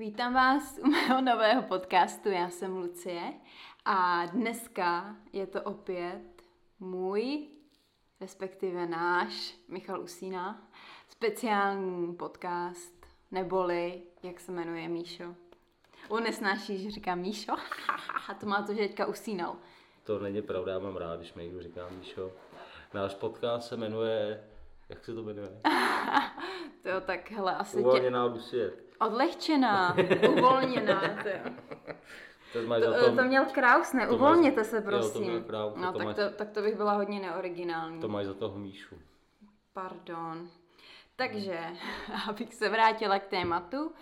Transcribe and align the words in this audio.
Vítám 0.00 0.34
vás 0.34 0.78
u 0.82 0.86
mého 0.86 1.20
nového 1.20 1.62
podcastu, 1.62 2.28
já 2.28 2.50
jsem 2.50 2.76
Lucie 2.76 3.32
a 3.84 4.26
dneska 4.26 5.16
je 5.32 5.46
to 5.46 5.62
opět 5.62 6.22
můj, 6.78 7.48
respektive 8.20 8.86
náš, 8.86 9.54
Michal 9.68 10.00
Usína, 10.00 10.68
speciální 11.08 12.14
podcast, 12.14 13.06
neboli, 13.30 14.02
jak 14.22 14.40
se 14.40 14.52
jmenuje 14.52 14.88
Míšo. 14.88 15.34
On 16.08 16.22
nesnáší, 16.22 16.78
že 16.78 16.90
říká 16.90 17.14
Míšo, 17.14 17.52
a 18.28 18.34
to 18.34 18.46
má 18.46 18.62
to, 18.62 18.74
že 18.74 18.80
teďka 18.80 19.06
usínal. 19.06 19.56
To 20.04 20.18
není 20.18 20.42
pravda, 20.42 20.72
já 20.72 20.78
mám 20.78 20.96
rád, 20.96 21.16
když 21.16 21.34
mi 21.34 21.42
někdo 21.42 21.62
říká 21.62 21.88
Míšo. 21.88 22.32
Náš 22.94 23.14
podcast 23.14 23.68
se 23.68 23.76
jmenuje, 23.76 24.44
jak 24.88 25.04
se 25.04 25.14
to 25.14 25.22
jmenuje? 25.22 25.60
to 26.82 27.00
tak 27.00 27.30
hele, 27.30 27.56
asi 27.56 27.78
Uvolněná 27.78 28.28
tě... 28.28 28.34
Lucie. 28.34 28.89
Odlehčená, 29.00 29.96
uvolněná, 30.38 31.00
to 31.22 31.28
jo. 31.28 31.52
To, 32.52 32.62
máš 32.62 32.82
To, 32.82 33.04
tom, 33.04 33.16
to 33.16 33.22
měl 33.22 33.44
Kraus, 33.44 33.92
ne? 33.92 34.06
to 34.06 34.14
Uvolněte 34.14 34.64
se, 34.64 34.76
jo, 34.76 34.82
to 34.82 34.88
prosím. 34.88 35.22
měl 35.22 35.40
Kraus, 35.42 35.74
no, 35.76 35.92
to 35.92 35.98
tak, 35.98 36.06
máš- 36.06 36.16
to, 36.16 36.30
tak 36.30 36.50
to 36.50 36.62
bych 36.62 36.76
byla 36.76 36.92
hodně 36.92 37.20
neoriginální. 37.20 38.00
to 38.00 38.08
máš 38.08 38.26
za 38.26 38.34
toho 38.34 38.58
Míšu. 38.58 38.94
Pardon. 39.72 40.48
Takže, 41.16 41.58
abych 42.28 42.54
se 42.54 42.68
vrátila 42.68 43.18
k 43.18 43.26
tématu, 43.26 43.92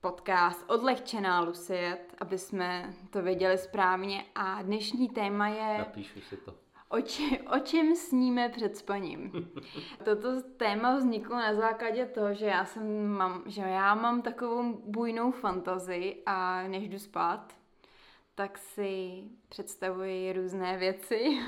podcast 0.00 0.64
Odlehčená 0.70 1.40
Lucie, 1.40 1.98
aby 2.18 2.38
jsme 2.38 2.94
to 3.10 3.22
věděli 3.22 3.58
správně. 3.58 4.24
A 4.34 4.62
dnešní 4.62 5.08
téma 5.08 5.48
je, 5.48 5.78
Napíšu 5.78 6.20
si 6.20 6.36
to. 6.36 6.54
O, 6.90 7.00
či, 7.00 7.40
o 7.40 7.58
čem 7.58 7.96
sníme 7.96 8.48
před 8.48 8.76
spaním. 8.76 9.50
Toto 10.04 10.42
téma 10.56 10.96
vzniklo 10.96 11.36
na 11.36 11.54
základě 11.54 12.06
toho, 12.06 12.34
že 12.34 12.46
já, 12.46 12.64
jsem, 12.64 13.08
mám, 13.08 13.42
že 13.46 13.60
já 13.60 13.94
mám 13.94 14.22
takovou 14.22 14.82
bujnou 14.84 15.30
fantazii 15.30 16.22
a 16.26 16.62
než 16.62 16.88
jdu 16.88 16.98
spát, 16.98 17.52
tak 18.34 18.58
si 18.58 19.22
představuji 19.48 20.32
různé 20.32 20.78
věci. 20.78 21.38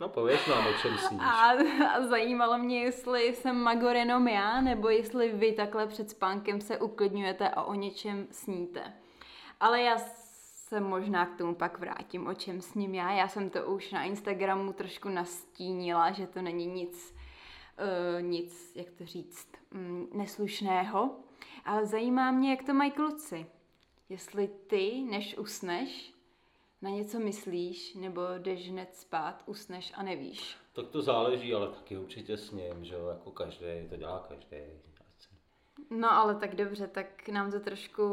No 0.00 0.08
pověš 0.08 0.46
nám, 0.46 0.66
o 0.66 0.72
čem 0.82 0.98
sníš. 0.98 1.22
A, 1.22 1.50
a 1.94 2.02
zajímalo 2.02 2.58
mě, 2.58 2.80
jestli 2.80 3.34
jsem 3.34 3.56
magor 3.56 3.96
jenom 3.96 4.28
já, 4.28 4.60
nebo 4.60 4.88
jestli 4.88 5.32
vy 5.32 5.52
takhle 5.52 5.86
před 5.86 6.10
spánkem 6.10 6.60
se 6.60 6.78
uklidňujete 6.78 7.48
a 7.48 7.62
o 7.62 7.74
něčem 7.74 8.26
sníte. 8.30 8.92
Ale 9.60 9.82
já 9.82 9.98
se 10.68 10.80
možná 10.80 11.26
k 11.26 11.38
tomu 11.38 11.54
pak 11.54 11.78
vrátím, 11.78 12.26
o 12.26 12.34
čem 12.34 12.60
sním 12.60 12.94
já. 12.94 13.12
Já 13.12 13.28
jsem 13.28 13.50
to 13.50 13.66
už 13.66 13.92
na 13.92 14.04
Instagramu 14.04 14.72
trošku 14.72 15.08
nastínila, 15.08 16.12
že 16.12 16.26
to 16.26 16.42
není 16.42 16.66
nic, 16.66 17.14
uh, 18.14 18.22
nic, 18.22 18.72
jak 18.76 18.90
to 18.90 19.06
říct, 19.06 19.48
um, 19.74 20.08
neslušného. 20.12 21.16
Ale 21.64 21.86
zajímá 21.86 22.30
mě, 22.30 22.50
jak 22.50 22.62
to 22.62 22.74
mají 22.74 22.90
kluci. 22.90 23.46
Jestli 24.08 24.48
ty, 24.48 25.04
než 25.10 25.38
usneš, 25.38 26.14
na 26.82 26.90
něco 26.90 27.18
myslíš, 27.20 27.94
nebo 27.94 28.22
jdeš 28.38 28.70
hned 28.70 28.94
spát, 28.94 29.42
usneš 29.46 29.92
a 29.96 30.02
nevíš. 30.02 30.56
Tak 30.72 30.88
to 30.88 31.02
záleží, 31.02 31.54
ale 31.54 31.68
taky 31.68 31.98
určitě 31.98 32.36
sním, 32.36 32.84
že 32.84 32.94
jo, 32.94 33.06
jako 33.06 33.30
každý, 33.30 33.66
to 33.88 33.96
dělá 33.96 34.26
každý. 34.28 34.56
No 35.90 36.12
ale 36.12 36.34
tak 36.34 36.54
dobře, 36.54 36.86
tak 36.86 37.28
nám 37.28 37.50
to 37.50 37.60
trošku 37.60 38.04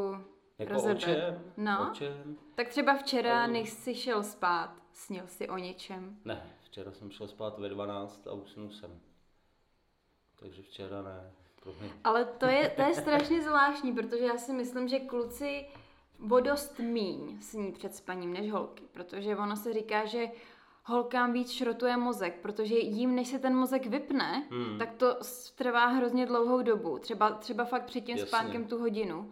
Jako 0.58 0.82
o 0.82 0.94
čem? 0.94 1.52
No, 1.56 1.88
O 1.90 1.94
čem? 1.94 2.36
tak 2.54 2.68
třeba 2.68 2.94
včera, 2.94 3.46
než 3.46 3.70
jsi 3.70 3.94
šel 3.94 4.22
spát, 4.22 4.74
snil 4.92 5.26
si 5.26 5.48
o 5.48 5.58
něčem. 5.58 6.16
Ne, 6.24 6.50
včera 6.62 6.92
jsem 6.92 7.10
šel 7.10 7.28
spát 7.28 7.58
ve 7.58 7.68
12 7.68 8.26
a 8.26 8.32
usnul 8.32 8.70
jsem. 8.70 9.00
Takže 10.40 10.62
včera 10.62 11.02
ne. 11.02 11.32
Promiň. 11.62 11.90
Ale 12.04 12.24
to 12.24 12.46
je, 12.46 12.68
to 12.68 12.82
je 12.82 12.94
strašně 13.02 13.42
zvláštní, 13.42 13.92
protože 13.92 14.24
já 14.24 14.38
si 14.38 14.52
myslím, 14.52 14.88
že 14.88 14.98
kluci 14.98 15.66
o 16.30 16.40
dost 16.40 16.78
míň 16.78 17.40
sní 17.40 17.72
před 17.72 17.94
spaním 17.94 18.32
než 18.32 18.52
holky, 18.52 18.84
protože 18.92 19.36
ono 19.36 19.56
se 19.56 19.72
říká, 19.72 20.04
že 20.04 20.26
holkám 20.84 21.32
víc 21.32 21.50
šrotuje 21.50 21.96
mozek, 21.96 22.40
protože 22.42 22.74
jím, 22.78 23.14
než 23.14 23.28
se 23.28 23.38
ten 23.38 23.56
mozek 23.56 23.86
vypne, 23.86 24.46
hmm. 24.50 24.78
tak 24.78 24.92
to 24.92 25.16
trvá 25.54 25.86
hrozně 25.86 26.26
dlouhou 26.26 26.62
dobu, 26.62 26.98
třeba, 26.98 27.30
třeba 27.30 27.64
fakt 27.64 27.84
před 27.84 28.00
tím 28.00 28.16
Jasně. 28.16 28.26
spánkem 28.26 28.64
tu 28.64 28.78
hodinu. 28.78 29.30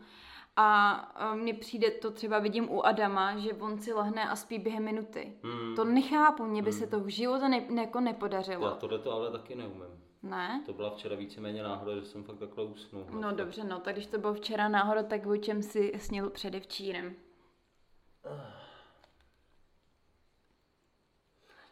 A 0.57 1.35
mně 1.35 1.55
přijde 1.55 1.91
to 1.91 2.11
třeba 2.11 2.39
vidím 2.39 2.71
u 2.71 2.83
Adama, 2.87 3.39
že 3.39 3.55
on 3.55 3.79
si 3.79 3.93
lehne 3.93 4.29
a 4.29 4.37
spí 4.37 4.59
během 4.59 4.85
minuty. 4.85 5.33
Hmm. 5.43 5.77
To 5.77 5.85
nechápu, 5.85 6.45
mně 6.45 6.63
by 6.63 6.73
se 6.73 6.87
to 6.87 7.01
v 7.01 7.09
životě 7.09 7.49
ne, 7.49 7.67
ne, 7.71 7.83
jako 7.83 7.99
Já 7.99 8.05
nepodařilo. 8.05 8.71
tohle 8.75 8.99
to 8.99 9.13
ale 9.13 9.31
taky 9.31 9.55
neumím. 9.55 10.05
Ne? 10.23 10.63
To 10.67 10.73
byla 10.73 10.91
včera 10.91 11.17
víceméně 11.17 11.63
náhoda, 11.63 11.95
že 11.95 12.05
jsem 12.05 12.25
fakt 12.25 12.39
takhle 12.39 12.65
usnul. 12.65 13.07
No 13.11 13.33
dobře, 13.33 13.65
no, 13.65 13.81
tak 13.81 13.95
když 13.95 14.07
to 14.07 14.19
bylo 14.19 14.35
včera 14.35 14.69
náhoda, 14.69 15.03
tak 15.03 15.27
o 15.27 15.37
čem 15.37 15.63
si 15.63 15.93
snil 15.99 16.31
předevčírem? 16.31 17.15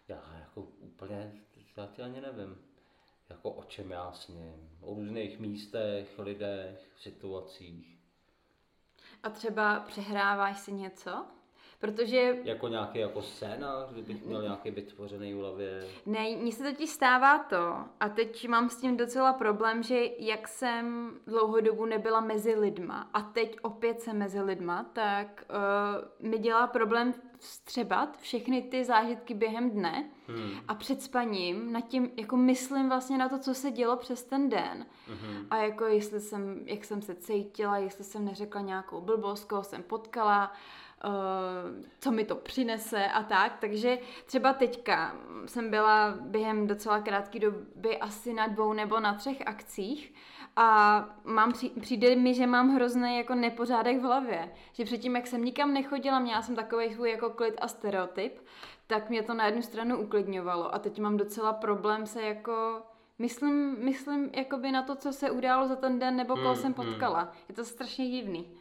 Já 0.08 0.22
jako 0.40 0.60
úplně, 0.62 1.32
já 1.76 1.86
ti 1.86 2.02
ani 2.02 2.20
nevím, 2.20 2.58
jako 3.28 3.50
o 3.50 3.64
čem 3.64 3.90
já 3.90 4.12
sním. 4.12 4.70
O 4.80 4.94
různých 4.94 5.38
místech, 5.38 6.18
lidech, 6.18 6.92
situacích. 6.96 8.01
A 9.22 9.30
třeba 9.30 9.80
přehráváš 9.80 10.58
si 10.58 10.72
něco? 10.72 11.24
Protože 11.78 12.36
Jako 12.44 12.68
nějaký 12.68 12.98
jako 12.98 13.22
scénář, 13.22 13.90
kdybych 13.90 14.24
měl 14.24 14.42
nějaký 14.42 14.70
vytvořený 14.70 15.34
v 15.34 15.36
hlavě. 15.36 15.84
ne, 16.06 16.36
mně 16.36 16.52
se 16.52 16.64
totiž 16.64 16.90
stává 16.90 17.38
to, 17.38 17.76
a 18.00 18.08
teď 18.08 18.48
mám 18.48 18.68
s 18.70 18.76
tím 18.76 18.96
docela 18.96 19.32
problém, 19.32 19.82
že 19.82 20.00
jak 20.18 20.48
jsem 20.48 21.10
dlouhou 21.26 21.60
dobu 21.60 21.84
nebyla 21.86 22.20
mezi 22.20 22.54
lidma 22.54 23.10
a 23.14 23.22
teď 23.22 23.56
opět 23.62 24.00
jsem 24.00 24.18
mezi 24.18 24.40
lidma, 24.40 24.86
tak 24.92 25.44
uh, 26.20 26.28
mi 26.30 26.38
dělá 26.38 26.66
problém 26.66 27.14
vstřebat 27.42 28.18
všechny 28.20 28.62
ty 28.62 28.84
zážitky 28.84 29.34
během 29.34 29.70
dne 29.70 30.10
Hmm. 30.28 30.50
a 30.68 30.74
před 30.74 31.02
spaním 31.02 31.72
nad 31.72 31.80
tím, 31.80 32.10
jako 32.16 32.36
myslím 32.36 32.88
vlastně 32.88 33.18
na 33.18 33.28
to, 33.28 33.38
co 33.38 33.54
se 33.54 33.70
dělo 33.70 33.96
přes 33.96 34.22
ten 34.22 34.48
den. 34.48 34.86
Mhm. 35.08 35.46
A 35.50 35.56
jako 35.56 35.84
jestli 35.84 36.20
jsem, 36.20 36.60
jak 36.64 36.84
jsem 36.84 37.02
se 37.02 37.14
cítila, 37.14 37.78
jestli 37.78 38.04
jsem 38.04 38.24
neřekla 38.24 38.60
nějakou 38.60 39.00
blbost, 39.00 39.44
koho 39.44 39.64
jsem 39.64 39.82
potkala, 39.82 40.52
uh, 41.04 41.10
co 42.00 42.10
mi 42.10 42.24
to 42.24 42.34
přinese 42.34 43.06
a 43.06 43.22
tak. 43.22 43.56
Takže 43.60 43.98
třeba 44.26 44.52
teďka 44.52 45.16
jsem 45.46 45.70
byla 45.70 46.14
během 46.20 46.66
docela 46.66 47.00
krátké 47.00 47.38
doby 47.38 47.98
asi 48.00 48.32
na 48.32 48.46
dvou 48.46 48.72
nebo 48.72 49.00
na 49.00 49.14
třech 49.14 49.42
akcích 49.46 50.14
a 50.56 51.04
mám, 51.24 51.52
při- 51.52 51.70
přijde 51.80 52.16
mi, 52.16 52.34
že 52.34 52.46
mám 52.46 52.74
hrozný 52.74 53.16
jako 53.16 53.34
nepořádek 53.34 53.98
v 53.98 54.02
hlavě. 54.02 54.52
Že 54.72 54.84
předtím, 54.84 55.16
jak 55.16 55.26
jsem 55.26 55.44
nikam 55.44 55.74
nechodila, 55.74 56.18
měla 56.18 56.42
jsem 56.42 56.56
takový 56.56 56.94
svůj 56.94 57.10
jako 57.10 57.30
klid 57.30 57.54
a 57.60 57.68
stereotyp, 57.68 58.38
tak 58.86 59.10
mě 59.10 59.22
to 59.22 59.34
na 59.34 59.46
jednu 59.46 59.62
stranu 59.62 59.96
uklidňovalo 60.00 60.74
a 60.74 60.78
teď 60.78 60.98
mám 60.98 61.16
docela 61.16 61.52
problém 61.52 62.06
se 62.06 62.22
jako 62.22 62.82
Myslím, 63.18 63.84
myslím 63.84 64.30
jakoby 64.34 64.72
na 64.72 64.82
to, 64.82 64.96
co 64.96 65.12
se 65.12 65.30
událo 65.30 65.68
za 65.68 65.76
ten 65.76 65.98
den, 65.98 66.16
nebo 66.16 66.34
koho 66.36 66.52
Hmm, 66.52 66.56
jsem 66.62 66.74
hmm. 66.74 66.86
potkala. 66.86 67.32
Je 67.48 67.54
to 67.54 67.64
strašně 67.64 68.10
divný. 68.10 68.56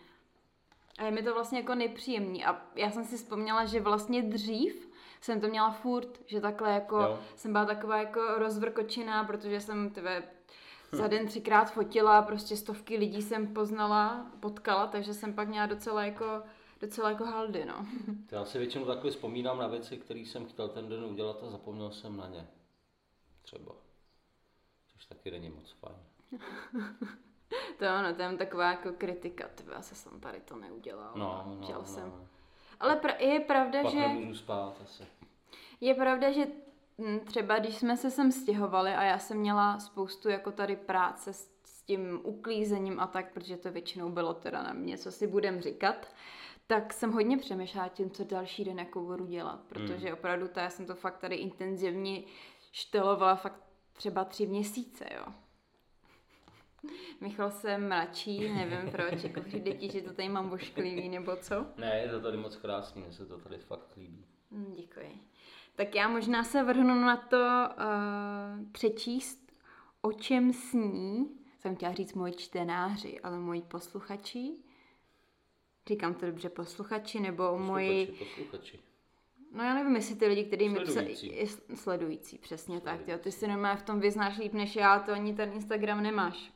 A 1.00 1.04
je 1.04 1.12
mi 1.12 1.24
to 1.24 1.34
vlastně 1.34 1.60
jako 1.60 1.76
nepříjemný. 1.76 2.46
A 2.46 2.62
já 2.76 2.92
jsem 2.92 3.04
si 3.06 3.18
vzpomněla, 3.18 3.66
že 3.66 3.80
vlastně 3.82 4.22
dřív 4.22 4.90
jsem 5.22 5.42
to 5.42 5.48
měla 5.48 5.72
furt, 5.72 6.20
že 6.26 6.42
takhle 6.42 6.72
jako, 6.72 7.00
Jo. 7.02 7.20
jsem 7.36 7.52
byla 7.52 7.66
taková 7.66 7.98
jako 7.98 8.22
rozvrkočená, 8.38 9.24
protože 9.24 9.60
jsem 9.60 9.90
tebe 9.90 10.24
za 10.92 11.08
den 11.08 11.28
třikrát 11.28 11.72
fotila, 11.74 12.22
prostě 12.22 12.58
stovky 12.58 12.98
lidí 12.98 13.22
jsem 13.22 13.54
poznala, 13.54 14.32
potkala, 14.40 14.88
takže 14.88 15.14
jsem 15.14 15.34
pak 15.34 15.48
měla 15.48 15.66
docela 15.66 16.06
jako, 16.06 16.26
docela 16.82 17.10
jako 17.10 17.26
haldy, 17.26 17.66
no. 17.66 17.86
Já 18.32 18.46
si 18.46 18.58
většinou 18.58 18.86
takhle 18.86 19.12
vzpomínám 19.12 19.60
na 19.60 19.68
věci, 19.68 19.98
které 19.98 20.20
jsem 20.20 20.46
chtěl 20.46 20.70
ten 20.70 20.90
den 20.90 21.04
udělat 21.04 21.44
a 21.44 21.50
zapomněl 21.50 21.92
jsem 21.92 22.18
na 22.18 22.28
ně. 22.28 22.48
Třeba. 23.42 23.72
Což 24.94 25.06
taky 25.06 25.32
není 25.32 25.50
moc 25.50 25.72
fajn. 25.72 25.96
To 27.80 27.88
ano, 27.90 28.16
to 28.16 28.22
je 28.22 28.38
taková 28.38 28.72
jako 28.72 28.92
kritika, 28.92 29.48
tebe, 29.56 29.74
já 29.74 29.82
se 29.82 29.96
jsem 29.96 30.20
tady 30.20 30.40
to 30.40 30.56
neudělal. 30.56 31.12
No, 31.16 31.44
no, 31.48 31.64
Chtěl 31.64 31.80
no. 31.80 31.86
jsem. 31.86 32.28
Ale 32.80 32.96
pra- 32.96 33.20
je 33.20 33.40
pravda, 33.40 33.82
Pak 33.82 33.92
že... 33.92 34.00
nemůžu 34.00 34.36
spát 34.36 34.82
asi. 34.84 35.04
Je 35.82 35.96
pravda, 35.96 36.32
že 36.32 36.48
třeba 37.26 37.60
když 37.60 37.76
jsme 37.76 37.98
se 37.98 38.12
sem 38.12 38.32
stěhovali 38.32 38.92
a 38.92 39.04
já 39.04 39.20
jsem 39.20 39.38
měla 39.38 39.80
spoustu 39.80 40.30
jako 40.30 40.52
tady 40.52 40.76
práce 40.76 41.34
s, 41.34 41.52
s 41.66 41.82
tím 41.84 42.20
uklízením 42.24 43.00
a 43.00 43.08
tak, 43.08 43.34
protože 43.34 43.58
to 43.58 43.72
většinou 43.72 44.10
bylo 44.10 44.34
teda 44.34 44.64
na 44.64 44.74
mě, 44.74 44.98
co 44.98 45.12
si 45.12 45.28
budem 45.28 45.62
říkat, 45.62 46.08
tak 46.68 46.94
jsem 46.94 47.12
hodně 47.12 47.38
přemýšlela 47.38 47.88
tím, 47.88 48.12
co 48.12 48.24
další 48.24 48.64
den 48.66 48.80
jako 48.80 49.02
budu 49.02 49.26
dělat, 49.26 49.60
protože 49.68 50.14
opravdu 50.14 50.48
to, 50.48 50.60
já 50.60 50.70
jsem 50.70 50.86
to 50.86 50.96
fakt 50.96 51.18
tady 51.18 51.36
intenzivně 51.36 52.24
štelovala 52.72 53.36
fakt 53.36 53.64
třeba 53.94 54.24
tři 54.24 54.48
měsíce, 54.48 55.06
jo. 55.16 55.26
Michal 57.22 57.52
se 57.52 57.78
mračí, 57.78 58.50
nevím 58.50 58.92
proč, 58.92 59.24
jako 59.24 59.42
přijde 59.42 59.74
ti, 59.74 59.90
že 59.92 60.02
to 60.02 60.14
tady 60.14 60.30
mám 60.30 60.50
vošklivý 60.50 61.10
nebo 61.10 61.36
co? 61.36 61.66
Ne, 61.78 62.00
je 62.00 62.10
to 62.10 62.22
tady 62.22 62.38
moc 62.38 62.56
krásný, 62.56 63.02
mně 63.02 63.14
se 63.14 63.26
to 63.26 63.38
tady 63.38 63.58
fakt 63.58 63.96
líbí. 63.98 64.26
Hm, 64.52 64.74
Děkuji. 64.78 65.20
Tak 65.82 65.96
já 65.96 66.08
možná 66.08 66.44
se 66.44 66.64
vrhnu 66.64 66.94
na 67.02 67.18
to 67.18 67.38
uh, 67.38 68.72
přečíst, 68.72 69.52
o 70.02 70.12
čem 70.12 70.54
sní 70.54 71.30
jsem 71.60 71.76
chtěla 71.76 71.94
říct 71.94 72.14
moji 72.14 72.34
čtenáři, 72.34 73.20
ale 73.20 73.40
moji 73.40 73.62
posluchači. 73.62 74.52
Říkám 75.88 76.14
to 76.14 76.26
dobře, 76.26 76.50
posluchači 76.50 77.20
nebo 77.20 77.58
moji... 77.58 78.08
Posluchači, 78.08 78.30
posluchači. 78.36 78.80
No 79.54 79.64
já 79.64 79.74
nevím, 79.74 79.96
jestli 79.96 80.16
ty 80.16 80.28
lidi, 80.28 80.44
kteří 80.44 80.70
mi 80.70 80.80
psali... 80.80 80.94
Sledující. 80.94 81.36
je- 81.36 81.78
Sledující, 81.78 82.38
přesně 82.38 82.82
tak. 82.82 83.08
Jo. 83.08 83.18
Ty 83.18 83.32
si 83.32 83.48
normálně 83.48 83.78
v 83.80 83.84
tom 83.84 84.00
vyznáš 84.00 84.38
líp 84.38 84.54
než 84.54 84.76
já, 84.76 85.00
to 85.00 85.12
ani 85.12 85.34
ten 85.36 85.54
Instagram 85.54 86.04
nemáš. 86.04 86.54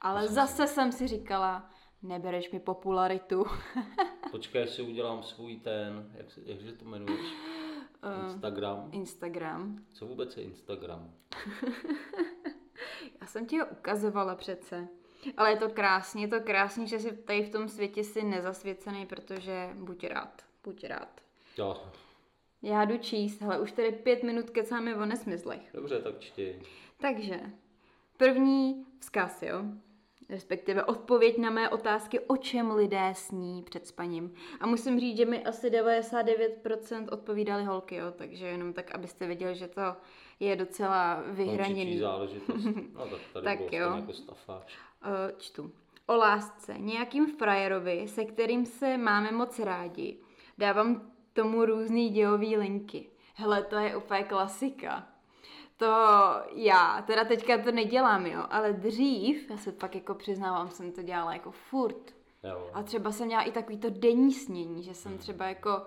Ale 0.00 0.28
zase 0.28 0.66
jsem 0.66 0.92
si 0.92 1.06
říkala, 1.06 1.70
nebereš 2.02 2.50
mi 2.50 2.60
popularitu. 2.60 3.44
Počkej, 4.30 4.60
jestli 4.60 4.82
udělám 4.82 5.22
svůj 5.22 5.56
ten, 5.56 6.12
jak 6.14 6.30
se, 6.30 6.40
jakže 6.44 6.72
to 6.72 6.84
jmenuješ? 6.84 7.26
Eh. 8.04 8.24
Instagram. 8.24 8.88
Instagram. 8.92 9.78
Co 9.92 10.06
vůbec 10.06 10.36
je 10.36 10.42
Instagram? 10.42 11.10
Já 13.20 13.26
jsem 13.26 13.46
ti 13.46 13.58
ho 13.58 13.66
ukazovala 13.66 14.34
přece. 14.34 14.88
Ale 15.36 15.50
je 15.50 15.56
to 15.56 15.68
krásný, 15.68 16.22
je 16.22 16.28
to 16.28 16.40
krásný, 16.40 16.86
že 16.88 16.98
jsi 16.98 17.16
tady 17.16 17.42
v 17.42 17.50
tom 17.50 17.68
světě 17.68 18.04
si 18.04 18.22
nezasvěcený, 18.22 19.06
protože 19.06 19.70
buď 19.74 20.04
rád, 20.06 20.42
buď 20.64 20.84
rád. 20.84 21.20
Jo, 21.58 21.82
Já 22.62 22.84
jdu 22.84 22.98
číst, 22.98 23.42
ale 23.42 23.60
už 23.60 23.72
tady 23.72 23.92
pět 23.92 24.22
minut 24.22 24.50
kecáme 24.50 24.96
o 24.96 25.06
nesmyslech. 25.06 25.70
dobře, 25.74 25.98
tak 26.02 26.18
čti. 26.20 26.62
Takže, 27.00 27.40
první 28.16 28.86
vzkaz, 29.00 29.42
jo? 29.42 29.64
Respektive 30.28 30.84
odpověď 30.84 31.38
na 31.38 31.50
mé 31.50 31.68
otázky, 31.68 32.20
o 32.20 32.36
čem 32.36 32.70
lidé 32.70 33.12
sní 33.12 33.62
před 33.62 33.86
spaním. 33.86 34.34
A 34.60 34.66
musím 34.66 35.00
říct, 35.00 35.16
že 35.16 35.24
mi 35.26 35.44
asi 35.44 35.70
99% 35.70 37.06
odpovídali 37.12 37.64
holky, 37.64 37.96
jo? 37.96 38.06
Takže 38.16 38.46
jenom 38.46 38.72
tak, 38.72 38.94
abyste 38.94 39.26
věděli, 39.26 39.54
že 39.54 39.68
to 39.68 39.80
je 40.40 40.56
docela 40.56 41.22
vyhraněný. 41.26 41.98
záležitost. 41.98 42.64
No 42.94 43.06
tak 43.06 43.20
tady 43.32 43.44
Tak 43.44 43.72
jo. 43.72 43.92
jako 43.96 44.12
stafáč. 44.12 44.76
Uh, 45.06 45.38
čtu. 45.38 45.70
O 46.06 46.16
lásce. 46.16 46.74
Nějakým 46.78 47.26
frajerovi, 47.36 48.08
se 48.08 48.24
kterým 48.24 48.66
se 48.66 48.96
máme 48.98 49.32
moc 49.32 49.58
rádi, 49.58 50.16
dávám 50.58 51.10
tomu 51.32 51.64
různý 51.64 52.10
dějový 52.10 52.56
linky. 52.56 53.10
Hele, 53.34 53.62
to 53.62 53.76
je 53.76 53.96
úplně 53.96 54.22
klasika. 54.22 55.08
To 55.76 55.86
já, 56.52 57.02
teda 57.06 57.24
teďka 57.24 57.58
to 57.58 57.72
nedělám, 57.72 58.26
jo, 58.26 58.42
ale 58.50 58.72
dřív, 58.72 59.50
já 59.50 59.56
se 59.56 59.72
pak 59.72 59.94
jako 59.94 60.14
přiznávám, 60.14 60.68
jsem 60.70 60.92
to 60.92 61.02
dělala 61.02 61.32
jako 61.32 61.50
furt. 61.50 62.14
Jo. 62.44 62.70
A 62.74 62.82
třeba 62.82 63.12
jsem 63.12 63.26
měla 63.26 63.42
i 63.42 63.52
takový 63.52 63.78
to 63.78 63.90
denní 63.90 64.32
snění, 64.32 64.82
že 64.82 64.94
jsem 64.94 65.18
třeba 65.18 65.46
jako, 65.46 65.82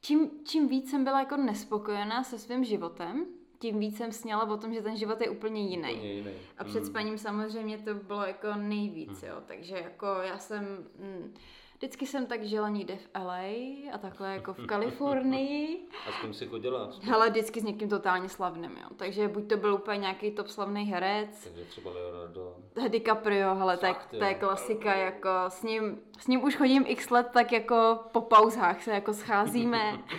čím, 0.00 0.30
čím 0.44 0.68
víc 0.68 0.90
jsem 0.90 1.04
byla 1.04 1.20
jako 1.20 1.36
nespokojená 1.36 2.24
se 2.24 2.38
svým 2.38 2.64
životem, 2.64 3.26
tím 3.58 3.78
víc 3.78 3.96
jsem 3.96 4.12
sněla 4.12 4.50
o 4.50 4.56
tom, 4.56 4.74
že 4.74 4.82
ten 4.82 4.96
život 4.96 5.20
je 5.20 5.30
úplně 5.30 5.62
jiný. 5.68 5.92
Úplně 5.94 6.12
jiný. 6.12 6.30
A 6.58 6.64
před 6.64 6.80
Mm. 6.80 6.86
spaním 6.86 7.18
samozřejmě 7.18 7.78
to 7.78 7.94
bylo 7.94 8.22
jako 8.26 8.46
nejvíc, 8.56 9.22
jo. 9.22 9.34
Takže 9.46 9.74
jako 9.76 10.06
já 10.06 10.38
jsem, 10.38 10.64
mm, 10.98 11.34
vždycky 11.76 12.06
jsem 12.06 12.26
tak 12.26 12.42
žila 12.44 12.68
někde 12.68 12.96
v 12.96 13.08
LA 13.24 13.42
a 13.94 13.98
takhle 13.98 14.32
jako 14.34 14.54
v 14.54 14.66
Kalifornii. 14.66 15.88
A 16.08 16.12
s 16.12 16.20
kým 16.20 16.34
jsi 16.34 16.46
chodila? 16.46 16.90
Hele, 17.02 17.30
vždycky 17.30 17.60
s 17.60 17.64
někým 17.64 17.88
totálně 17.88 18.28
slavným, 18.28 18.70
jo. 18.82 18.88
Takže 18.96 19.28
buď 19.28 19.48
to 19.48 19.56
byl 19.56 19.74
úplně 19.74 19.98
nějaký 19.98 20.30
top 20.30 20.48
slavný 20.48 20.84
herec, 20.84 21.44
Takže 21.44 21.64
třeba 21.64 21.90
Leonardo. 21.90 22.56
DiCaprio, 22.88 23.54
hele, 23.54 23.76
to 23.76 23.86
je, 23.86 23.92
Fakt, 23.92 24.08
to 24.18 24.24
je 24.24 24.34
klasika, 24.34 24.94
jako 24.94 25.28
s 25.48 25.62
ním, 25.62 26.00
s 26.18 26.26
ním 26.26 26.44
už 26.44 26.56
chodím 26.56 26.84
x 26.86 27.10
let, 27.10 27.26
tak 27.32 27.52
jako 27.52 27.98
po 28.12 28.20
pauzách 28.20 28.82
se 28.82 28.90
jako 28.90 29.12
scházíme. 29.14 29.98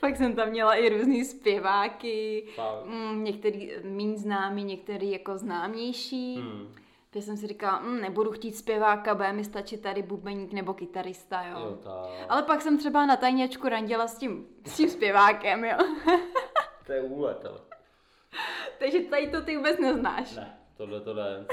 Pak 0.00 0.16
jsem 0.16 0.34
tam 0.36 0.48
měla 0.48 0.74
i 0.74 0.88
různý 0.88 1.24
zpěváky, 1.24 2.48
Fakt. 2.56 2.86
mm, 2.86 3.24
některý 3.24 3.72
méně 3.84 4.18
známý, 4.18 4.64
některý 4.64 5.10
jako 5.10 5.38
známější. 5.38 6.36
Hmm. 6.36 6.74
Protože 7.12 7.22
jsem 7.24 7.36
si 7.36 7.46
říkala, 7.46 7.80
mm, 7.80 8.00
nebudu 8.00 8.30
chtít 8.30 8.56
zpěváka, 8.56 9.14
bude 9.14 9.32
mi 9.32 9.44
stačit 9.44 9.80
tady 9.82 10.02
bubeník 10.02 10.52
nebo 10.52 10.74
kytarista, 10.74 11.42
jo. 11.42 11.58
Jo, 11.60 11.78
ta... 11.82 12.06
Ale 12.28 12.42
pak 12.42 12.60
jsem 12.62 12.78
třeba 12.78 13.06
na 13.06 13.16
tajněčku 13.16 13.68
randila 13.68 14.08
s 14.08 14.18
tím, 14.18 14.46
s 14.66 14.76
tím 14.76 14.88
zpěvákem, 14.88 15.64
jo. 15.64 15.78
To 16.86 16.92
je 16.92 17.00
úlet, 17.02 17.44
ale. 17.46 17.58
Takže 18.78 19.00
tady 19.00 19.28
to 19.30 19.42
ty 19.42 19.56
vůbec 19.56 19.78
neznáš. 19.78 20.36
Ne, 20.36 20.58
tohle 20.76 21.00
to 21.00 21.14
ne. 21.14 21.46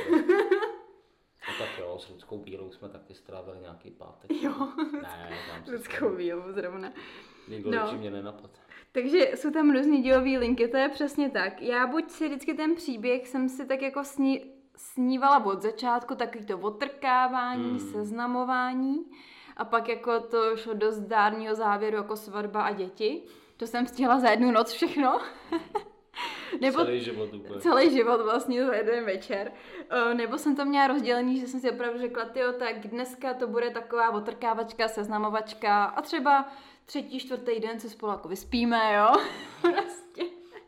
No 1.48 1.54
tak 1.60 1.70
jo, 1.80 2.00
s 2.00 2.10
Ludskou 2.10 2.38
Bílou 2.38 2.72
jsme 2.72 2.90
taky 2.90 3.14
strávili 3.14 3.60
nějaký 3.60 3.92
pátek. 3.92 4.32
Jo, 4.42 4.54
Ne, 5.02 5.30
tam 5.54 5.66
se 5.66 5.72
lidskou 5.72 6.10
bílou 6.16 6.52
zrovna. 6.52 6.92
Nikdo 7.48 7.72
No. 7.72 7.94
mě 7.98 8.12
nenapad. 8.12 8.52
Takže 8.92 9.32
jsou 9.36 9.52
tam 9.52 9.72
různý 9.74 10.02
dějový 10.02 10.38
linky, 10.38 10.68
to 10.68 10.78
je 10.78 10.90
přesně 10.90 11.30
tak. 11.30 11.62
Já 11.62 11.88
buď 11.88 12.10
si 12.10 12.28
vždycky 12.28 12.54
ten 12.54 12.76
příběh 12.76 13.28
jsem 13.28 13.50
si 13.50 13.66
tak 13.66 13.82
jako 13.82 14.04
sní, 14.04 14.52
snívala 14.80 15.46
od 15.46 15.62
začátku, 15.62 16.16
takový 16.16 16.46
to 16.46 16.58
otrkávání, 16.60 17.70
Hmm. 17.70 17.80
seznamování 17.80 19.06
a 19.58 19.66
pak 19.66 19.88
jako 19.90 20.20
to 20.20 20.58
šlo 20.58 20.74
do 20.74 20.92
zdárního 20.92 21.56
závěru 21.56 21.98
jako 21.98 22.16
svatba 22.16 22.62
a 22.64 22.72
děti. 22.72 23.24
To 23.58 23.68
jsem 23.68 23.88
stihla 23.88 24.20
za 24.20 24.30
jednu 24.30 24.52
noc 24.52 24.72
všechno. 24.72 25.20
Nebo 26.62 26.78
Celý 26.86 27.00
život 27.04 27.34
úplně. 27.34 27.60
celý 27.62 27.92
život 27.92 28.22
vlastně 28.22 28.66
za 28.66 28.74
jeden 28.74 29.06
večer. 29.06 29.52
Eh, 29.90 30.14
Nebo 30.14 30.38
jsem 30.38 30.56
to 30.56 30.66
měla 30.66 30.88
rozdělený, 30.88 31.40
že 31.40 31.48
jsem 31.48 31.60
si 31.60 31.72
opravdu 31.72 32.00
řekla, 32.00 32.26
tyjo, 32.26 32.54
tak 32.54 32.88
dneska 32.88 33.34
to 33.34 33.48
bude 33.48 33.70
taková 33.70 34.10
otrkávačka, 34.10 34.88
seznamovačka 34.88 35.84
a 35.86 36.02
třeba 36.02 36.50
třetí, 36.86 37.20
čtvrtý 37.20 37.60
den 37.60 37.80
se 37.80 37.90
spolu 37.90 38.12
jako 38.12 38.28
vyspíme, 38.28 38.94
jo. 38.94 39.14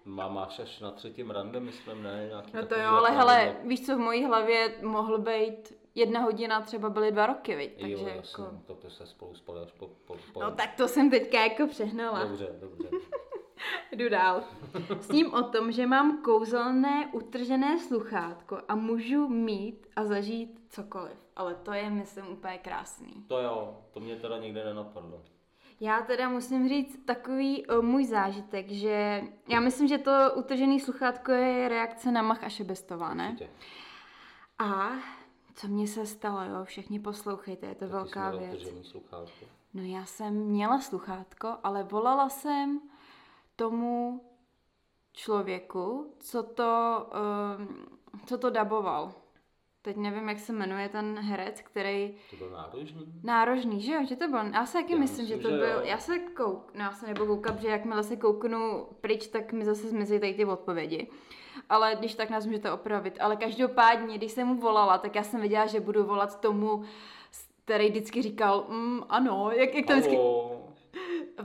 Má, 0.05 0.27
máš 0.27 0.59
až 0.59 0.79
na 0.79 0.91
třetím 0.91 1.31
rande, 1.31 1.59
myslím, 1.59 2.03
ne? 2.03 2.25
Nějaký 2.27 2.51
No 2.53 2.65
to 2.65 2.79
jo, 2.79 2.89
ale 2.89 3.11
hele, 3.11 3.55
no. 3.63 3.69
víš 3.69 3.85
co, 3.85 3.95
v 3.95 3.99
mojí 3.99 4.25
hlavě 4.25 4.75
mohl 4.81 5.17
být 5.17 5.73
jedna 5.95 6.19
hodina, 6.19 6.61
třeba 6.61 6.89
byly 6.89 7.11
dva 7.11 7.25
roky, 7.25 7.55
viď? 7.55 7.79
takže 7.79 7.93
jo, 7.93 8.07
jasně, 8.15 8.43
jako... 8.43 8.57
to, 8.65 8.75
to 8.75 8.89
se 8.89 9.05
spolu 9.05 9.35
spali 9.35 9.61
až 9.61 9.71
po, 9.71 9.87
po, 9.87 10.17
po... 10.33 10.41
No 10.41 10.51
tak 10.51 10.75
to 10.75 10.87
jsem 10.87 11.09
teďka 11.09 11.43
jako 11.43 11.67
přehnala. 11.67 12.23
Dobře, 12.23 12.55
dobře. 12.59 12.89
Jdu 13.91 14.09
dál. 14.09 14.43
S 14.99 15.07
ním 15.09 15.33
o 15.33 15.43
tom, 15.43 15.71
že 15.71 15.87
mám 15.87 16.21
kouzelné 16.21 17.09
utržené 17.13 17.79
sluchátko 17.79 18.57
a 18.67 18.75
můžu 18.75 19.27
mít 19.27 19.87
a 19.95 20.05
zažít 20.05 20.59
cokoliv. 20.69 21.17
Ale 21.35 21.55
to 21.55 21.73
je, 21.73 21.89
myslím, 21.89 22.27
úplně 22.27 22.57
krásný. 22.57 23.25
To 23.27 23.39
jo, 23.41 23.77
to 23.91 23.99
mě 23.99 24.15
teda 24.15 24.37
nikdy 24.37 24.63
nenapadlo. 24.63 25.23
Já 25.83 26.01
teda 26.01 26.29
musím 26.29 26.69
říct 26.69 26.99
takový 27.05 27.65
o, 27.67 27.81
můj 27.81 28.05
zážitek, 28.05 28.69
že 28.69 29.23
já 29.47 29.59
myslím, 29.59 29.87
že 29.87 29.97
to 29.97 30.11
utržený 30.35 30.79
sluchátko 30.79 31.31
je 31.31 31.69
reakce 31.69 32.11
na 32.11 32.21
Mach 32.21 32.43
a 32.43 32.49
Šebestová, 32.49 33.13
ne? 33.13 33.25
Určitě. 33.29 33.49
A 34.59 34.89
co 35.55 35.67
mně 35.67 35.87
se 35.87 36.05
stalo, 36.05 36.43
jo, 36.43 36.63
všichni 36.65 36.99
poslouchejte, 36.99 37.65
je 37.67 37.75
to 37.75 37.79
Taky 37.79 37.91
velká 37.91 38.31
věc. 38.31 38.67
sluchátko. 38.81 39.45
No 39.73 39.83
já 39.83 40.05
jsem 40.05 40.33
měla 40.33 40.79
sluchátko, 40.81 41.57
ale 41.63 41.83
volala 41.83 42.29
jsem 42.29 42.81
tomu 43.55 44.21
člověku, 45.13 46.13
co 46.19 46.43
to, 46.43 47.05
um, 47.59 47.85
co 48.25 48.37
to 48.37 48.49
daboval. 48.49 49.13
Teď 49.83 49.97
nevím, 49.97 50.29
jak 50.29 50.39
se 50.39 50.53
jmenuje 50.53 50.89
ten 50.89 51.19
herec, 51.19 51.61
který 51.61 52.13
To 52.29 52.35
byl 52.35 52.49
nárožný? 52.49 53.05
nárožný, 53.23 53.81
že 53.81 53.93
jo, 53.93 54.05
že 54.05 54.15
to 54.15 54.27
byl, 54.27 54.39
já 54.53 54.65
si 54.65 54.73
taky 54.73 54.93
Já 54.93 54.99
myslím, 54.99 55.27
že 55.27 55.35
myslím, 55.35 55.51
to 55.51 55.57
že 55.57 55.65
byl, 55.65 55.75
jo. 55.75 55.81
já 55.83 55.97
se 55.97 56.19
kouk, 56.19 56.71
no 56.73 56.81
já 56.83 56.91
se 56.91 57.07
nebudu 57.07 57.25
koukat, 57.35 57.61
že 57.61 57.67
jakmile 57.67 58.03
se 58.03 58.15
kouknu 58.15 58.87
pryč, 59.01 59.27
tak 59.27 59.53
mi 59.53 59.65
zase 59.65 59.87
zmizí 59.89 60.19
tady 60.19 60.33
ty 60.33 60.45
odpovědi. 60.45 61.07
Ale 61.69 61.95
když 61.99 62.15
tak 62.15 62.29
nás 62.29 62.45
můžete 62.45 62.71
opravit. 62.71 63.17
Ale 63.19 63.35
každopádně, 63.35 64.17
když 64.17 64.31
jsem 64.31 64.47
mu 64.47 64.55
volala, 64.55 64.97
tak 64.97 65.15
já 65.15 65.23
jsem 65.23 65.39
věděla, 65.39 65.65
že 65.65 65.79
budu 65.79 66.03
volat 66.03 66.41
tomu, 66.41 66.83
který 67.65 67.89
vždycky 67.89 68.21
říkal, 68.21 68.65
mm, 68.69 69.01
ano, 69.09 69.51
jak, 69.51 69.75
jak 69.75 69.85
to 69.85 69.93
vždycky, 69.93 70.15
Halo. 70.15 70.70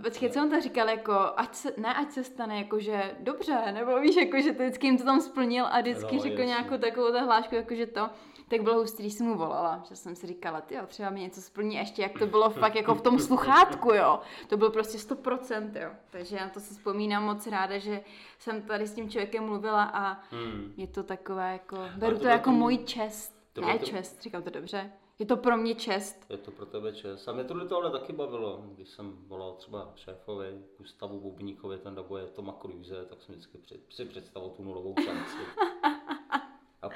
Počkej, 0.02 0.30
co 0.30 0.40
on 0.42 0.50
to 0.50 0.60
říkal, 0.60 0.88
jako, 0.88 1.12
ať 1.36 1.54
se, 1.54 1.72
ne, 1.76 1.94
ať 1.94 2.10
se 2.10 2.24
stane, 2.24 2.58
jakože 2.58 3.14
dobře, 3.20 3.72
nebo 3.72 4.00
víš, 4.00 4.16
jako, 4.16 4.40
že 4.40 4.52
to 4.52 4.62
vždycky 4.62 4.86
jim 4.86 4.98
to 4.98 5.04
tam 5.04 5.20
splnil 5.20 5.66
a 5.70 5.80
vždycky 5.80 6.16
No, 6.16 6.22
řekl 6.22 6.34
jasně. 6.38 6.46
nějakou 6.46 6.76
takovou 6.78 7.12
ta 7.12 7.20
hlášku, 7.22 7.54
jakože 7.54 7.86
to, 7.86 8.10
tak 8.48 8.62
bylo 8.62 8.76
hustý, 8.80 9.02
když 9.02 9.14
jsem 9.14 9.26
mu 9.26 9.36
volala, 9.36 9.84
že 9.88 9.96
jsem 9.96 10.16
si 10.16 10.26
říkala, 10.26 10.60
ty 10.60 10.76
třeba 10.86 11.10
mi 11.10 11.20
něco 11.20 11.40
splní, 11.42 11.76
ještě 11.76 12.02
jak 12.02 12.18
to 12.18 12.26
bylo 12.26 12.50
fakt 12.50 12.74
jako 12.74 12.94
v 12.94 13.00
tom 13.02 13.18
sluchátku, 13.18 13.92
jo, 13.94 14.20
to 14.48 14.56
bylo 14.56 14.70
prostě 14.70 14.98
100%, 14.98 15.70
jo, 15.82 15.90
takže 16.10 16.36
já 16.36 16.48
to 16.48 16.60
si 16.60 16.74
vzpomínám 16.74 17.24
moc 17.24 17.46
ráda, 17.46 17.78
že 17.78 18.00
jsem 18.38 18.62
tady 18.62 18.86
s 18.86 18.94
tím 18.94 19.10
člověkem 19.10 19.44
mluvila 19.44 19.82
a 19.84 20.20
Hmm. 20.30 20.72
je 20.76 20.86
to 20.86 21.02
takové 21.02 21.52
jako, 21.52 21.76
beru 21.96 22.16
to 22.16 22.22
to, 22.22 22.28
jako 22.28 22.50
můj 22.50 22.78
čest, 22.78 23.36
to 23.52 23.60
ne 23.60 23.78
to- 23.78 23.86
čest, 23.86 24.22
říkám 24.22 24.42
to 24.42 24.50
dobře, 24.50 24.92
je 25.18 25.26
to 25.26 25.36
pro 25.36 25.56
mě 25.56 25.74
čest, 25.74 26.26
Je 26.30 26.36
to 26.36 26.50
pro 26.50 26.66
tebe 26.66 26.92
čas. 26.92 27.28
A 27.28 27.32
mě 27.32 27.44
tohle 27.44 27.68
to 27.68 27.76
ale 27.76 27.90
taky 27.90 28.12
bavilo, 28.12 28.64
když 28.74 28.88
jsem 28.88 29.16
volal 29.26 29.52
třeba 29.52 29.92
šéfovi, 29.96 30.64
Gustavu 30.78 31.20
Bubníkovi, 31.20 31.78
ten 31.78 31.94
dabuje 31.94 32.26
Toma 32.26 32.52
Cruise, 32.60 33.04
tak 33.04 33.22
jsem 33.22 33.34
vždycky 33.34 33.58
před, 33.58 33.80
si 33.90 34.04
představil 34.04 34.50
tu 34.50 34.64
nulovou 34.64 34.94
šanci. 35.04 35.36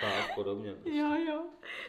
A 0.06 0.34
podobně. 0.34 0.72
Prostě. 0.72 0.90
Jo, 0.98 1.08
jo. 1.28 1.42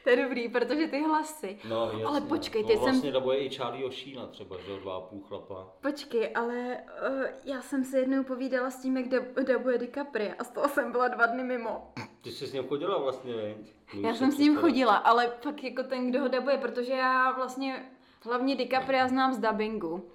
To 0.04 0.10
je 0.10 0.24
dobrý, 0.24 0.50
protože 0.50 0.88
ty 0.88 1.04
hlasy. 1.04 1.58
No, 1.70 1.86
jasně. 1.86 2.06
Ale 2.06 2.22
počkej, 2.22 2.62
no, 2.62 2.68
teď 2.68 2.78
vlastně 2.78 3.02
jsem... 3.02 3.12
dabuje 3.12 3.38
i 3.40 3.50
Charlie 3.50 3.86
Ošína 3.86 4.28
třeba, 4.28 4.58
že 4.68 4.80
dva 4.80 4.96
a 4.96 5.02
půl 5.02 5.22
chlapa. 5.28 5.68
Počkej, 5.82 6.32
ale 6.36 6.78
uh, 7.10 7.26
já 7.46 7.62
jsem 7.62 7.84
se 7.84 8.00
jednou 8.00 8.24
povídala 8.24 8.70
s 8.70 8.82
tím, 8.82 8.98
jak 8.98 9.06
dab- 9.06 9.44
dabuje 9.44 9.78
DiCaprio 9.78 10.32
a 10.40 10.44
z 10.44 10.50
toho 10.52 10.68
jsem 10.68 10.92
byla 10.92 11.08
dva 11.08 11.26
dny 11.26 11.44
mimo. 11.44 11.94
Ty 12.22 12.32
jsi 12.32 12.48
s 12.48 12.54
ním 12.54 12.68
chodila 12.68 12.98
vlastně, 12.98 13.34
veď? 13.36 13.74
Já 14.02 14.14
jsem 14.16 14.32
s 14.32 14.38
ním 14.38 14.58
chodila, 14.58 14.96
ale 14.96 15.28
fakt 15.42 15.64
jako 15.64 15.84
ten, 15.84 16.10
kdo 16.10 16.20
ho 16.20 16.28
dabuje, 16.28 16.58
protože 16.58 16.94
já 16.94 17.32
vlastně 17.32 17.86
hlavně 18.24 18.56
DiCaprio 18.56 19.08
znám 19.08 19.34
z 19.34 19.40
dubbingu. 19.40 20.10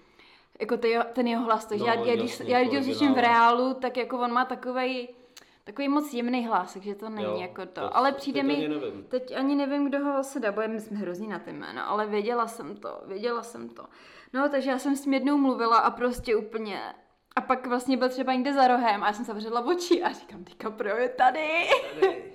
Jako 0.61 0.77
ty, 0.77 0.99
ten 1.13 1.27
jeho 1.27 1.45
hlas, 1.45 1.65
takže 1.65 1.85
No, 1.85 1.93
já, 1.93 2.05
já, 2.05 2.17
když, 2.17 2.41
já 2.41 2.65
když 2.65 2.79
ho 2.79 2.85
slyším 2.85 3.15
v 3.15 3.19
reálu, 3.19 3.75
tak 3.75 3.97
jako 3.97 4.19
on 4.19 4.33
má 4.33 4.45
takovej, 4.45 5.09
takový 5.67 5.89
moc 5.89 6.15
jemný 6.15 6.47
hlas, 6.47 6.73
takže 6.73 6.95
to 6.95 7.09
není 7.09 7.27
Jo, 7.27 7.37
jako 7.41 7.67
to. 7.67 7.73
to- 7.81 7.97
ale 7.97 8.13
teď 8.13 8.21
přijde 8.21 8.41
ani 8.41 8.57
mi, 8.57 8.69
nevím. 8.69 9.05
teď 9.09 9.37
ani 9.37 9.55
nevím, 9.55 9.87
kdo 9.89 9.99
ho 9.99 10.25
se 10.25 10.41
dabuje, 10.41 10.69
my 10.69 10.81
jsme 10.81 10.97
hrozný 10.99 11.29
na 11.29 11.39
ty 11.39 11.53
jména, 11.53 11.85
ale 11.85 12.07
věděla 12.07 12.47
jsem 12.47 12.77
to, 12.77 13.01
věděla 13.07 13.43
jsem 13.43 13.69
to. 13.69 13.85
No, 14.33 14.49
takže 14.49 14.71
já 14.71 14.79
jsem 14.79 14.97
s 14.97 15.03
tím 15.03 15.15
jednou 15.15 15.37
mluvila 15.39 15.77
a 15.79 15.91
prostě 15.91 16.37
úplně, 16.37 16.81
a 17.37 17.41
pak 17.41 17.67
vlastně 17.67 17.97
byl 17.97 18.09
třeba 18.09 18.33
někde 18.35 18.53
za 18.53 18.69
rohem 18.69 19.03
a 19.03 19.07
já 19.07 19.13
jsem 19.13 19.25
zavřela 19.25 19.61
oči 19.65 20.03
a 20.03 20.13
říkám, 20.13 20.45
DiCaprio 20.45 20.97
je 20.97 21.09
tady. 21.09 21.49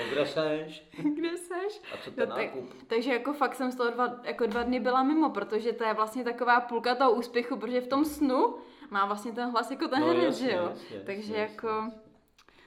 A 0.00 0.02
kde 0.12 0.26
seš? 0.26 0.88
Kde 1.14 1.36
seš? 1.36 1.80
A 1.94 1.96
co 2.04 2.10
ten 2.10 2.28
No, 2.28 2.34
tak, 2.36 2.44
nákup? 2.54 2.70
takže 2.86 3.12
jako 3.12 3.32
fakt 3.32 3.54
jsem 3.54 3.70
z 3.70 3.76
toho 3.76 3.90
dva, 3.90 4.14
jako 4.24 4.46
dva 4.46 4.62
dny 4.62 4.80
byla 4.80 5.02
mimo, 5.02 5.30
protože 5.30 5.72
to 5.72 5.84
je 5.84 5.94
vlastně 5.94 6.24
taková 6.24 6.60
půlka 6.60 6.94
toho 6.94 7.12
úspěchu, 7.12 7.56
protože 7.56 7.80
v 7.80 7.86
tom 7.86 8.04
snu 8.04 8.54
má 8.90 9.06
vlastně 9.06 9.32
ten 9.32 9.50
hlas 9.50 9.70
jako 9.70 9.88
ten 9.88 10.00
No, 10.00 10.06
herec, 10.06 10.36
že 10.38 10.52
jo? 10.52 10.66
jasně, 10.70 11.00
takže 11.06 11.20
jasně, 11.36 11.36
jako, 11.36 11.66
jasně. 11.68 12.00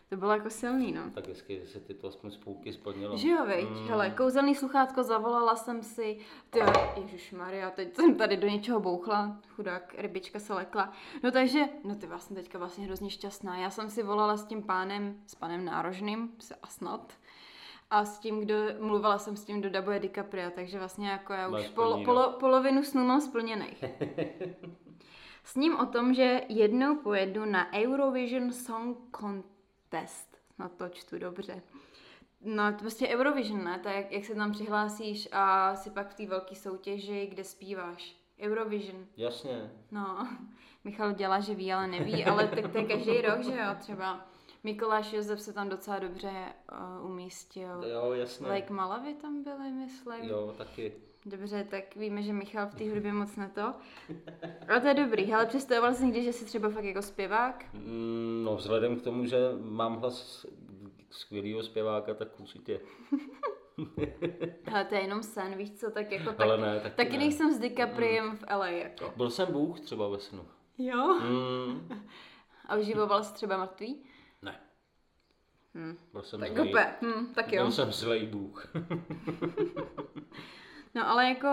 to 0.10 0.16
bylo 0.18 0.32
jako 0.32 0.50
silný, 0.50 0.92
no. 0.92 1.02
Tak 1.14 1.28
hezky, 1.28 1.60
že 1.60 1.68
se 1.68 1.80
ty 1.80 1.94
to 1.94 2.08
aspoň 2.08 2.32
z 2.32 2.38
půlky 2.38 2.74
splnilo. 2.74 3.18
Že 3.18 3.30
jo, 3.30 3.46
veď? 3.46 3.70
Mm. 3.70 3.88
Hele, 3.88 4.10
kouzelný 4.10 4.56
sluchátko, 4.56 5.04
zavolala 5.04 5.56
jsem 5.56 5.84
si, 5.84 6.18
ty 6.50 6.60
Maria, 7.38 7.70
teď 7.72 7.96
jsem 7.96 8.16
tady 8.16 8.38
do 8.38 8.48
něčeho 8.48 8.80
bouchla, 8.80 9.38
chudák, 9.56 9.96
rybička 9.98 10.40
se 10.40 10.54
lekla. 10.54 10.92
No 11.24 11.32
takže, 11.32 11.64
no 11.84 11.96
ty 11.96 12.08
vlastně 12.08 12.36
teďka 12.36 12.58
vlastně 12.58 12.86
hrozně 12.86 13.10
šťastná. 13.10 13.58
Já 13.58 13.70
jsem 13.70 13.90
si 13.90 14.04
volala 14.04 14.38
s 14.38 14.46
tím 14.46 14.64
pánem, 14.64 15.16
s 15.28 15.36
panem 15.36 15.66
Nárožným, 15.66 16.32
se 16.40 16.56
a 16.64 16.68
snad. 16.68 17.14
A 17.90 18.06
s 18.06 18.20
tím, 18.20 18.40
kdo, 18.40 18.56
mluvila 18.80 19.18
jsem 19.18 19.36
s 19.36 19.46
tím, 19.46 19.60
kdo 19.60 19.70
dabuje 19.70 20.00
DiCaprio, 20.00 20.52
takže 20.56 20.80
vlastně 20.80 21.10
jako 21.10 21.34
já 21.34 21.50
Máš 21.50 21.62
už 21.62 21.70
polo, 21.70 21.90
splněno. 21.92 22.06
polo, 22.14 22.32
polovinu 22.40 22.84
snů 22.84 23.04
mám 23.06 23.22
splněných. 23.22 23.84
S 25.44 25.56
ním 25.56 25.80
o 25.80 25.86
tom, 25.86 26.14
že 26.14 26.42
jednou 26.50 26.96
pojedu 26.96 27.46
na 27.46 27.74
Eurovision 27.74 28.52
Song 28.52 28.98
Contest. 29.20 30.38
No 30.60 30.70
to 30.70 30.90
čtu 30.90 31.20
dobře. 31.20 31.62
No, 32.42 32.72
to 32.72 32.78
prostě 32.78 33.08
Eurovision, 33.08 33.64
ne? 33.64 33.82
Jak, 33.86 34.12
jak 34.12 34.26
se 34.26 34.36
tam 34.36 34.52
přihlásíš 34.52 35.30
a 35.32 35.76
si 35.76 35.90
pak 35.90 36.10
v 36.10 36.14
té 36.14 36.26
velké 36.26 36.56
soutěži, 36.56 37.28
kde 37.32 37.44
zpíváš. 37.44 38.16
Eurovision. 38.40 39.06
Jasně. 39.18 39.72
No, 39.92 40.28
Michal 40.84 41.14
dělá, 41.14 41.40
že 41.40 41.56
ví, 41.56 41.74
ale 41.74 41.88
neví, 41.88 42.26
ale 42.26 42.48
tak 42.48 42.72
to 42.72 42.78
je 42.78 42.86
každý 42.86 43.22
rok, 43.22 43.42
že 43.44 43.58
jo? 43.58 43.76
Třeba 43.80 44.28
Mikuláš 44.64 45.14
Josef 45.14 45.42
se 45.42 45.54
tam 45.54 45.70
docela 45.70 46.00
dobře 46.00 46.32
uh, 47.02 47.12
umístil. 47.12 47.84
Jo, 47.84 48.14
jasně. 48.14 48.48
Lake 48.48 48.74
Malavy 48.74 49.14
tam 49.14 49.44
byly, 49.44 49.72
myslím. 49.72 50.24
Jo, 50.24 50.56
taky. 50.58 50.94
Dobře, 51.26 51.68
tak 51.70 51.96
víme, 51.96 52.22
že 52.24 52.34
Michal 52.34 52.68
v 52.68 52.76
té 52.76 52.90
hudbě 52.90 53.14
moc 53.14 53.36
ne 53.36 53.52
to. 53.56 53.74
Ale 54.70 54.82
to 54.82 54.88
je 54.88 54.94
dobrý, 54.94 55.34
ale 55.34 55.46
představoval 55.46 55.94
jsi 55.94 56.06
někdy, 56.06 56.24
že 56.24 56.34
jsi 56.34 56.46
třeba 56.46 56.70
fakt 56.70 56.84
jako 56.84 57.02
zpěvák? 57.02 57.66
Mm, 57.74 58.42
No, 58.46 58.56
vzhledem 58.56 58.96
k 59.00 59.02
tomu, 59.04 59.26
že 59.26 59.38
mám 59.62 59.98
hlas 59.98 60.46
skvělého 61.10 61.64
zpěváka, 61.64 62.14
tak 62.14 62.40
určitě. 62.40 62.80
Ale 64.74 64.86
to 64.86 64.96
je 64.96 65.02
jenom 65.02 65.24
sen, 65.24 65.56
víš 65.58 65.72
co, 65.72 65.92
tak 65.92 66.12
jako 66.12 66.30
tak, 66.30 66.42
Ale 66.42 66.58
ne, 66.58 66.80
taky 66.80 66.96
taky 66.96 67.12
ne. 67.12 67.18
nejsem 67.18 67.54
s 67.54 67.60
DiCapriem 67.60 68.38
v 68.38 68.44
LA 68.56 68.68
jako. 68.68 69.14
Byl 69.18 69.30
jsem 69.30 69.52
Bůh 69.52 69.80
třeba 69.80 70.08
ve 70.10 70.20
snu. 70.20 70.46
Jo? 70.78 71.20
Mm, 71.24 71.90
A 72.66 72.76
oživoval 72.76 73.24
jsi 73.24 73.34
třeba 73.34 73.58
mrtvý? 73.58 74.04
ne. 74.42 74.60
Hm. 75.76 75.98
Byl 76.14 76.22
jsem 76.24 76.40
Tak 76.40 76.54
zlej. 76.54 76.70
úplně, 76.70 76.86
hm, 77.02 77.34
tak 77.36 77.54
jo. 77.54 77.64
Byl 77.64 77.72
jsem 77.72 77.92
zlej 77.92 78.26
Bůh. 78.28 78.72
No 80.96 81.10
ale 81.10 81.30
jako, 81.30 81.48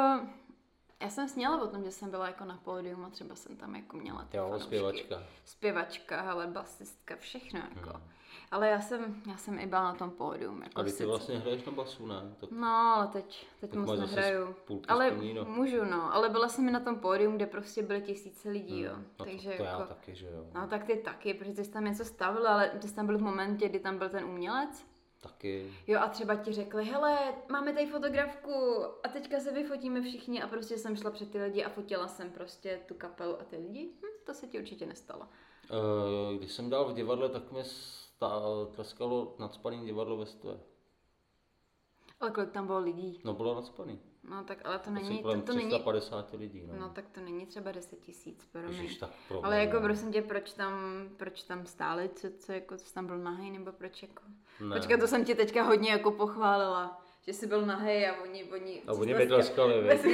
já 1.02 1.08
jsem 1.08 1.28
sněla 1.28 1.62
o 1.62 1.66
tom, 1.66 1.84
že 1.84 1.90
jsem 1.90 2.10
byla 2.10 2.26
jako 2.26 2.44
na 2.44 2.56
pódium 2.64 3.04
a 3.04 3.10
třeba 3.10 3.34
jsem 3.34 3.56
tam 3.56 3.74
jako 3.76 3.96
měla 3.96 4.24
ty 4.24 4.36
Jo, 4.36 4.44
fanoušky. 4.44 4.66
zpěvačka. 4.66 5.22
Zpěvačka, 5.44 6.20
ale 6.20 6.46
basistka, 6.46 7.16
všechno 7.16 7.60
jako. 7.76 7.90
Hmm. 7.90 8.02
Ale 8.50 8.68
já 8.68 8.80
jsem, 8.80 9.22
já 9.30 9.36
jsem 9.36 9.58
i 9.58 9.66
byla 9.66 9.84
na 9.84 9.94
tom 9.94 10.10
pódium. 10.10 10.62
Jako 10.62 10.80
A 10.80 10.84
ty 10.84 10.90
sice. 10.90 11.06
vlastně 11.06 11.38
hraješ 11.38 11.64
na 11.64 11.72
basu, 11.72 12.06
ne? 12.06 12.34
Tak 12.40 12.50
No, 12.50 12.68
ale 12.68 13.06
teď, 13.06 13.46
teď 13.60 13.70
Tak 13.70 13.80
moc 13.80 14.00
nehraju. 14.00 14.54
Ale 14.88 15.10
splněno. 15.10 15.44
můžu, 15.44 15.84
no. 15.84 16.14
Ale 16.14 16.28
byla 16.28 16.48
jsem 16.48 16.68
i 16.68 16.70
na 16.70 16.80
tom 16.80 16.98
pódium, 16.98 17.36
kde 17.36 17.46
prostě 17.46 17.82
byly 17.82 18.00
tisíce 18.02 18.48
lidí, 18.50 18.80
jo. 18.80 18.92
no 19.18 19.24
Takže 19.24 19.50
to, 19.50 19.56
to 19.56 19.62
jako... 19.62 19.80
já 19.80 19.86
taky, 19.86 20.14
že 20.14 20.26
jo. 20.26 20.46
No 20.54 20.66
tak 20.68 20.84
ty 20.84 20.96
taky, 20.96 21.34
protože 21.34 21.52
ty 21.52 21.64
jsi 21.64 21.70
tam 21.70 21.84
něco 21.84 22.04
stavil, 22.04 22.48
ale 22.48 22.68
ty 22.68 22.88
jsi 22.88 22.94
tam 22.94 23.06
byl 23.06 23.18
v 23.18 23.22
momentě, 23.22 23.68
kdy 23.68 23.80
tam 23.80 23.98
byl 23.98 24.08
ten 24.08 24.24
umělec. 24.24 24.86
Taky. 25.20 25.74
Jo 25.86 26.00
a 26.00 26.08
třeba 26.08 26.34
ti 26.34 26.52
řekli, 26.52 26.84
hele, 26.84 27.34
máme 27.50 27.72
tady 27.72 27.86
fotografku 27.86 28.84
a 29.04 29.08
teďka 29.12 29.40
se 29.40 29.52
vyfotíme 29.52 30.02
všichni 30.02 30.42
a 30.42 30.48
prostě 30.48 30.78
jsem 30.78 30.96
šla 30.96 31.10
před 31.10 31.30
ty 31.30 31.42
lidi 31.42 31.64
a 31.64 31.68
fotila 31.68 32.08
jsem 32.08 32.30
prostě 32.30 32.80
tu 32.86 32.94
kapelu 32.94 33.40
a 33.40 33.44
ty 33.44 33.56
lidi. 33.56 33.90
Hm, 34.02 34.06
to 34.26 34.34
se 34.34 34.46
ti 34.46 34.58
určitě 34.58 34.86
nestalo. 34.86 35.26
Eh, 35.70 36.36
Když 36.38 36.52
jsem 36.52 36.70
dal 36.70 36.84
v 36.84 36.94
divadle, 36.94 37.28
tak 37.28 37.52
mi 37.52 37.62
tleskalo 38.74 39.34
nadspaný 39.38 39.86
divadlo 39.86 40.16
ve 40.16 40.26
stve. 40.26 40.60
Ale 42.20 42.30
kolik 42.30 42.50
tam 42.50 42.66
bylo 42.66 42.78
lidí? 42.78 43.20
No 43.24 43.34
bylo 43.34 43.54
nadspaný. 43.54 43.98
No 44.24 44.44
tak 44.44 44.58
ale 44.64 44.78
to 44.78 44.90
není, 44.90 45.16
to, 45.16 45.22
kolem 45.22 45.42
to 45.42 45.52
není, 45.52 45.68
350 45.68 46.32
lidí, 46.32 46.62
no. 46.66 46.80
no 46.80 46.88
tak 46.88 47.08
to 47.08 47.20
není 47.20 47.46
třeba 47.46 47.72
10 47.72 48.00
tisíc, 48.00 48.48
promiň. 48.52 48.70
Ježiš, 48.70 48.96
tak 48.96 49.10
Ale 49.42 49.60
jako 49.60 49.80
prosím 49.80 50.12
tě, 50.12 50.22
proč 50.22 50.52
tam, 50.52 50.74
proč 51.16 51.42
tam 51.42 51.66
stáli, 51.66 52.08
co, 52.08 52.28
co 52.38 52.52
jako, 52.52 52.78
jsi 52.78 52.94
tam 52.94 53.06
byl 53.06 53.18
nahej, 53.18 53.50
nebo 53.50 53.72
proč 53.72 54.02
jako? 54.02 54.22
Ne. 54.60 54.76
Počkat, 54.76 55.00
to 55.00 55.06
jsem 55.06 55.24
ti 55.24 55.34
teďka 55.34 55.62
hodně 55.62 55.90
jako 55.90 56.10
pochválila, 56.10 57.02
že 57.26 57.32
jsi 57.32 57.46
byl 57.46 57.66
nahej 57.66 58.08
a 58.08 58.22
oni, 58.22 58.44
oni... 58.44 58.82
A 58.86 58.92
oni 58.92 59.12
to 59.12 59.18
mi 59.18 59.26
tleskali? 59.26 60.00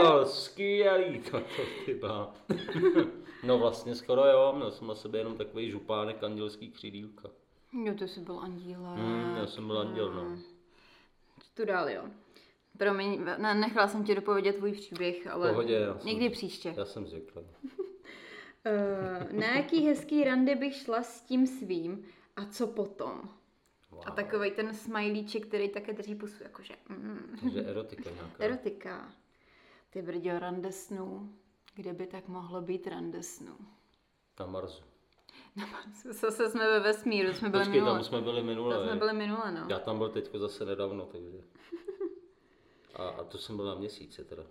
Jo, 0.00 0.24
skvělý, 0.24 1.20
to, 1.20 1.40
to 1.86 1.92
byla. 2.00 2.34
No 3.42 3.58
vlastně 3.58 3.94
skoro 3.94 4.26
jo, 4.26 4.52
měl 4.56 4.70
jsem 4.70 4.86
na 4.86 4.94
sebe 4.94 5.18
jenom 5.18 5.36
takový 5.36 5.70
župánek 5.70 6.24
andělský 6.24 6.70
křídílka. 6.70 7.28
Jo, 7.84 7.94
to 7.94 8.04
jsi 8.04 8.20
byl 8.20 8.40
andílek. 8.40 8.98
Hmm, 8.98 9.36
já 9.36 9.46
jsem 9.46 9.66
byl 9.66 9.78
anděl, 9.78 10.12
no. 10.12 10.38
Tu 11.54 11.64
dál, 11.64 11.90
jo. 11.90 12.02
Promiň, 12.80 13.24
ne, 13.38 13.54
nechala 13.54 13.88
jsem 13.88 14.04
ti 14.04 14.14
dopovědět 14.14 14.56
tvůj 14.56 14.72
příběh, 14.72 15.26
ale 15.26 15.50
pohodě, 15.50 15.74
já 15.74 15.98
jsem- 15.98 16.06
někdy 16.06 16.30
příště. 16.30 16.74
Já 16.76 16.84
jsem 16.84 17.06
zvyklý. 17.06 17.42
Uh, 17.42 19.32
na 19.40 19.46
jaký 19.46 19.86
hezký 19.86 20.24
randy 20.24 20.54
bych 20.54 20.74
šla 20.74 21.02
s 21.02 21.20
tím 21.22 21.46
svým 21.46 22.04
a 22.36 22.44
co 22.44 22.66
potom? 22.66 23.22
Wow. 23.90 24.02
A 24.06 24.10
takový 24.10 24.50
ten 24.50 24.74
smajlíček, 24.74 25.46
který 25.46 25.68
také 25.68 25.92
drží 25.92 26.14
pusu, 26.14 26.42
jakože 26.42 26.74
mm, 26.88 27.38
Takže 27.42 27.62
erotika 27.64 28.10
nějaká. 28.10 28.44
erotika. 28.44 29.12
Ty 29.90 30.02
brďo, 30.02 30.38
rande 30.38 30.72
snů. 30.72 31.32
Kde 31.74 31.92
by 31.92 32.06
tak 32.06 32.28
mohlo 32.28 32.60
být 32.60 32.86
rande 32.86 33.22
snů? 33.22 33.56
Na 34.38 34.46
Marsu. 34.46 34.82
Zase 36.10 36.50
jsme 36.50 36.66
ve 36.70 36.80
vesmíru, 36.80 37.32
jsme 37.32 37.48
byli 37.48 37.62
Počkej, 37.64 37.80
minule. 37.80 37.94
tam 37.98 38.04
jsme 38.04 38.20
byli 38.20 38.42
minule. 38.42 38.76
Tam 38.76 38.86
jsme 38.86 38.96
byli 38.96 39.12
minule, 39.12 39.52
no. 39.52 39.66
Já 39.68 39.78
tam 39.78 39.98
byl 39.98 40.08
teďko 40.08 40.38
zase 40.38 40.64
nedávno, 40.64 41.06
takže. 41.06 41.38
A, 43.00 43.08
a 43.08 43.24
to 43.24 43.38
jsem 43.38 43.56
byl 43.56 43.66
na 43.66 43.74
měsíce 43.74 44.24
teda. 44.24 44.42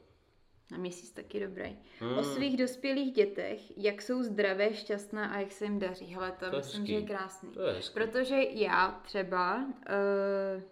Na 0.72 0.78
měsíc 0.78 1.12
taky 1.12 1.40
dobrý. 1.40 1.78
Hmm. 2.00 2.18
O 2.18 2.24
svých 2.24 2.58
dospělých 2.58 3.14
dětech, 3.14 3.78
jak 3.78 4.02
jsou 4.02 4.24
zdravé, 4.24 4.74
šťastné 4.74 5.30
a 5.30 5.40
jak 5.40 5.52
se 5.52 5.66
jim 5.66 5.80
daří. 5.80 6.06
Hele, 6.06 6.32
to, 6.32 6.50
To 6.52 6.58
myslím, 6.58 6.82
hezký. 6.82 6.94
že 6.94 7.00
je 7.00 7.06
krásný. 7.06 7.52
To 7.52 7.62
je 7.62 7.74
hezký. 7.74 7.94
Protože 7.94 8.36
já 8.52 9.00
třeba, 9.04 9.58
uh, 9.58 10.64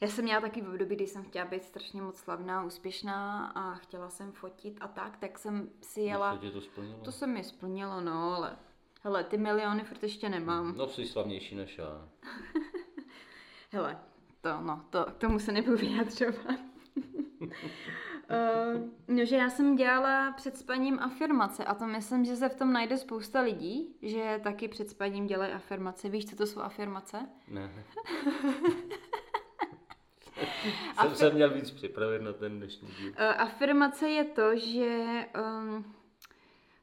já 0.00 0.08
jsem 0.08 0.24
měla 0.24 0.40
taky 0.40 0.62
v 0.62 0.68
období, 0.68 0.96
kdy 0.96 1.06
jsem 1.06 1.24
chtěla 1.24 1.44
být 1.46 1.64
strašně 1.64 2.02
moc 2.02 2.16
slavná, 2.16 2.64
úspěšná 2.64 3.46
a 3.46 3.74
chtěla 3.74 4.10
jsem 4.10 4.32
fotit 4.32 4.78
a 4.80 4.88
tak, 4.88 5.16
tak 5.16 5.38
jsem 5.38 5.70
si 5.82 6.00
jela, 6.00 6.36
tě 6.36 6.50
to 6.50 6.60
splnilo? 6.60 6.98
to 7.04 7.12
se 7.12 7.26
mi 7.26 7.44
splnilo, 7.44 8.00
no, 8.00 8.34
ale 8.34 8.56
hele, 9.02 9.24
ty 9.24 9.38
miliony 9.38 9.84
furt 9.84 10.02
ještě 10.02 10.28
nemám. 10.28 10.76
No, 10.76 10.88
jsi 10.88 11.06
slavnější 11.06 11.54
než 11.54 11.78
já. 11.78 12.08
Hele, 13.70 13.98
to, 14.40 14.60
no, 14.60 14.84
to, 14.90 15.04
k 15.04 15.16
tomu 15.16 15.38
se 15.38 15.52
nebudu 15.52 15.76
vyjadřovat. 15.76 16.60
Uh, 18.30 18.80
no, 19.08 19.24
že 19.24 19.36
já 19.36 19.50
jsem 19.50 19.76
dělala 19.76 20.32
před 20.32 20.56
spaním 20.56 20.98
afirmace 21.00 21.64
a 21.64 21.74
to 21.74 21.86
myslím, 21.86 22.24
že 22.24 22.36
se 22.36 22.48
v 22.48 22.54
tom 22.54 22.72
najde 22.72 22.96
spousta 22.96 23.40
lidí, 23.40 23.96
že 24.02 24.40
taky 24.42 24.68
před 24.68 24.90
spaním 24.90 25.26
dělají 25.26 25.52
afirmace. 25.52 26.08
Víš, 26.08 26.30
co 26.30 26.36
to 26.36 26.46
jsou 26.46 26.60
afirmace? 26.60 27.26
Ne. 27.48 27.70
jsem 31.00 31.14
se 31.14 31.30
měl 31.30 31.54
víc 31.54 31.70
připravit 31.70 32.22
na 32.22 32.32
ten 32.32 32.58
dnešní 32.58 32.88
díl. 32.88 33.08
Uh, 33.08 33.14
afirmace 33.18 34.08
je 34.08 34.24
to, 34.24 34.56
že 34.56 35.04
um, 35.60 35.94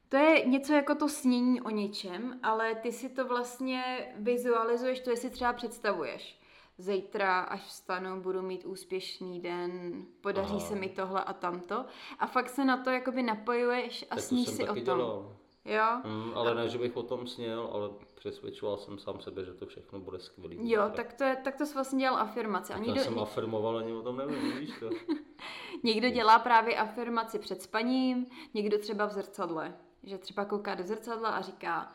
to 0.08 0.16
je 0.16 0.46
něco 0.46 0.72
jako 0.72 0.94
to 0.94 1.08
snění 1.08 1.60
o 1.60 1.70
něčem, 1.70 2.40
ale 2.42 2.74
ty 2.74 2.92
si 2.92 3.08
to 3.08 3.26
vlastně 3.26 4.12
vizualizuješ, 4.16 5.00
to 5.00 5.10
jestli 5.10 5.30
třeba 5.30 5.52
představuješ. 5.52 6.38
Zítra, 6.78 7.40
až 7.40 7.64
vstanu, 7.64 8.20
budu 8.20 8.42
mít 8.42 8.64
úspěšný 8.64 9.40
den, 9.40 10.02
podaří 10.20 10.56
Aha. 10.56 10.66
se 10.66 10.74
mi 10.74 10.88
tohle 10.88 11.24
a 11.24 11.32
tamto. 11.32 11.84
A 12.18 12.26
fakt 12.26 12.48
se 12.48 12.64
na 12.64 12.76
to 12.76 12.90
jakoby 12.90 13.22
napojuješ 13.22 14.06
a 14.10 14.14
tak 14.14 14.24
sníš 14.24 14.48
si 14.48 14.62
o 14.68 14.74
tom. 14.74 14.84
Dělal. 14.84 15.36
Jo? 15.64 16.00
Mm, 16.04 16.32
ale 16.34 16.54
ne, 16.54 16.68
že 16.68 16.78
bych 16.78 16.96
o 16.96 17.02
tom 17.02 17.26
sněl, 17.26 17.70
ale 17.72 17.90
přesvědčoval 18.14 18.76
jsem 18.76 18.98
sám 18.98 19.20
sebe, 19.20 19.44
že 19.44 19.54
to 19.54 19.66
všechno 19.66 20.00
bude 20.00 20.18
skvělý. 20.20 20.70
Jo, 20.70 20.90
tak 20.96 21.12
to, 21.12 21.24
je, 21.24 21.36
tak 21.36 21.56
to 21.56 21.66
jsi 21.66 21.74
vlastně 21.74 21.98
dělal 21.98 22.20
afirmace. 22.20 22.74
A 22.74 22.78
nikdo... 22.78 22.94
Já 22.94 23.04
jsem 23.04 23.18
afirmoval, 23.18 23.78
ani 23.78 23.92
o 23.92 24.02
tom 24.02 24.16
nevím, 24.16 24.58
víš 24.58 24.70
to. 24.80 24.90
někdo 25.82 26.10
dělá 26.10 26.38
právě 26.38 26.76
afirmaci 26.76 27.38
před 27.38 27.62
spaním, 27.62 28.26
někdo 28.54 28.78
třeba 28.78 29.06
v 29.06 29.12
zrcadle. 29.12 29.76
Že 30.02 30.18
třeba 30.18 30.44
kouká 30.44 30.74
do 30.74 30.84
zrcadla 30.84 31.28
a 31.28 31.40
říká, 31.40 31.92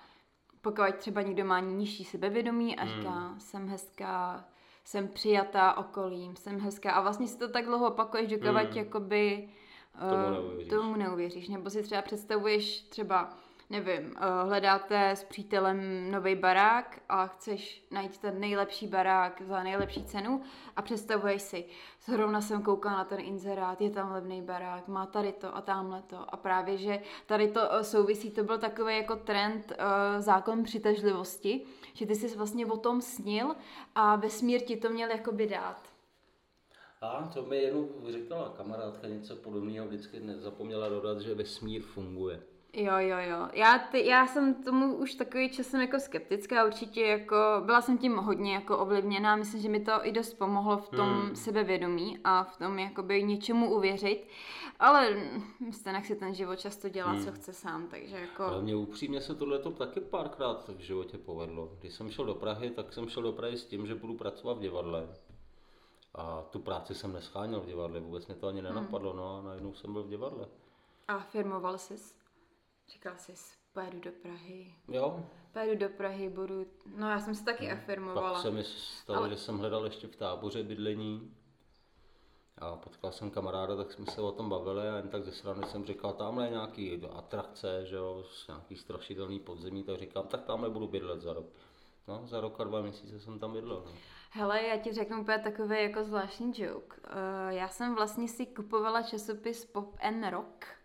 pokud 0.61 0.95
třeba 0.97 1.21
někdo 1.21 1.45
má 1.45 1.59
nižší 1.59 2.03
sebevědomí 2.03 2.75
a 2.75 2.85
říká, 2.85 3.09
hmm. 3.09 3.39
jsem 3.39 3.67
hezká, 3.67 4.49
jsem 4.89 5.07
přijatá 5.07 5.77
okolím, 5.77 6.35
jsem 6.35 6.59
hezká 6.59 6.91
a 6.91 7.01
vlastně 7.01 7.27
si 7.27 7.37
to 7.37 7.49
tak 7.49 7.65
dlouho 7.65 7.87
opakuješ, 7.87 8.27
dokud 8.27 8.47
hmm. 8.47 8.77
jakoby 8.77 9.49
tomu 9.99 10.25
eh, 10.27 10.31
neuvěříš. 10.31 10.69
tomu 10.69 10.95
neuvěříš. 10.95 11.47
Nebo 11.47 11.69
si 11.69 11.83
třeba 11.83 12.01
představuješ 12.01 12.81
třeba 12.81 13.37
nevím, 13.69 14.15
eh, 14.15 14.43
hledáte 14.43 15.11
s 15.11 15.23
přítelem 15.23 16.11
nový 16.11 16.35
barák 16.35 17.01
a 17.09 17.27
chceš 17.27 17.87
najít 17.91 18.17
ten 18.17 18.39
nejlepší 18.39 18.87
barák 18.87 19.41
za 19.41 19.63
nejlepší 19.63 20.03
cenu 20.03 20.41
a 20.75 20.81
představuješ 20.81 21.41
si, 21.41 21.65
zrovna 22.05 22.41
jsem 22.41 22.61
koukala 22.61 22.97
na 22.97 23.03
ten 23.03 23.19
inzerát, 23.19 23.81
je 23.81 23.89
tam 23.89 24.11
levný 24.11 24.41
barák, 24.41 24.87
má 24.87 25.05
tady 25.05 25.31
to 25.31 25.55
a 25.55 25.61
tamhle 25.61 26.01
to 26.01 26.33
a 26.33 26.37
právě, 26.37 26.77
že 26.77 27.01
tady 27.25 27.51
to 27.51 27.73
eh, 27.73 27.83
souvisí, 27.83 28.31
to 28.31 28.43
byl 28.43 28.57
takový 28.57 28.97
jako 28.97 29.15
trend, 29.15 29.71
uh, 29.71 30.21
zákon 30.21 30.63
přitažlivosti, 30.63 31.65
že 31.93 32.05
ty 32.05 32.15
jsi 32.15 32.37
vlastně 32.37 32.65
o 32.65 32.77
tom 32.77 33.01
snil 33.01 33.55
a 33.95 34.15
vesmír 34.15 34.61
ti 34.61 34.77
to 34.77 34.89
měl 34.89 35.09
jakoby 35.09 35.47
dát. 35.47 35.89
A 37.01 37.29
to 37.33 37.41
mi 37.45 37.57
jenom 37.57 37.87
říkala 38.09 38.49
kamarádka 38.49 39.07
něco 39.07 39.35
podobného, 39.35 39.87
vždycky 39.87 40.19
nezapomněla 40.19 40.89
dodat, 40.89 41.21
že 41.21 41.35
vesmír 41.35 41.81
funguje. 41.81 42.43
Jo, 42.73 42.93
jo, 42.97 43.17
jo. 43.19 43.49
Já, 43.53 43.79
ty, 43.79 44.07
já 44.07 44.27
jsem 44.27 44.63
tomu 44.63 44.95
už 44.95 45.15
takový 45.15 45.49
časem 45.49 45.81
jako 45.81 45.99
skeptická, 45.99 46.65
určitě 46.65 47.01
jako, 47.01 47.35
byla 47.65 47.81
jsem 47.81 47.97
tím 47.97 48.15
hodně 48.15 48.53
jako 48.53 48.77
ovlivněná, 48.77 49.35
myslím, 49.35 49.61
že 49.61 49.69
mi 49.69 49.79
to 49.79 49.91
i 50.05 50.11
dost 50.11 50.33
pomohlo 50.33 50.77
v 50.77 50.89
tom 50.89 51.09
hmm. 51.09 51.35
sebevědomí 51.35 52.19
a 52.23 52.43
v 52.43 52.57
tom 52.57 52.79
jakoby 52.79 53.23
něčemu 53.23 53.75
uvěřit, 53.75 54.27
ale 54.79 55.17
stejně 55.71 56.03
si 56.03 56.15
ten 56.15 56.33
život 56.33 56.59
často 56.59 56.89
dělá, 56.89 57.11
hmm. 57.11 57.25
co 57.25 57.31
chce 57.31 57.53
sám, 57.53 57.87
takže 57.87 58.15
jako... 58.15 58.43
Ale 58.43 58.61
mě 58.61 58.75
upřímně 58.75 59.21
se 59.21 59.35
tohle 59.35 59.59
to 59.59 59.71
taky 59.71 59.99
párkrát 59.99 60.69
v 60.69 60.79
životě 60.79 61.17
povedlo. 61.17 61.69
Když 61.79 61.93
jsem 61.93 62.11
šel 62.11 62.25
do 62.25 62.35
Prahy, 62.35 62.69
tak 62.69 62.93
jsem 62.93 63.09
šel 63.09 63.23
do 63.23 63.31
Prahy 63.31 63.57
s 63.57 63.65
tím, 63.65 63.87
že 63.87 63.95
budu 63.95 64.13
pracovat 64.13 64.57
v 64.57 64.61
divadle. 64.61 65.07
A 66.15 66.41
tu 66.41 66.59
práci 66.59 66.95
jsem 66.95 67.13
nescháněl 67.13 67.61
v 67.61 67.65
divadle, 67.65 67.99
vůbec 67.99 68.27
mě 68.27 68.35
to 68.35 68.47
ani 68.47 68.61
hmm. 68.61 68.69
nenapadlo, 68.69 69.13
no 69.13 69.37
a 69.37 69.41
najednou 69.41 69.73
jsem 69.73 69.93
byl 69.93 70.03
v 70.03 70.09
divadle. 70.09 70.47
A 71.07 71.19
firmoval 71.19 71.77
jsi? 71.77 72.18
Říkal 72.89 73.13
jsi, 73.17 73.33
pojedu 73.73 73.99
do 73.99 74.11
Prahy. 74.11 74.73
Jo. 74.87 75.25
Pojedu 75.53 75.79
do 75.79 75.89
Prahy, 75.89 76.29
budu... 76.29 76.65
No 76.95 77.09
já 77.09 77.19
jsem 77.19 77.35
se 77.35 77.45
taky 77.45 77.65
hmm. 77.65 77.77
afirmovala. 77.77 78.33
Pak 78.33 78.41
se 78.41 78.51
mi 78.51 78.63
stalo, 78.63 79.19
Ale... 79.19 79.29
že 79.29 79.37
jsem 79.37 79.57
hledal 79.57 79.85
ještě 79.85 80.07
v 80.07 80.15
táboře 80.15 80.63
bydlení. 80.63 81.35
A 82.57 82.75
potkal 82.75 83.11
jsem 83.11 83.31
kamaráda, 83.31 83.75
tak 83.75 83.91
jsme 83.91 84.05
se 84.05 84.21
o 84.21 84.31
tom 84.31 84.49
bavili 84.49 84.89
a 84.89 84.95
jen 84.95 85.09
tak 85.09 85.23
ze 85.23 85.31
strany 85.31 85.63
jsem 85.67 85.85
říkal, 85.85 86.13
tamhle 86.13 86.45
je 86.45 86.51
nějaký 86.51 87.01
atrakce, 87.05 87.85
že 87.85 87.95
jo, 87.95 88.25
nějaký 88.47 88.75
strašidelný 88.75 89.39
podzemí, 89.39 89.83
tak 89.83 89.99
říkám, 89.99 90.27
tak 90.27 90.43
tamhle 90.43 90.69
budu 90.69 90.87
bydlet 90.87 91.21
za 91.21 91.33
rok. 91.33 91.45
No, 92.07 92.21
za 92.27 92.41
rok 92.41 92.59
a 92.59 92.63
dva 92.63 92.81
měsíce 92.81 93.19
jsem 93.19 93.39
tam 93.39 93.53
bydlel. 93.53 93.83
No. 93.85 93.91
Hele, 94.31 94.63
já 94.63 94.77
ti 94.77 94.93
řeknu 94.93 95.21
úplně 95.21 95.39
takový 95.39 95.83
jako 95.83 96.03
zvláštní 96.03 96.53
joke. 96.55 96.97
Uh, 96.97 97.49
já 97.49 97.67
jsem 97.67 97.95
vlastně 97.95 98.27
si 98.27 98.45
kupovala 98.45 99.01
časopis 99.01 99.65
Pop 99.65 99.95
and 100.01 100.29
Rock 100.29 100.78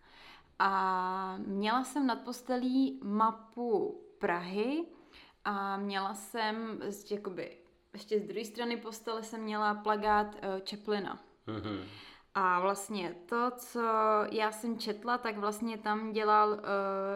a 0.59 1.37
měla 1.39 1.85
jsem 1.85 2.07
nad 2.07 2.21
postelí 2.21 3.01
mapu 3.03 4.01
Prahy 4.19 4.85
a 5.45 5.77
měla 5.77 6.15
jsem, 6.15 6.81
jakoby, 7.11 7.57
ještě 7.93 8.21
z 8.21 8.23
druhé 8.23 8.45
strany 8.45 8.77
postele 8.77 9.23
jsem 9.23 9.41
měla 9.41 9.75
plagát 9.75 10.27
uh, 10.27 10.41
Chaplina. 10.71 11.19
Mm-hmm. 11.47 11.81
A 12.35 12.61
vlastně 12.61 13.17
to, 13.27 13.51
co 13.57 13.81
já 14.31 14.53
jsem 14.53 14.79
četla, 14.79 15.19
tak 15.19 15.39
vlastně 15.39 15.79
tam 15.79 16.13
dělal 16.13 16.49
uh, 16.51 16.59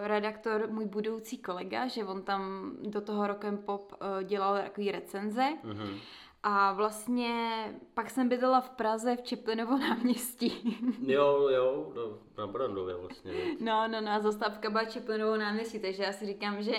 redaktor 0.03 0.69
můj 0.71 0.87
budoucí 0.87 1.39
kolega, 1.39 1.87
že 1.87 2.05
on 2.05 2.23
tam 2.23 2.73
do 2.83 3.01
toho 3.01 3.27
rokem 3.27 3.59
pop 3.59 3.93
uh, 3.93 4.23
dělal 4.23 4.55
takový 4.55 4.93
recenze. 4.93 5.49
Mm-hmm. 5.65 5.99
A 6.42 6.72
vlastně 6.72 7.64
pak 7.94 8.11
jsem 8.11 8.29
bydlela 8.29 8.61
v 8.61 8.70
Praze 8.70 9.16
v 9.16 9.22
Čeplinovo 9.22 9.79
náměstí. 9.79 10.79
jo, 11.07 11.48
jo, 11.48 11.92
no, 11.96 12.18
na 12.38 12.46
Brandově 12.46 12.94
vlastně. 12.94 13.33
No, 13.61 13.88
no, 13.88 14.01
no, 14.01 14.20
zastávka 14.20 14.70
byla 14.70 14.85
Čeplinovo 14.85 15.37
náměstí, 15.37 15.79
takže 15.79 16.03
já 16.03 16.12
si 16.12 16.27
říkám, 16.27 16.62
že 16.62 16.74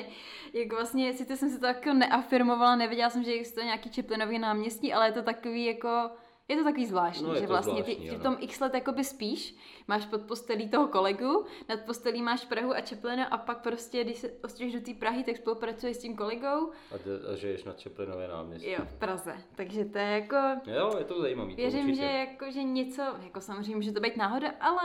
jak 0.53 0.73
vlastně, 0.73 1.13
sice 1.13 1.37
jsem 1.37 1.49
se 1.49 1.59
to 1.59 1.65
jako 1.65 1.93
neafirmovala, 1.93 2.75
nevěděla 2.75 3.09
jsem, 3.09 3.23
že 3.23 3.31
je 3.31 3.51
to 3.51 3.61
nějaký 3.61 3.89
Čeplinový 3.89 4.39
náměstí, 4.39 4.93
ale 4.93 5.07
je 5.07 5.11
to 5.11 5.21
takový 5.21 5.65
jako 5.65 6.09
je 6.49 6.57
to 6.57 6.63
takový 6.63 6.85
zvláštní, 6.85 7.27
no, 7.27 7.35
že 7.35 7.47
vlastně 7.47 7.83
zvláštní, 7.83 8.09
ty, 8.09 8.15
v 8.15 8.23
tom 8.23 8.37
x 8.39 8.59
let 8.59 8.73
jakoby 8.73 9.03
spíš, 9.03 9.55
máš 9.87 10.05
pod 10.05 10.21
postelí 10.21 10.69
toho 10.69 10.87
kolegu, 10.87 11.45
nad 11.69 11.81
postelí 11.81 12.21
máš 12.21 12.45
Prahu 12.45 12.73
a 12.73 12.81
Čeplina 12.81 13.25
a 13.25 13.37
pak 13.37 13.61
prostě, 13.61 14.03
když 14.03 14.17
se 14.17 14.31
ostříš 14.43 14.73
do 14.73 14.81
té 14.81 14.93
Prahy, 14.93 15.23
tak 15.23 15.37
spolupracuješ 15.37 15.97
s 15.97 15.99
tím 15.99 16.15
kolegou. 16.15 16.71
A, 16.91 16.97
de, 17.05 17.33
a 17.33 17.35
žiješ 17.35 17.63
na 17.63 17.73
Čeplinově 17.73 18.27
náměstí. 18.27 18.71
Jo, 18.71 18.79
v 18.85 18.93
Praze. 18.93 19.37
Takže 19.55 19.85
to 19.85 19.97
je 19.97 20.05
jako... 20.05 20.35
Jo, 20.65 20.95
je 20.97 21.05
to 21.05 21.21
zajímavý. 21.21 21.55
Věřím, 21.55 21.87
to 21.87 21.95
že, 21.95 22.05
jako, 22.05 22.51
že 22.51 22.63
něco, 22.63 23.01
jako 23.23 23.41
samozřejmě 23.41 23.75
může 23.75 23.91
to 23.91 23.99
být 23.99 24.17
náhoda, 24.17 24.51
ale 24.59 24.81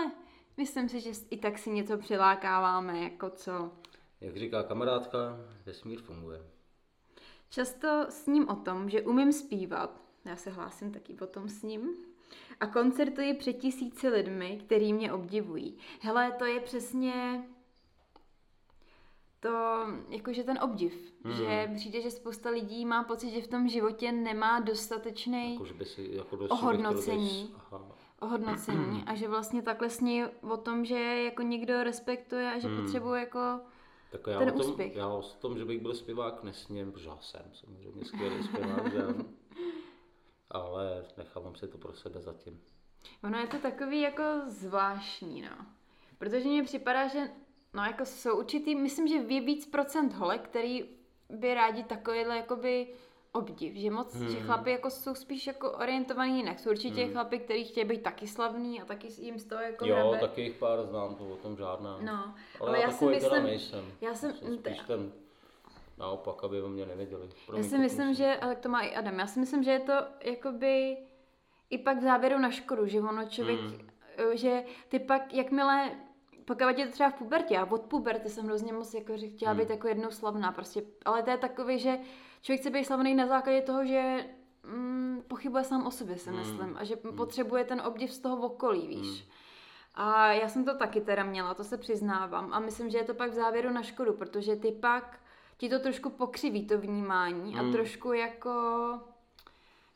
myslím 0.57 0.88
si, 0.88 1.00
že 1.00 1.11
i 1.31 1.37
tak 1.37 1.59
si 1.59 1.70
něco 1.70 1.98
přilákáváme, 1.98 2.98
jako 2.98 3.31
co. 3.31 3.70
Jak 4.20 4.37
říká 4.37 4.62
kamarádka, 4.62 5.37
vesmír 5.66 6.00
funguje. 6.03 6.40
Často 7.50 8.07
s 8.09 8.27
ním 8.27 8.48
o 8.48 8.57
tom, 8.57 8.90
že 8.90 9.03
umím 9.03 9.33
zpívat, 9.33 10.04
já 10.24 10.37
se 10.37 10.50
hlásím 10.50 10.92
taky 10.92 11.14
potom 11.14 11.48
s 11.48 11.62
ním. 11.62 11.88
A 12.60 12.66
koncertuji 12.66 13.34
před 13.34 13.52
tisíci 13.52 14.08
lidmi, 14.08 14.60
který 14.66 14.92
mě 14.92 15.12
obdivují. 15.12 15.76
Hele, 16.00 16.32
to 16.32 16.44
je 16.44 16.60
přesně 16.60 17.44
to, 19.40 19.87
jakože 20.08 20.44
ten 20.44 20.58
obdiv. 20.62 21.14
Hmm. 21.24 21.34
Že 21.34 21.70
přijde, 21.74 22.00
že 22.00 22.10
spousta 22.10 22.50
lidí 22.50 22.84
má 22.84 23.02
pocit, 23.02 23.30
že 23.30 23.42
v 23.42 23.48
tom 23.48 23.68
životě 23.68 24.12
nemá 24.12 24.60
dostatečný 24.60 25.52
jako, 25.52 25.74
by 25.74 25.84
si, 25.84 26.10
jako 26.12 26.37
ohodnocení. 26.37 27.54
Ohodnocení. 28.20 29.04
A 29.06 29.14
že 29.14 29.28
vlastně 29.28 29.62
takhle 29.62 29.90
sní 29.90 30.24
o 30.50 30.56
tom, 30.56 30.84
že 30.84 30.98
jako 31.24 31.42
někdo 31.42 31.82
respektuje 31.82 32.52
a 32.52 32.58
že 32.58 32.68
hmm. 32.68 32.82
potřebuje 32.82 33.20
jako 33.20 33.60
tak 34.10 34.26
já 34.26 34.38
ten 34.38 34.48
o 34.48 34.52
tom, 34.52 34.60
úspěch. 34.60 34.96
Já 34.96 35.08
o 35.08 35.22
tom, 35.22 35.58
že 35.58 35.64
bych 35.64 35.80
byl 35.80 35.94
zpěvák, 35.94 36.42
nesním, 36.42 36.92
protože 36.92 37.08
já 37.08 37.18
jsem 37.20 37.50
samozřejmě 37.52 38.04
skvělý 38.04 38.42
zpěvák, 38.42 38.92
že 38.92 39.02
ale 40.55 41.05
nechávám 41.17 41.55
si 41.55 41.69
to 41.69 41.79
pro 41.79 41.93
sebe 41.93 42.21
zatím. 42.21 42.61
Ono 43.25 43.38
je 43.38 43.47
to 43.47 43.59
takový 43.59 44.01
jako 44.01 44.23
zvláštní, 44.47 45.43
no. 45.43 45.67
Protože 46.19 46.49
mně 46.49 46.62
připadá, 46.62 47.09
že 47.09 47.31
no 47.75 47.83
jako 47.85 48.05
jsou 48.05 48.38
určitý, 48.38 48.75
myslím, 48.75 49.09
že 49.09 49.14
je 49.14 49.40
víc 49.40 49.67
procent 49.67 50.12
holek, 50.12 50.40
který 50.43 50.85
by 51.29 51.55
rádi 51.55 51.83
takovýhle 51.83 52.37
jakoby 52.37 52.87
obdiv, 53.33 53.75
že 53.75 53.90
moc, 53.90 54.14
hmm. 54.14 54.29
že 54.29 54.40
chlapi 54.40 54.71
jako 54.71 54.90
jsou 54.90 55.14
spíš 55.14 55.47
jako 55.47 55.73
orientovaný 55.73 56.37
jinak. 56.37 56.61
Jsou 56.61 56.71
určitě 56.71 57.03
hmm. 57.03 57.12
chlapi, 57.12 57.38
kteří 57.38 57.64
chtějí 57.64 57.87
být 57.87 58.03
taky 58.03 58.29
slavný 58.29 58.83
a 58.83 58.85
taky 58.85 59.09
jim 59.19 59.38
z 59.38 59.45
toho 59.45 59.61
jako 59.61 59.87
Jo, 59.87 59.97
hrabe. 59.97 60.19
taky 60.19 60.43
jich 60.43 60.57
pár 60.57 60.83
znám, 60.83 61.14
to 61.14 61.29
o 61.29 61.37
tom 61.37 61.57
žádná. 61.57 61.99
No, 62.01 62.35
ale, 62.61 62.69
ale 62.69 62.79
já, 62.79 62.87
já 62.87 62.93
si 62.93 63.07
myslím, 63.07 63.43
nejsem. 63.43 63.85
Já 64.01 64.14
jsem, 64.14 64.33
jsem 64.33 64.59
spíš 64.59 64.79
ten 64.87 65.12
naopak, 65.98 66.44
aby 66.44 66.62
o 66.62 66.68
mě 66.68 66.87
nevěděli. 66.87 67.28
Pro 67.46 67.57
já 67.57 67.62
si 67.62 67.78
myslím, 67.78 68.14
že, 68.14 68.37
ale 68.37 68.57
to 68.57 68.68
má 68.68 68.80
i 68.80 68.94
Adam, 68.94 69.18
já 69.18 69.26
si 69.26 69.40
myslím, 69.40 69.62
že 69.62 69.70
je 69.70 69.80
to 69.80 69.92
jakoby 70.20 70.96
i 71.70 71.78
pak 71.78 71.98
v 71.98 72.02
závěru 72.02 72.38
na 72.38 72.50
škodu, 72.50 72.87
že 72.87 73.00
ono 73.00 73.28
člověk, 73.28 73.61
hmm. 73.61 73.78
že 74.35 74.64
ty 74.88 74.98
pak, 74.98 75.35
jakmile 75.35 75.90
pokud 76.44 76.78
je 76.78 76.87
to 76.87 76.92
třeba 76.92 77.11
v 77.11 77.14
pubertě, 77.14 77.59
a 77.59 77.70
od 77.70 77.83
puberty 77.83 78.28
jsem 78.28 78.46
hrozně 78.46 78.72
moc 78.72 78.94
jako, 78.94 79.16
že 79.16 79.28
chtěla 79.28 79.52
hmm. 79.52 79.61
být 79.61 79.70
jako 79.70 79.88
jednou 79.88 80.11
slavná, 80.11 80.52
prostě, 80.52 80.83
ale 81.04 81.22
to 81.22 81.30
je 81.30 81.37
takový, 81.37 81.78
že 81.78 81.98
člověk 82.42 82.61
chce 82.61 82.70
být 82.70 82.85
slavný 82.85 83.14
na 83.14 83.26
základě 83.26 83.62
toho, 83.62 83.85
že 83.85 84.26
mm, 84.62 85.22
pochybuje 85.28 85.64
sám 85.64 85.87
o 85.87 85.90
sobě, 85.90 86.18
si 86.18 86.30
hmm. 86.30 86.38
myslím, 86.38 86.76
a 86.76 86.85
že 86.85 86.96
hmm. 87.04 87.16
potřebuje 87.16 87.64
ten 87.64 87.80
obdiv 87.80 88.12
z 88.12 88.18
toho 88.18 88.46
okolí, 88.46 88.87
víš. 88.87 89.20
Hmm. 89.20 89.30
A 89.94 90.33
já 90.33 90.48
jsem 90.48 90.64
to 90.64 90.76
taky 90.76 91.00
teda 91.00 91.24
měla, 91.24 91.54
to 91.54 91.64
se 91.64 91.78
přiznávám. 91.78 92.52
A 92.52 92.61
myslím, 92.61 92.90
že 92.90 92.98
je 92.98 93.04
to 93.04 93.14
pak 93.14 93.30
v 93.30 93.35
závěru 93.35 93.70
na 93.70 93.83
škodu, 93.83 94.12
protože 94.12 94.57
ty 94.57 94.72
pak 94.72 95.20
ti 95.57 95.69
to 95.69 95.79
trošku 95.79 96.11
pokřiví, 96.11 96.67
to 96.67 96.79
vnímání 96.79 97.55
hmm. 97.55 97.69
a 97.69 97.73
trošku 97.73 98.12
jako, 98.12 98.51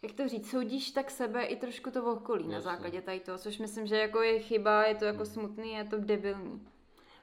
jak 0.02 0.12
to 0.12 0.28
říct, 0.28 0.50
soudíš 0.50 0.90
tak 0.90 1.10
sebe 1.10 1.44
i 1.44 1.56
trošku 1.56 1.90
to 1.90 2.12
okolí 2.12 2.42
Jasně. 2.42 2.54
na 2.54 2.60
základě 2.60 3.02
tady 3.02 3.20
toho, 3.20 3.38
což 3.38 3.58
myslím, 3.58 3.86
že 3.86 3.96
jako 3.96 4.22
je 4.22 4.38
chyba, 4.38 4.84
je 4.84 4.94
to 4.94 5.04
jako 5.04 5.24
hmm. 5.24 5.26
smutný, 5.26 5.72
je 5.72 5.84
to 5.84 5.98
debilní. 5.98 6.68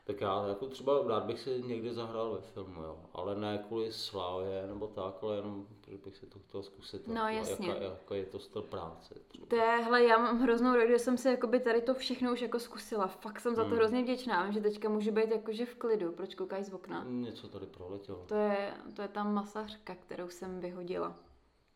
Tak 0.07 0.21
já 0.21 0.47
jako 0.47 0.67
třeba 0.67 1.07
rád 1.07 1.23
bych 1.23 1.39
si 1.39 1.63
někdy 1.63 1.93
zahrál 1.93 2.31
ve 2.31 2.41
filmu, 2.41 2.81
jo. 2.83 2.99
Ale 3.13 3.35
ne 3.35 3.63
kvůli 3.67 3.91
slávě 3.91 4.67
nebo 4.67 4.87
tak, 4.87 5.15
ale 5.21 5.35
jenom, 5.35 5.67
že 5.87 5.97
bych 5.97 6.17
si 6.17 6.25
to 6.25 6.39
chtěl 6.39 6.63
zkusit. 6.63 7.07
No, 7.07 7.27
jasně. 7.27 7.67
Jako, 7.69 7.83
jako 7.83 8.13
je 8.13 8.25
to 8.25 8.39
styl 8.39 8.61
práce. 8.61 9.15
Třeba. 9.27 9.47
To 9.47 9.55
je, 9.55 9.61
hele, 9.83 10.03
já 10.03 10.17
mám 10.17 10.39
hroznou 10.39 10.73
radost, 10.75 10.89
že 10.89 10.99
jsem 10.99 11.17
si 11.17 11.27
jakoby 11.27 11.59
tady 11.59 11.81
to 11.81 11.93
všechno 11.93 12.33
už 12.33 12.41
jako 12.41 12.59
zkusila. 12.59 13.07
Fakt 13.07 13.39
jsem 13.39 13.55
za 13.55 13.61
to 13.63 13.67
Hmm. 13.69 13.77
hrozně 13.77 14.01
vděčná, 14.03 14.43
Vím, 14.43 14.53
že 14.53 14.61
teďka 14.61 14.89
můžu 14.89 15.11
být 15.11 15.31
jakože 15.31 15.65
v 15.65 15.75
klidu. 15.75 16.11
Proč 16.11 16.35
koukáš 16.35 16.65
z 16.65 16.73
okna? 16.73 17.03
Něco 17.07 17.47
tady 17.47 17.65
proletělo. 17.65 18.23
To 18.27 18.35
je, 18.35 18.73
to 18.95 19.01
je 19.01 19.07
ta 19.07 19.23
masařka, 19.23 19.95
kterou 19.95 20.29
jsem 20.29 20.59
vyhodila. 20.59 21.15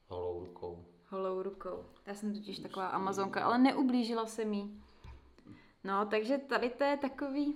Holou 0.07 0.39
rukou. 0.39 0.85
holou 1.09 1.41
rukou. 1.41 1.83
Já 2.05 2.13
jsem 2.13 2.33
totiž 2.33 2.59
taková 2.59 2.87
amazonka, 2.87 3.43
ale 3.45 3.57
neublížila 3.57 4.25
se 4.25 4.45
mi. 4.45 4.67
No, 5.83 6.05
takže 6.05 6.37
tady 6.37 6.69
to 6.69 6.83
je 6.83 6.97
takový... 6.97 7.55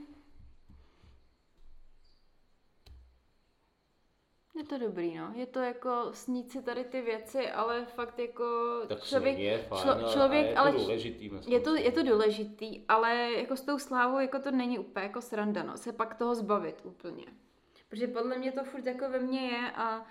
Je 4.55 4.63
to 4.63 4.77
dobrý, 4.77 5.17
no. 5.17 5.31
Je 5.35 5.45
to 5.45 5.59
jako 5.59 6.09
snít 6.11 6.51
si 6.51 6.61
tady 6.63 6.83
ty 6.83 7.01
věci, 7.01 7.51
ale 7.51 7.85
fakt 7.85 8.19
jako 8.19 8.45
Tak 8.87 9.03
člověk, 9.03 9.37
je 9.37 9.57
fajn, 9.57 9.83
člo- 9.83 10.11
člověk, 10.13 10.45
je 10.45 10.55
ale 10.55 10.71
to 10.71 10.77
důležitý. 10.77 11.31
je 11.47 11.59
to, 11.59 11.75
je 11.75 11.91
to 11.91 12.03
důležitý, 12.03 12.83
ale 12.87 13.15
jako 13.31 13.55
s 13.55 13.61
tou 13.61 13.79
slávou 13.79 14.19
jako 14.19 14.39
to 14.39 14.51
není 14.51 14.79
úplně 14.79 15.05
jako 15.05 15.21
sranda, 15.21 15.63
no, 15.63 15.77
se 15.77 15.91
pak 15.93 16.15
toho 16.15 16.35
zbavit 16.35 16.75
úplně. 16.83 17.25
Protože 17.89 18.07
podle 18.07 18.37
mě 18.37 18.51
to 18.51 18.63
furt 18.63 18.85
jako 18.85 19.09
ve 19.09 19.19
mně 19.19 19.41
je 19.41 19.71
a 19.71 20.05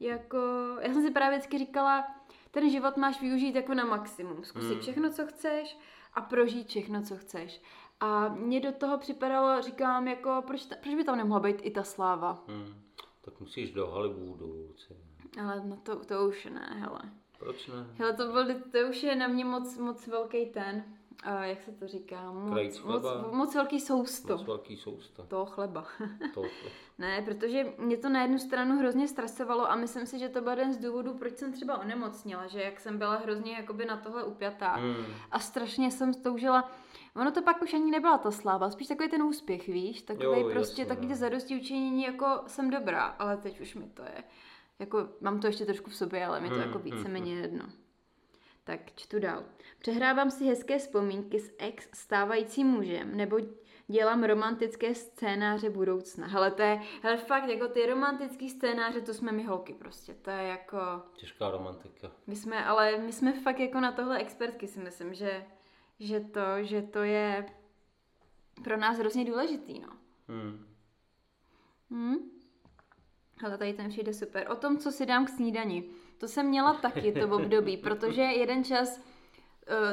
jako, 0.00 0.38
já 0.80 0.92
jsem 0.92 1.02
si 1.02 1.10
právě 1.10 1.38
vždycky 1.38 1.58
říkala, 1.58 2.14
ten 2.50 2.70
život 2.70 2.96
máš 2.96 3.20
využít 3.20 3.54
jako 3.54 3.74
na 3.74 3.84
maximum, 3.84 4.44
zkusit 4.44 4.70
Hmm. 4.72 4.80
všechno, 4.80 5.10
co 5.10 5.26
chceš 5.26 5.78
a 6.14 6.20
prožít 6.20 6.68
všechno, 6.68 7.02
co 7.02 7.16
chceš. 7.16 7.62
A 8.00 8.28
mně 8.28 8.60
do 8.60 8.72
toho 8.72 8.98
připadalo, 8.98 9.62
říkám, 9.62 10.08
jako, 10.08 10.42
proč, 10.46 10.64
ta, 10.64 10.76
proč 10.82 10.94
by 10.94 11.04
tam 11.04 11.16
nemohla 11.18 11.40
být 11.40 11.56
i 11.62 11.70
ta 11.70 11.82
sláva? 11.82 12.44
Hmm. 12.48 12.74
Tak 13.28 13.40
musíš 13.40 13.70
do 13.70 13.86
Hollywoodu. 13.86 14.46
Luci. 14.46 14.96
Ale 15.40 15.62
no 15.64 15.76
to, 15.76 16.04
to 16.04 16.28
už 16.28 16.44
ne, 16.44 16.76
hele. 16.80 17.00
Proč 17.38 17.66
ne? 17.66 17.86
Hele, 17.98 18.12
to, 18.12 18.32
byl, 18.32 18.44
to 18.72 18.78
už 18.90 19.02
je 19.02 19.16
na 19.16 19.26
mě 19.26 19.44
moc, 19.44 19.78
moc 19.78 20.06
velký 20.06 20.46
ten, 20.46 20.97
uh, 21.26 21.42
jak 21.42 21.62
se 21.62 21.72
to 21.72 21.88
říká, 21.88 22.32
moc, 22.32 22.82
moc, 22.82 23.02
chleba. 23.02 23.28
moc 23.32 23.54
velký 23.54 23.80
sousto 23.80 24.32
Moc 24.36 24.46
velký 24.46 24.76
sousta. 24.76 25.22
toho 25.22 25.46
chleba. 25.46 25.84
To, 26.34 26.42
ne, 26.98 27.22
protože 27.22 27.66
mě 27.78 27.96
to 27.96 28.08
na 28.08 28.22
jednu 28.22 28.38
stranu 28.38 28.78
hrozně 28.78 29.08
stresovalo 29.08 29.70
a 29.70 29.76
myslím 29.76 30.06
si, 30.06 30.18
že 30.18 30.28
to 30.28 30.40
byl 30.40 30.50
jeden 30.50 30.72
z 30.72 30.78
důvodů, 30.78 31.14
proč 31.14 31.36
jsem 31.36 31.52
třeba 31.52 31.78
onemocnila, 31.78 32.46
že 32.46 32.62
jak 32.62 32.80
jsem 32.80 32.98
byla 32.98 33.16
hrozně 33.16 33.52
jakoby 33.52 33.84
na 33.84 33.96
tohle 33.96 34.24
upjatá 34.24 34.74
hmm. 34.74 35.04
a 35.30 35.38
strašně 35.38 35.90
jsem 35.90 36.14
toužila, 36.14 36.70
ono 37.16 37.30
to 37.30 37.42
pak 37.42 37.62
už 37.62 37.74
ani 37.74 37.90
nebyla 37.90 38.18
ta 38.18 38.30
sláva, 38.30 38.70
spíš 38.70 38.86
takový 38.88 39.08
ten 39.08 39.22
úspěch, 39.22 39.66
víš, 39.68 40.02
takový 40.02 40.40
Jo, 40.40 40.50
prostě 40.52 40.82
jasně, 40.82 40.86
takový 40.86 41.08
no. 41.08 41.16
zadosti 41.16 41.56
učinění, 41.56 42.02
jako 42.02 42.26
jsem 42.46 42.70
dobrá, 42.70 43.02
ale 43.02 43.36
teď 43.36 43.60
už 43.60 43.74
mi 43.74 43.86
to 43.86 44.02
je, 44.02 44.24
jako 44.78 45.08
mám 45.20 45.40
to 45.40 45.46
ještě 45.46 45.66
trošku 45.66 45.90
v 45.90 45.96
sobě, 45.96 46.26
ale 46.26 46.40
mi 46.40 46.48
to 46.48 46.54
Hmm, 46.54 46.64
jako 46.64 46.78
hmm, 46.78 46.90
víceméně 46.90 47.34
jedno. 47.34 47.64
Tak 48.64 48.80
čtu 48.94 49.18
dál. 49.18 49.44
Přehrávám 49.78 50.30
si 50.30 50.44
hezké 50.44 50.78
vzpomínky 50.78 51.40
s 51.40 51.54
ex 51.58 51.88
stávajícím 51.94 52.66
mužem, 52.66 53.16
nebo 53.16 53.38
dělám 53.88 54.24
romantické 54.24 54.94
scénáře 54.94 55.70
budoucna. 55.70 56.26
Hele, 56.26 56.50
to 56.50 56.62
je, 56.62 56.80
hele, 57.02 57.16
fakt, 57.16 57.48
jako 57.48 57.68
ty 57.68 57.86
romantické 57.86 58.48
scénáře, 58.48 59.00
to 59.00 59.14
jsme 59.14 59.32
my 59.32 59.44
holky 59.44 59.74
prostě. 59.74 60.14
To 60.14 60.30
je 60.30 60.42
jako, 60.42 60.78
Těžká 61.16 61.50
romantika. 61.50 62.10
my 62.26 62.36
jsme, 62.36 62.64
ale 62.64 62.98
my 62.98 63.12
jsme 63.12 63.40
fakt 63.40 63.58
jako 63.60 63.80
na 63.80 63.92
tohle 63.92 64.18
expertky 64.18 64.66
si 64.68 64.80
myslím, 64.80 65.14
že, 65.14 65.44
že 66.00 66.20
to, 66.20 66.40
že 66.62 66.82
to 66.82 67.02
je 67.02 67.46
pro 68.64 68.76
nás 68.76 68.98
hrozně 68.98 69.24
důležitý, 69.24 69.80
no. 69.80 69.88
Hmm. 70.28 70.66
Hm? 71.90 72.16
Ale 73.44 73.58
tady 73.58 73.72
ten 73.74 73.88
přijde 73.88 74.14
super. 74.14 74.46
O 74.50 74.54
tom, 74.56 74.78
co 74.78 74.92
si 74.92 75.06
dám 75.06 75.26
k 75.26 75.28
snídani. 75.28 75.84
To 76.18 76.28
jsem 76.28 76.46
měla 76.46 76.74
taky 76.74 77.12
to 77.12 77.36
období, 77.36 77.76
protože 77.82 78.22
jeden 78.22 78.64
čas, 78.64 79.00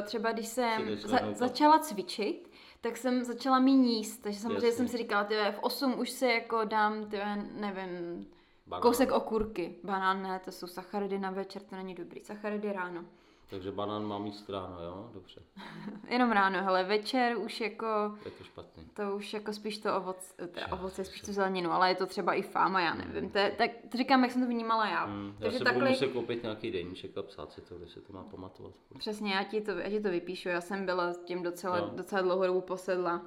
třeba 0.02 0.32
když 0.32 0.46
jsem 0.48 0.96
za, 0.96 1.18
začala 1.32 1.78
cvičit, 1.78 2.50
tak 2.80 2.96
jsem 2.96 3.24
začala 3.24 3.58
mít 3.58 3.86
jíst, 3.96 4.18
takže 4.18 4.40
samozřejmě 4.40 4.54
Jasně. 4.54 4.72
jsem 4.72 4.88
si 4.88 4.96
říkala, 4.96 5.24
tyhle, 5.24 5.52
v 5.52 5.58
8 5.58 5.98
už 5.98 6.10
si 6.10 6.26
jako 6.26 6.64
dám, 6.64 7.04
tyhle, 7.04 7.36
nevím, 7.52 8.26
Banán. 8.66 8.82
kousek 8.82 9.12
okurky. 9.12 9.74
Banán 9.84 10.22
ne, 10.22 10.40
to 10.44 10.52
jsou 10.52 10.66
sacharidy 10.66 11.18
na 11.18 11.30
večer, 11.30 11.62
to 11.62 11.76
není 11.76 11.94
dobrý. 11.94 12.20
Sacharidy 12.24 12.72
ráno. 12.72 13.04
Takže 13.50 13.72
banán 13.72 14.04
má 14.06 14.18
míst 14.18 14.50
ráno, 14.50 14.82
jo? 14.82 15.10
Dobře. 15.14 15.40
Jenom 16.08 16.32
ráno, 16.32 16.62
hele, 16.64 16.84
večer 16.84 17.36
už 17.38 17.60
jako 17.60 17.86
To 18.22 18.28
je 18.28 18.30
to 18.30 18.44
špatný. 18.44 18.84
To 18.94 19.16
už 19.16 19.32
jako 19.34 19.52
spíš 19.52 19.78
to 19.78 19.96
ovoce, 19.96 20.48
teda 20.48 20.66
ovoce, 20.72 21.04
spíš 21.04 21.20
tu 21.20 21.32
zeleninu, 21.32 21.70
ale 21.72 21.88
je 21.88 21.94
to 21.94 22.06
třeba 22.06 22.34
i 22.34 22.42
fáma, 22.42 22.80
já 22.80 22.94
nevím. 22.94 23.30
To 23.30 23.38
je, 23.38 23.50
tak 23.58 23.70
to 23.88 23.98
říkám, 23.98 24.22
jak 24.22 24.32
jsem 24.32 24.42
to 24.42 24.48
vnímala 24.48 24.86
já. 24.88 25.06
Já 25.08 25.32
Takže 25.38 25.58
si 25.58 25.64
takhle, 25.64 25.80
budu 25.82 25.90
muset 25.90 26.12
koupit 26.12 26.42
nějaký 26.42 26.70
deníček 26.70 27.18
a 27.18 27.22
psát 27.22 27.52
si 27.52 27.60
to, 27.60 27.76
kde 27.78 27.86
se 27.88 28.00
to 28.00 28.12
má 28.12 28.22
pamatovat. 28.22 28.72
přesně, 28.98 29.34
já 29.34 29.42
ti, 29.44 29.60
to, 29.60 29.70
já 29.70 29.90
ti 29.90 30.00
to 30.00 30.10
vypíšu, 30.10 30.48
já 30.48 30.60
jsem 30.60 30.86
byla 30.86 31.12
tím 31.24 31.42
docela, 31.42 31.80
No. 31.80 31.90
docela 31.96 32.22
dlouhou 32.22 32.46
dobu 32.46 32.60
posedla. 32.60 33.22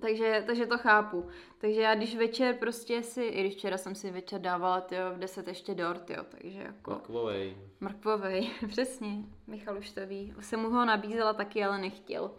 Takže, 0.00 0.42
takže 0.46 0.66
to 0.66 0.78
chápu. 0.78 1.28
Takže 1.58 1.80
já 1.80 1.94
když 1.94 2.16
večer 2.16 2.54
prostě 2.54 3.02
si, 3.02 3.22
i 3.24 3.40
když 3.40 3.54
včera 3.54 3.78
jsem 3.78 3.94
si 3.94 4.10
večer 4.10 4.40
dávala 4.40 4.80
tyjo, 4.80 5.02
v 5.14 5.18
10 5.18 5.48
ještě 5.48 5.74
dort, 5.74 6.10
jo, 6.10 6.24
takže 6.28 6.62
jako 6.62 6.94
Takovej. 6.94 7.56
mrkvovej, 7.80 8.50
přesně, 8.68 9.16
Michal 9.46 9.78
už 9.78 9.90
to 9.90 10.06
ví. 10.06 10.34
Jsem 10.40 10.60
mu 10.60 10.70
ho 10.70 10.84
nabízela 10.84 11.32
taky, 11.32 11.64
ale 11.64 11.78
nechtěl. 11.78 12.30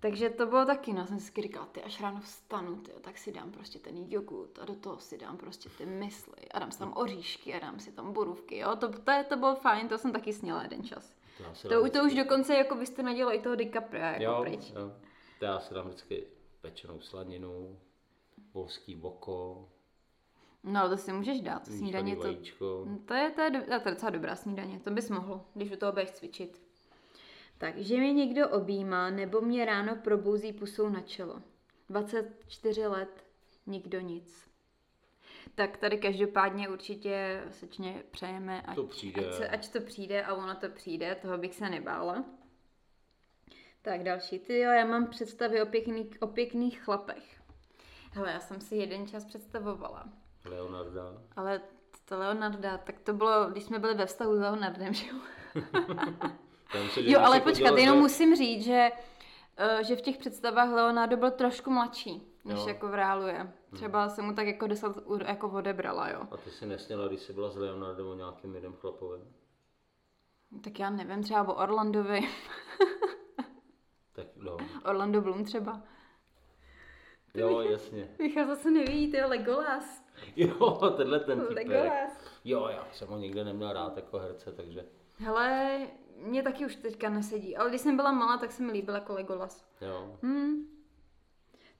Takže 0.00 0.30
to 0.30 0.46
bylo 0.46 0.64
taky, 0.64 0.92
no, 0.92 1.06
jsem 1.06 1.20
si 1.20 1.42
říkala, 1.42 1.66
ty 1.66 1.82
až 1.82 2.00
ráno 2.00 2.20
vstanu, 2.20 2.76
ty, 2.76 2.90
tak 3.00 3.18
si 3.18 3.32
dám 3.32 3.50
prostě 3.50 3.78
ten 3.78 3.94
jogurt 4.08 4.58
a 4.58 4.64
do 4.64 4.74
toho 4.74 4.98
si 4.98 5.18
dám 5.18 5.36
prostě 5.36 5.68
ty 5.78 5.86
mysli 5.86 6.48
a 6.54 6.58
dám 6.58 6.72
si 6.72 6.78
tam 6.78 6.92
oříšky 6.96 7.54
a 7.54 7.58
dám 7.58 7.78
si 7.80 7.92
tam 7.92 8.12
borůvky, 8.12 8.58
jo, 8.58 8.76
to, 8.76 8.88
to, 8.88 9.12
to 9.28 9.36
bylo 9.36 9.54
fajn, 9.54 9.88
to 9.88 9.98
jsem 9.98 10.12
taky 10.12 10.32
sněla 10.32 10.62
jeden 10.62 10.82
čas. 10.84 11.14
To, 11.62 11.68
To, 11.68 11.90
to 11.90 12.04
už 12.04 12.14
dokonce 12.14 12.54
jako 12.54 12.74
byste 12.74 12.96
to 12.96 13.02
nadělo 13.02 13.34
i 13.34 13.40
toho 13.40 13.54
DiCapria 13.54 14.06
jako 14.10 14.24
jo, 14.24 14.38
pryč. 14.40 14.70
jo. 14.70 14.92
To 15.40 15.46
já 15.46 15.60
si 15.60 15.74
dám 15.74 15.86
vždycky 15.86 16.26
pečenou 16.60 17.00
slaninu, 17.00 17.78
volský 18.54 18.94
boko, 18.94 19.68
No, 20.64 20.88
to 20.88 20.96
si 20.96 21.12
můžeš 21.12 21.40
dát, 21.40 21.64
to 21.64 21.70
snídaně 21.70 22.16
to. 22.16 22.22
To 23.06 23.14
je, 23.14 23.30
to, 23.30 23.40
je, 23.40 23.50
to 23.50 23.88
je 23.88 23.94
docela 23.94 24.10
dobrá 24.10 24.36
snídaně, 24.36 24.80
to 24.80 24.90
bys 24.90 25.10
mohl, 25.10 25.44
když 25.54 25.72
u 25.72 25.76
toho 25.76 25.92
budeš 25.92 26.10
cvičit. 26.10 26.62
Tak, 27.58 27.78
že 27.78 27.96
mě 27.96 28.12
někdo 28.12 28.48
objímá 28.48 29.10
nebo 29.10 29.40
mě 29.40 29.64
ráno 29.64 29.96
probouzí 29.96 30.52
pusou 30.52 30.88
na 30.88 31.00
čelo. 31.00 31.42
24 31.88 32.86
let, 32.86 33.24
nikdo 33.66 34.00
nic. 34.00 34.50
Tak 35.54 35.76
tady 35.76 35.98
každopádně 35.98 36.68
určitě 36.68 37.44
sečně 37.50 38.02
přejeme, 38.10 38.62
ať 38.62 38.76
To 38.76 38.84
přijde. 38.84 39.28
Ať, 39.28 39.34
se, 39.34 39.48
ať 39.48 39.72
to 39.72 39.80
přijde 39.80 40.24
a 40.24 40.34
ono 40.34 40.54
to 40.54 40.68
přijde, 40.68 41.14
toho 41.14 41.38
bych 41.38 41.54
se 41.54 41.70
nebála. 41.70 42.24
Tak 43.82 44.02
další, 44.02 44.38
ty 44.38 44.58
jo, 44.58 44.70
já 44.72 44.84
mám 44.86 45.06
představy 45.06 45.62
o, 45.62 45.66
pěkný, 45.66 46.10
o 46.20 46.26
pěkných 46.26 46.82
chlapech. 46.82 47.40
Hele, 48.12 48.32
já 48.32 48.40
jsem 48.40 48.60
si 48.60 48.76
jeden 48.76 49.06
čas 49.06 49.24
představovala. 49.24 50.04
Leonarda. 50.44 51.02
Ale 51.36 51.60
to 52.04 52.18
Leonarda, 52.18 52.78
tak 52.78 52.98
to 53.00 53.12
bylo, 53.12 53.50
když 53.50 53.64
jsme 53.64 53.78
byli 53.78 53.94
ve 53.94 54.06
vztahu 54.06 54.36
s 54.36 54.40
Leonardem, 54.40 54.94
že 54.94 55.06
jo? 55.06 55.14
Jo, 56.96 57.20
ale 57.20 57.40
počkat, 57.40 57.78
jenom 57.78 57.96
za- 57.96 58.02
musím 58.02 58.36
říct, 58.36 58.64
že, 58.64 58.90
eh, 59.56 59.84
že 59.84 59.96
v 59.96 60.00
těch 60.00 60.18
představách 60.18 60.70
Leonardo 60.72 61.16
byl 61.16 61.30
trošku 61.30 61.70
mladší, 61.70 62.22
než 62.44 62.58
Jo. 62.58 62.68
jako 62.68 62.88
v 62.88 62.94
reálu 62.94 63.26
je. 63.26 63.52
Třeba 63.74 64.08
jsem 64.08 64.24
mu 64.24 64.34
tak 64.34 64.46
jako 64.46 64.66
deset 64.66 64.92
jako 65.26 65.48
odebrala, 65.48 66.08
jo. 66.08 66.20
A 66.30 66.36
ty 66.36 66.50
si 66.50 66.66
nesněla, 66.66 67.08
když 67.08 67.20
jsi 67.20 67.32
byla 67.32 67.50
s 67.50 67.56
Leonardem 67.56 68.06
o 68.06 68.14
nějakým 68.14 68.54
jiném 68.54 68.72
chlapovem. 68.72 69.20
Tak 70.64 70.78
já 70.78 70.90
nevím, 70.90 71.22
třeba 71.22 71.48
o 71.48 71.54
Orlandovi, 71.62 72.20
Tak 74.20 74.26
no. 74.36 74.56
Orlando 74.84 75.20
Bloom 75.20 75.44
třeba. 75.44 75.82
Jo, 77.34 77.60
jasně. 77.60 78.08
Michal 78.18 78.46
zase 78.46 78.70
neví, 78.70 79.10
ty 79.10 79.16
jo, 79.16 79.28
Legolas. 79.28 80.04
Jo, 80.36 80.94
tenhle 80.96 81.20
ten 81.20 81.40
typek. 81.40 81.68
Legolas. 81.68 82.18
Jo, 82.44 82.68
já 82.72 82.86
jsem 82.92 83.08
ho 83.08 83.18
nikdy 83.18 83.44
neměl 83.44 83.72
rád 83.72 83.96
jako 83.96 84.18
herce, 84.18 84.52
takže 84.52 84.84
Hele, 85.18 85.78
mě 86.16 86.42
taky 86.42 86.66
už 86.66 86.76
teďka 86.76 87.08
nesedí, 87.10 87.56
ale 87.56 87.68
když 87.68 87.80
jsem 87.80 87.96
byla 87.96 88.12
malá, 88.12 88.38
tak 88.38 88.52
se 88.52 88.62
mi 88.62 88.72
líbil 88.72 88.94
jako 88.94 89.12
Legolas. 89.14 89.64
jo. 89.80 90.18
Hmm. 90.22 90.66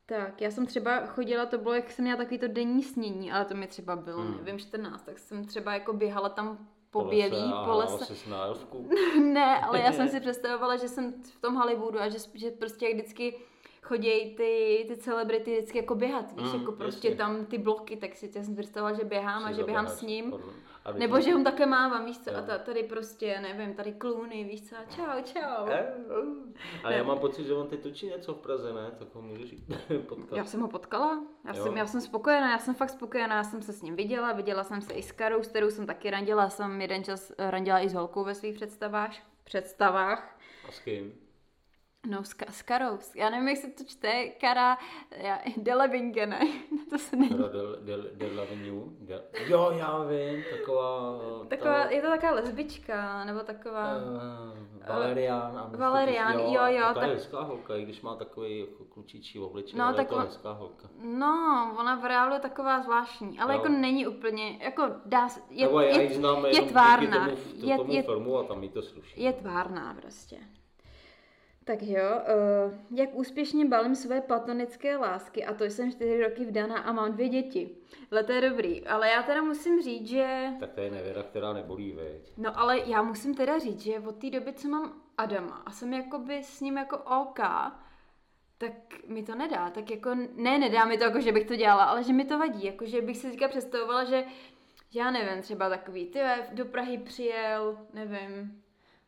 Tak, 0.06 0.40
já 0.40 0.50
jsem 0.50 0.66
třeba 0.66 1.06
chodila, 1.06 1.46
to 1.46 1.58
bylo, 1.58 1.74
jak 1.74 1.90
jsem 1.90 2.02
měla 2.04 2.16
takový 2.18 2.38
to 2.38 2.48
denní 2.48 2.82
snění, 2.82 3.32
ale 3.32 3.44
to 3.44 3.54
mi 3.54 3.66
třeba 3.66 3.96
bylo, 3.96 4.22
Hmm. 4.22 4.36
nevím, 4.36 4.58
14, 4.58 5.02
tak 5.02 5.18
jsem 5.18 5.44
třeba 5.44 5.74
jako 5.74 5.92
běhala 5.92 6.28
tam 6.28 6.68
po 6.90 6.98
lese 6.98 7.10
bělý, 7.10 7.52
a 7.54 7.64
po 7.64 7.70
lese. 7.78 8.30
na 8.30 8.44
elfku. 8.46 8.90
ne, 9.22 9.60
ale 9.60 9.80
já 9.80 9.92
jsem 9.92 10.08
si 10.14 10.20
představovala, 10.20 10.76
že 10.76 10.88
jsem 10.88 11.12
v 11.22 11.40
tom 11.40 11.54
Hollywoodu 11.54 12.00
a 12.00 12.08
že, 12.08 12.18
že 12.34 12.50
prostě 12.50 12.86
jak 12.86 12.94
vždycky 12.94 13.38
chodějí 13.82 14.34
ty, 14.36 14.84
ty 14.88 14.96
celebrity 14.96 15.52
vždycky 15.56 15.78
jako 15.78 15.94
běhat, 15.94 16.32
víš, 16.36 16.52
Mm, 16.52 16.60
jako 16.60 16.72
prostě 16.72 17.08
jasně. 17.08 17.16
tam 17.18 17.46
ty 17.46 17.58
bloky, 17.58 17.96
tak 17.96 18.14
si 18.16 18.28
tě 18.28 18.42
jsem 18.44 18.56
představila, 18.56 18.92
že 18.92 19.04
běhám 19.04 19.44
a 19.44 19.48
Si 19.48 19.54
že 19.54 19.64
běhám 19.64 19.88
s 19.88 20.02
ním. 20.02 20.30
podle- 20.30 20.52
a 20.90 20.92
když- 20.92 21.00
Nebo 21.00 21.20
že 21.20 21.34
ho 21.34 21.42
takhle 21.44 21.66
mávám, 21.66 22.04
víš 22.04 22.18
co, 22.18 22.36
a 22.36 22.42
ta, 22.42 22.58
tady 22.58 22.82
prostě, 22.82 23.40
nevím, 23.40 23.74
tady 23.74 23.92
klůny, 23.92 24.44
víš 24.44 24.68
co, 24.68 24.76
čau, 24.96 25.22
čau. 25.24 25.66
Eh, 25.68 25.94
A 26.84 26.90
Ne. 26.90 26.96
já 26.96 27.02
mám 27.02 27.18
pocit, 27.18 27.44
že 27.44 27.52
on 27.54 27.66
teď 27.68 27.82
točí 27.82 28.06
něco 28.06 28.34
v 28.34 28.38
Praze, 28.38 28.72
ne? 28.72 28.90
Tak 28.98 29.08
ho 29.14 29.22
můžeš 29.22 29.54
potkat. 30.08 30.36
Já 30.36 30.44
jsem 30.44 30.60
ho 30.60 30.68
potkala, 30.68 31.22
já 31.46 31.56
Jo. 31.56 31.62
jsem, 31.62 31.76
já 31.76 31.86
jsem 31.86 32.00
spokojená, 32.00 32.50
já 32.50 32.58
jsem 32.58 32.74
fakt 32.74 32.90
spokojená, 32.90 33.36
já 33.36 33.44
jsem 33.44 33.62
se 33.62 33.72
s 33.72 33.82
ním 33.82 33.96
viděla, 33.96 34.32
viděla 34.32 34.64
jsem 34.64 34.80
se 34.82 34.92
i 34.92 35.02
s 35.02 35.12
Karou, 35.12 35.42
s 35.42 35.48
kterou 35.48 35.70
jsem 35.70 35.86
taky 35.86 36.10
randila, 36.10 36.50
jsem 36.50 36.80
jeden 36.80 37.04
čas 37.04 37.32
eh, 37.38 37.50
randila 37.50 37.80
i 37.80 37.88
s 37.88 37.94
holkou 37.94 38.24
ve 38.24 38.34
svých 38.34 38.54
představách, 38.54 39.10
představách. 39.44 40.38
A 40.68 40.72
s 40.72 40.80
kým? 40.80 41.12
No, 42.06 42.24
s, 42.24 42.32
Ka- 42.34 42.50
s 42.50 42.62
Karou, 42.62 42.98
já 43.14 43.30
nevím, 43.30 43.48
jak 43.48 43.56
se 43.58 43.70
to 43.70 43.84
čte, 43.84 44.28
Kara, 44.28 44.78
já, 45.16 45.38
ne, 46.26 46.40
to 46.90 46.98
se 46.98 47.16
není. 47.16 47.34
Hra 47.34 47.48
Del, 47.48 47.76
Del, 47.80 48.02
Del 48.14 48.40
Avenue? 48.40 48.84
Del, 49.00 49.22
jo, 49.46 49.70
já 49.74 50.02
vím, 50.04 50.44
taková... 50.58 51.18
Taková, 51.48 51.84
ta, 51.84 51.90
je 51.90 52.02
to 52.02 52.08
taková 52.08 52.32
lesbička, 52.32 53.24
nebo 53.24 53.40
taková... 53.40 53.96
Uh, 53.96 54.88
Valerian. 54.88 55.58
a 55.58 55.70
Valerian, 55.76 56.38
jo, 56.38 56.62
jo, 56.66 56.84
a 56.84 56.94
ta 56.94 57.06
je 57.06 57.14
hezká 57.14 57.40
holka, 57.42 57.76
i 57.76 57.82
když 57.82 58.00
má 58.02 58.16
takový 58.16 58.58
jako 58.60 58.84
klučičí 58.84 59.38
obličej, 59.38 59.78
No, 59.78 59.84
ale 59.84 59.92
je 59.92 59.96
to 59.96 60.02
taková- 60.02 60.22
hezká 60.22 60.52
holka. 60.52 60.88
No, 61.02 61.74
ona 61.78 61.96
v 61.96 62.04
reálu 62.04 62.34
je 62.34 62.40
taková 62.40 62.82
zvláštní, 62.82 63.38
ale 63.40 63.54
Jo. 63.54 63.60
jako 63.60 63.72
není 63.72 64.06
úplně, 64.06 64.58
jako 64.62 64.82
dá 65.06 65.28
se, 65.28 65.40
je, 65.50 65.66
Nebo 65.66 65.80
já 65.80 65.96
je, 65.96 66.02
ji 66.02 66.14
znám 66.14 66.44
je 66.44 66.54
jenom 66.54 66.68
tvárná, 66.68 67.28
díky 67.28 67.40
tomu, 67.60 67.70
je, 67.70 67.76
tomu 67.76 67.92
je, 67.92 68.02
filmu 68.02 68.38
a 68.38 68.44
tam 68.44 68.62
jí 68.62 68.68
to 68.68 68.82
sluší. 68.82 69.22
je 69.22 69.32
tvárná 69.32 69.94
prostě. 70.00 70.36
Tak 71.64 71.82
jo, 71.82 72.02
uh, 72.02 72.98
jak 72.98 73.14
úspěšně 73.14 73.64
balím 73.64 73.94
své 73.94 74.20
platonické 74.20 74.96
lásky, 74.96 75.44
a 75.44 75.54
to 75.54 75.64
jsem 75.64 75.92
čtyři 75.92 76.22
roky 76.22 76.44
vdaná 76.44 76.78
a 76.78 76.92
mám 76.92 77.12
dvě 77.12 77.28
děti. 77.28 77.76
Ale 78.10 78.24
to 78.24 78.32
je 78.32 78.50
dobrý, 78.50 78.86
ale 78.86 79.08
já 79.08 79.22
teda 79.22 79.42
musím 79.42 79.82
říct, 79.82 80.08
že... 80.08 80.48
Tak 80.60 80.72
to 80.72 80.80
je 80.80 80.90
nevěra, 80.90 81.22
která 81.22 81.52
nebolí, 81.52 81.92
veď. 81.92 82.32
No 82.36 82.58
ale 82.58 82.78
já 82.78 83.02
musím 83.02 83.34
teda 83.34 83.58
říct, 83.58 83.80
že 83.80 84.00
od 84.00 84.16
té 84.16 84.30
doby, 84.30 84.52
co 84.52 84.68
mám 84.68 85.02
Adama 85.18 85.62
a 85.66 85.70
jsem 85.70 85.92
jakoby 85.92 86.42
s 86.42 86.60
ním 86.60 86.76
jako 86.76 86.98
OK, 86.98 87.40
tak 88.58 88.72
mi 89.06 89.22
to 89.22 89.34
nedá. 89.34 89.70
Tak 89.70 89.90
jako, 89.90 90.14
ne, 90.34 90.58
nedá 90.58 90.84
mi 90.84 90.98
to, 90.98 91.04
jako 91.04 91.20
že 91.20 91.32
bych 91.32 91.46
to 91.46 91.56
dělala, 91.56 91.84
ale 91.84 92.04
že 92.04 92.12
mi 92.12 92.24
to 92.24 92.38
vadí. 92.38 92.64
Jako, 92.64 92.86
že 92.86 93.02
bych 93.02 93.16
si 93.16 93.30
teďka 93.30 93.48
představovala, 93.48 94.04
že, 94.04 94.24
že 94.90 95.00
já 95.00 95.10
nevím, 95.10 95.42
třeba 95.42 95.68
takový, 95.68 96.06
ty 96.06 96.20
do 96.52 96.64
Prahy 96.64 96.98
přijel, 96.98 97.78
nevím, 97.92 98.62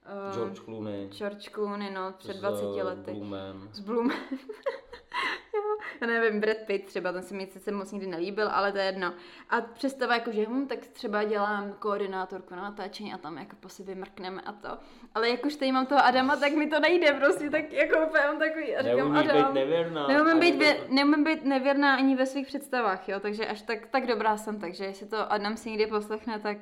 uh, 0.06 0.34
George 0.34 0.60
Clooney. 0.60 1.08
George 1.08 1.48
Clooney, 1.48 1.90
no, 1.90 2.14
před 2.18 2.36
s, 2.36 2.40
20 2.40 2.64
eh, 2.64 2.82
lety. 2.82 3.10
Bloomem. 3.10 3.68
S 3.72 3.80
Bloom. 3.80 4.10
jo, 5.54 5.76
já 6.00 6.06
nevím, 6.06 6.40
Brad 6.40 6.56
Pitt 6.66 6.86
třeba, 6.86 7.12
ten 7.12 7.22
se 7.22 7.34
mi 7.34 7.46
sice 7.46 7.72
moc 7.72 7.92
nikdy 7.92 8.06
nelíbil, 8.06 8.48
ale 8.48 8.72
to 8.72 8.78
je 8.78 8.84
jedno. 8.84 9.12
A 9.50 9.60
představa 9.60 10.14
jako, 10.14 10.32
že 10.32 10.46
hm, 10.48 10.66
tak 10.66 10.78
třeba 10.78 11.24
dělám 11.24 11.72
koordinátorku 11.72 12.54
na 12.54 12.62
natáčení 12.62 13.14
a 13.14 13.18
tam 13.18 13.38
jako 13.38 13.56
po 13.60 13.68
si 13.68 13.82
vymrkneme 13.82 14.42
a 14.42 14.52
to. 14.52 14.68
Ale 15.14 15.30
jakož 15.30 15.56
tady 15.56 15.72
mám 15.72 15.86
toho 15.86 16.04
Adama, 16.04 16.36
tak 16.36 16.52
mi 16.52 16.66
to 16.66 16.80
nejde 16.80 17.12
prostě, 17.12 17.50
tak 17.50 17.72
jako 17.72 18.06
úplně 18.06 18.22
mám 18.26 18.38
takový, 18.38 18.76
a 18.76 18.82
říkám 18.82 18.96
Neumíš 18.96 19.28
Adam. 19.28 19.46
být 19.46 19.60
nevěrná. 19.60 20.06
Neumím 20.06 20.40
být, 20.40 20.56
vě, 20.56 20.80
neumím 20.88 21.24
být 21.24 21.44
nevěrná 21.44 21.96
ani 21.96 22.16
ve 22.16 22.26
svých 22.26 22.46
představách, 22.46 23.08
jo, 23.08 23.20
takže 23.20 23.46
až 23.46 23.62
tak, 23.62 23.86
tak 23.86 24.06
dobrá 24.06 24.36
jsem, 24.36 24.60
takže 24.60 24.84
jestli 24.84 25.06
to 25.06 25.32
Adam 25.32 25.56
si 25.56 25.70
někdy 25.70 25.86
poslechne, 25.86 26.38
tak 26.38 26.58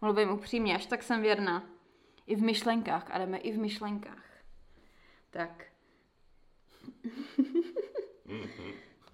mluvím 0.00 0.30
upřímně, 0.30 0.74
až 0.74 0.86
tak 0.86 1.02
jsem 1.02 1.22
věrná. 1.22 1.62
I 2.28 2.36
v 2.36 2.42
myšlenkách, 2.42 3.10
Adame, 3.10 3.38
i 3.38 3.52
v 3.52 3.58
myšlenkách. 3.58 4.24
Tak. 5.30 5.64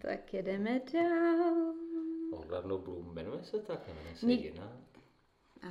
tak 0.03 0.35
jedeme 0.35 0.81
dál. 0.93 1.75
Orlando 2.33 2.79
Bloom, 2.79 3.15
jmenuje 3.15 3.45
se 3.45 3.59
tak, 3.59 3.89
jmenuje 3.89 4.17
se 4.17 4.27
Nik- 4.27 4.43
jinak. 4.45 4.71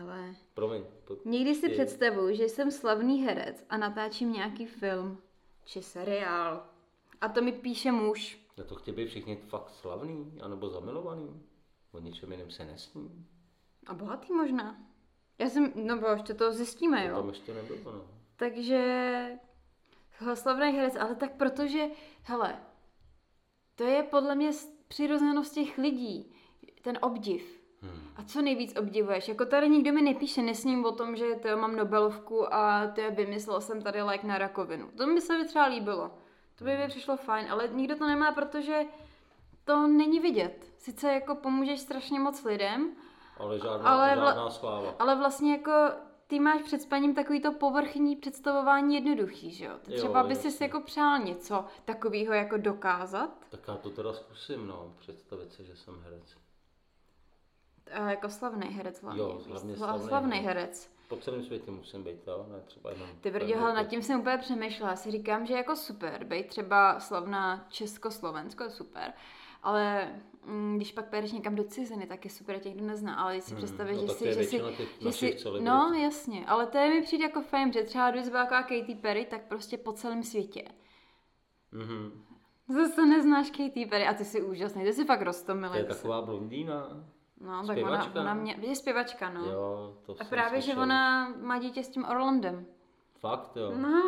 Ale 0.02 0.36
Promiň. 0.54 0.84
Po... 1.06 1.18
někdy 1.26 1.56
si 1.56 1.66
Je- 1.66 1.72
představuju, 1.72 2.36
že 2.36 2.44
jsem 2.44 2.72
slavný 2.72 3.22
herec 3.24 3.66
a 3.70 3.78
natáčím 3.78 4.34
nějaký 4.34 4.66
film 4.66 5.22
či 5.66 5.82
seriál. 5.82 6.66
A 7.22 7.30
to 7.30 7.42
mi 7.42 7.52
píše 7.52 7.92
muž. 7.92 8.40
Na 8.58 8.64
to 8.64 8.76
chtějí 8.76 8.98
být 8.98 9.08
všichni 9.08 9.36
fakt 9.36 9.70
slavný, 9.70 10.38
anebo 10.42 10.70
zamilovaný. 10.70 11.42
O 11.92 12.00
ničem 12.00 12.32
jiném 12.32 12.52
se 12.52 12.66
nesní. 12.66 13.26
A 13.88 13.94
bohatý 13.94 14.34
možná. 14.34 14.78
Já 15.40 15.50
jsem, 15.50 15.72
no 15.76 15.98
bo 15.98 16.08
ještě 16.08 16.34
to 16.34 16.54
zjistíme, 16.54 17.02
To 17.02 17.10
jo. 17.10 17.16
tam 17.16 17.30
ještě 17.30 17.54
nebylo, 17.54 17.92
no. 17.92 18.02
Takže 18.36 19.40
slavný 20.34 20.72
herec, 20.72 20.96
ale 20.96 21.16
tak 21.16 21.32
protože, 21.32 21.86
hele, 22.24 22.60
to 23.76 23.84
je 23.84 24.04
podle 24.04 24.36
mě 24.36 24.52
přirozenost 24.88 25.54
těch 25.54 25.78
lidí, 25.78 26.36
ten 26.82 26.98
obdiv. 27.02 27.64
Hmm. 27.82 28.02
A 28.16 28.24
co 28.24 28.42
nejvíc 28.42 28.78
obdivuješ? 28.78 29.28
Jako 29.28 29.46
tady 29.46 29.70
nikdo 29.70 29.94
mi 29.94 30.02
nepíše, 30.02 30.42
nesním 30.42 30.86
o 30.86 30.92
tom, 30.92 31.16
že 31.16 31.36
to 31.36 31.58
mám 31.58 31.76
Nobelovku 31.76 32.54
a 32.54 32.88
to 32.88 33.02
je 33.02 33.12
vymyslel 33.12 33.62
jsem 33.62 33.82
tady 33.82 34.02
lék 34.02 34.24
na 34.24 34.38
rakovinu. 34.38 34.92
To 34.98 35.06
by 35.06 35.22
se 35.22 35.38
mi 35.38 35.46
třeba 35.46 35.66
líbilo. 35.66 36.12
To 36.56 36.64
by 36.64 36.78
mi 36.78 36.88
přišlo 36.88 37.18
fajn, 37.18 37.48
ale 37.52 37.68
nikdo 37.68 37.96
to 37.96 38.08
nemá, 38.08 38.32
protože 38.32 38.82
to 39.66 39.88
není 39.88 40.20
vidět. 40.20 40.74
Sice 40.78 41.14
jako 41.14 41.36
pomůžeš 41.36 41.80
strašně 41.80 42.20
moc 42.20 42.44
lidem, 42.44 42.96
Ale 43.38 43.60
žádná, 43.60 43.90
Ale 43.90 44.12
ale 44.12 44.22
vla- 44.22 44.26
žádná 44.26 44.50
sláva. 44.50 44.96
ale 45.00 45.16
vlastně 45.16 45.52
jako 45.52 45.72
ty 46.28 46.40
máš 46.40 46.62
před 46.62 46.82
spaním 46.82 47.16
takový 47.16 47.42
to 47.42 47.52
povrchní 47.54 48.16
představování 48.16 48.96
jednoduchý, 48.96 49.52
že 49.52 49.66
jo? 49.66 49.72
To 49.86 49.92
Jo, 49.92 49.98
třeba 49.98 50.24
by 50.24 50.36
si 50.36 50.64
jako 50.64 50.82
přál 50.82 51.20
něco 51.20 51.66
takového 51.86 52.34
jako 52.34 52.58
dokázat, 52.58 53.30
Tak 53.50 53.60
já 53.68 53.76
to 53.76 53.90
teda 53.90 54.14
zkusím, 54.14 54.68
no, 54.68 54.94
představit 55.00 55.52
se, 55.54 55.64
že 55.64 55.76
jsem 55.76 56.02
herec. 56.04 56.38
a 57.92 58.10
jako 58.12 58.30
slavný 58.30 58.68
herec 58.68 59.02
hlavně. 59.02 59.22
Jo, 59.22 59.42
hlavně 59.48 59.74
sla- 59.74 59.78
slavnej 59.78 60.08
slavný 60.08 60.38
herec. 60.38 60.46
herec. 60.48 60.94
Po 61.08 61.18
celém 61.18 61.44
světě 61.44 61.72
musím 61.72 62.04
být, 62.04 62.28
jo, 62.28 62.46
ne 62.52 62.60
třeba 62.66 62.92
jenom... 62.92 63.08
Ty 63.22 63.32
brdě, 63.32 63.56
hele, 63.56 63.74
nad 63.74 63.84
tím 63.84 64.02
jsem 64.04 64.20
úplně 64.20 64.38
přemýšlela. 64.38 64.92
Já 64.92 64.96
si 64.98 65.12
říkám, 65.12 65.46
že 65.46 65.54
jako 65.54 65.76
super, 65.76 66.24
být 66.24 66.48
třeba 66.48 67.00
slavná 67.00 67.66
Československo 67.70 68.70
super, 68.70 69.14
ale 69.64 70.10
když 70.76 70.92
pak 70.92 71.10
pojedeš 71.10 71.32
někam 71.32 71.56
do 71.56 71.64
ciziny, 71.64 72.08
tak 72.08 72.26
je 72.26 72.32
super, 72.32 72.60
tě 72.60 72.70
někdo 72.70 72.86
nezná, 72.86 73.16
ale 73.16 73.34
když 73.34 73.44
si 73.44 73.52
Hmm, 73.52 73.58
představíš, 73.64 73.98
no 74.02 74.08
že 74.08 74.14
si, 74.14 74.24
to 74.24 74.32
že 74.32 74.44
si, 74.44 74.62
že 75.02 75.12
si, 75.12 75.38
no 75.60 75.94
jasně, 75.94 76.46
ale 76.46 76.66
to 76.68 76.78
je 76.78 76.90
mi 76.90 77.02
přijde 77.02 77.24
jako 77.24 77.42
fajn, 77.42 77.74
že 77.74 77.84
třeba 77.84 78.12
když 78.12 78.30
byla 78.30 78.44
taková 78.44 78.64
Katy 78.64 78.96
Perry, 79.02 79.26
tak 79.26 79.42
prostě 79.48 79.78
po 79.78 79.92
celém 79.94 80.24
světě. 80.24 80.64
Mhm. 81.72 82.24
Zase 82.68 83.06
neznáš 83.06 83.50
Katy 83.50 83.86
Perry 83.86 84.08
a 84.08 84.14
ty 84.14 84.26
jsi 84.26 84.42
úžasný, 84.42 84.84
ty 84.84 84.94
jsi 84.94 85.06
fakt 85.06 85.20
To 85.20 85.26
roztomilý. 85.26 85.78
je 85.78 85.84
taková 85.84 86.22
blondýna. 86.22 87.04
No, 87.42 87.68
tak 87.68 87.78
zpěvačka. 87.78 88.12
ona, 88.12 88.22
ona 88.22 88.34
mě, 88.34 88.58
je 88.62 88.76
zpěvačka, 88.76 89.30
no. 89.30 89.46
Jo, 89.46 89.98
to 90.06 90.16
a 90.20 90.24
právě, 90.26 90.62
že 90.62 90.66
slyšel. 90.66 90.84
ona 90.84 91.30
má 91.42 91.60
dítě 91.60 91.84
s 91.84 91.90
tím 91.90 92.06
Orlandem. 92.06 92.66
Fakt, 93.20 93.52
jo. 93.56 93.72
No, 93.78 94.04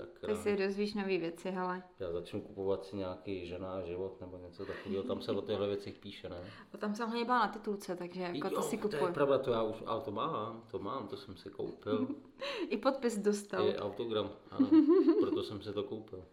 Sakra. 0.00 0.34
ty 0.34 0.40
si 0.40 0.56
dozvíš 0.56 0.94
nové 0.94 1.18
věci, 1.18 1.50
hele. 1.50 1.82
Já 2.00 2.12
začnu 2.12 2.40
kupovat 2.40 2.84
si 2.84 2.96
nějaký 2.96 3.46
žena 3.46 3.72
a 3.72 3.80
život 3.82 4.20
nebo 4.20 4.38
něco 4.38 4.64
takového, 4.64 5.02
tam 5.02 5.22
se 5.22 5.32
o 5.32 5.42
těchto 5.42 5.66
věcech 5.66 5.98
píše, 5.98 6.28
ne? 6.28 6.50
A 6.72 6.78
tam 6.78 6.94
jsem 6.94 7.06
hlavně 7.06 7.24
byla 7.24 7.38
na 7.38 7.48
titulce, 7.48 7.96
takže 7.96 8.20
jako 8.20 8.50
to 8.50 8.62
si 8.62 8.76
to 8.76 8.88
kupuj. 8.88 9.08
je 9.08 9.12
pravda, 9.12 9.38
to 9.38 9.50
já 9.50 9.62
už, 9.62 9.82
ale 9.86 10.00
to 10.00 10.10
mám, 10.10 10.62
to 10.70 10.78
mám, 10.78 11.08
to 11.08 11.16
jsem 11.16 11.36
si 11.36 11.50
koupil. 11.50 12.08
I 12.68 12.76
podpis 12.76 13.18
dostal. 13.18 13.66
Je 13.66 13.78
autogram, 13.78 14.30
ano, 14.50 14.70
proto 15.20 15.42
jsem 15.42 15.62
si 15.62 15.72
to 15.72 15.82
koupil. 15.82 16.24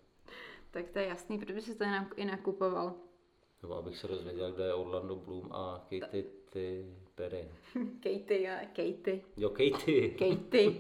Tak 0.72 0.90
to 0.90 1.00
je 1.00 1.06
jasný, 1.08 1.40
protože 1.40 1.62
si 1.62 1.76
to 1.76 1.84
jinak, 1.84 2.14
i 2.16 2.26
nakupoval. 2.26 2.94
Nebo 3.62 3.76
abych 3.76 3.98
se 3.98 4.08
dozvěděl, 4.08 4.52
kde 4.52 4.64
je 4.64 4.74
Orlando 4.74 5.16
Bloom 5.16 5.52
a 5.52 5.88
Katy 5.90 6.26
ty 6.50 6.86
Perry. 7.16 7.48
Katy, 8.04 8.44
jo, 8.44 8.54
Katy. 8.76 9.22
Jo, 9.38 9.50
Katy. 9.50 10.16
Katy. 10.20 10.80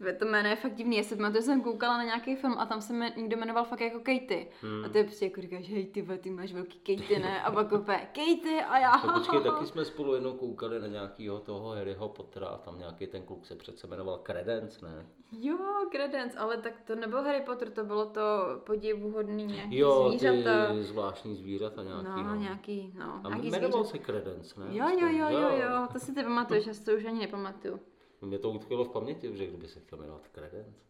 Tvé 0.00 0.12
to 0.12 0.24
jméno 0.24 0.48
je 0.48 0.56
fakt 0.56 0.74
divný. 0.74 0.96
Já 0.96 1.02
si 1.02 1.16
pamatuju, 1.16 1.42
jsem 1.42 1.62
koukala 1.62 1.96
na 1.96 2.04
nějaký 2.04 2.36
film 2.36 2.54
a 2.58 2.66
tam 2.66 2.80
se 2.80 2.92
mě 2.92 3.12
někdo 3.16 3.36
jmenoval 3.36 3.64
fakt 3.64 3.80
jako 3.80 3.98
Katy. 3.98 4.48
Hmm. 4.62 4.84
A 4.84 4.88
ty 4.88 5.04
prostě 5.04 5.24
jako 5.24 5.40
říkáš, 5.40 5.68
hej 5.68 5.86
ty, 5.86 6.06
ty 6.20 6.30
máš 6.30 6.52
velký 6.52 6.78
Katy, 6.78 7.18
ne? 7.18 7.42
A 7.42 7.50
pak 7.50 7.72
opět, 7.72 8.00
Katy 8.12 8.60
a 8.68 8.78
já. 8.78 8.92
No, 9.06 9.12
počkej, 9.12 9.40
taky 9.40 9.66
jsme 9.66 9.84
spolu 9.84 10.14
jednou 10.14 10.32
koukali 10.32 10.80
na 10.80 10.86
nějakýho 10.86 11.40
toho 11.40 11.68
Harryho 11.70 12.08
Pottera 12.08 12.46
a 12.46 12.58
tam 12.58 12.78
nějaký 12.78 13.06
ten 13.06 13.22
kluk 13.22 13.46
se 13.46 13.54
přece 13.56 13.86
jmenoval 13.86 14.18
Credence, 14.18 14.86
ne? 14.86 15.06
Jo, 15.32 15.58
Credence, 15.92 16.38
ale 16.38 16.56
tak 16.56 16.80
to 16.86 16.94
nebyl 16.94 17.22
Harry 17.22 17.40
Potter, 17.40 17.70
to 17.70 17.84
bylo 17.84 18.06
to 18.06 18.20
podivuhodný 18.66 19.44
nějaký 19.46 19.76
Jo, 19.78 20.08
zvířata. 20.08 20.72
ty 20.74 20.82
zvláštní 20.82 21.36
zvířata 21.36 21.82
nějaký, 21.82 22.04
No, 22.04 22.22
no. 22.22 22.34
nějaký, 22.34 22.92
no, 22.98 23.20
A 23.24 23.28
nějaký 23.28 23.50
jmenoval 23.50 23.84
zvířata. 23.84 23.98
se 23.98 24.12
Credence, 24.12 24.60
ne? 24.60 24.66
Jo, 24.70 24.88
jo, 24.88 25.08
jo, 25.08 25.28
jo, 25.30 25.48
jo, 25.56 25.86
to 25.92 25.98
si 25.98 26.14
ty 26.14 26.22
pamatuješ, 26.22 26.66
já 26.66 26.74
si 26.74 26.84
to 26.84 26.92
už 26.92 27.04
ani 27.04 27.18
nepamatuju. 27.20 27.80
Mě 28.22 28.38
to 28.38 28.50
utkvělo 28.50 28.84
v 28.84 28.88
paměti, 28.92 29.36
že 29.36 29.46
kdyby 29.46 29.68
se 29.68 29.80
chtěl 29.80 29.98
jmenovat 29.98 30.28
Credence. 30.34 30.80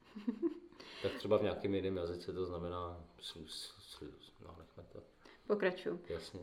tak 1.03 1.12
třeba 1.14 1.38
v 1.38 1.43
nějakém 1.43 1.75
jiném 1.75 1.97
jazyce 1.97 2.33
to 2.33 2.47
znamená 2.47 3.05
slus, 3.21 3.75
slus, 3.79 4.33
no 4.45 4.57
nechme 4.59 4.83
to, 4.93 5.03
Pokračuju. 5.47 6.01
jasně. 6.09 6.40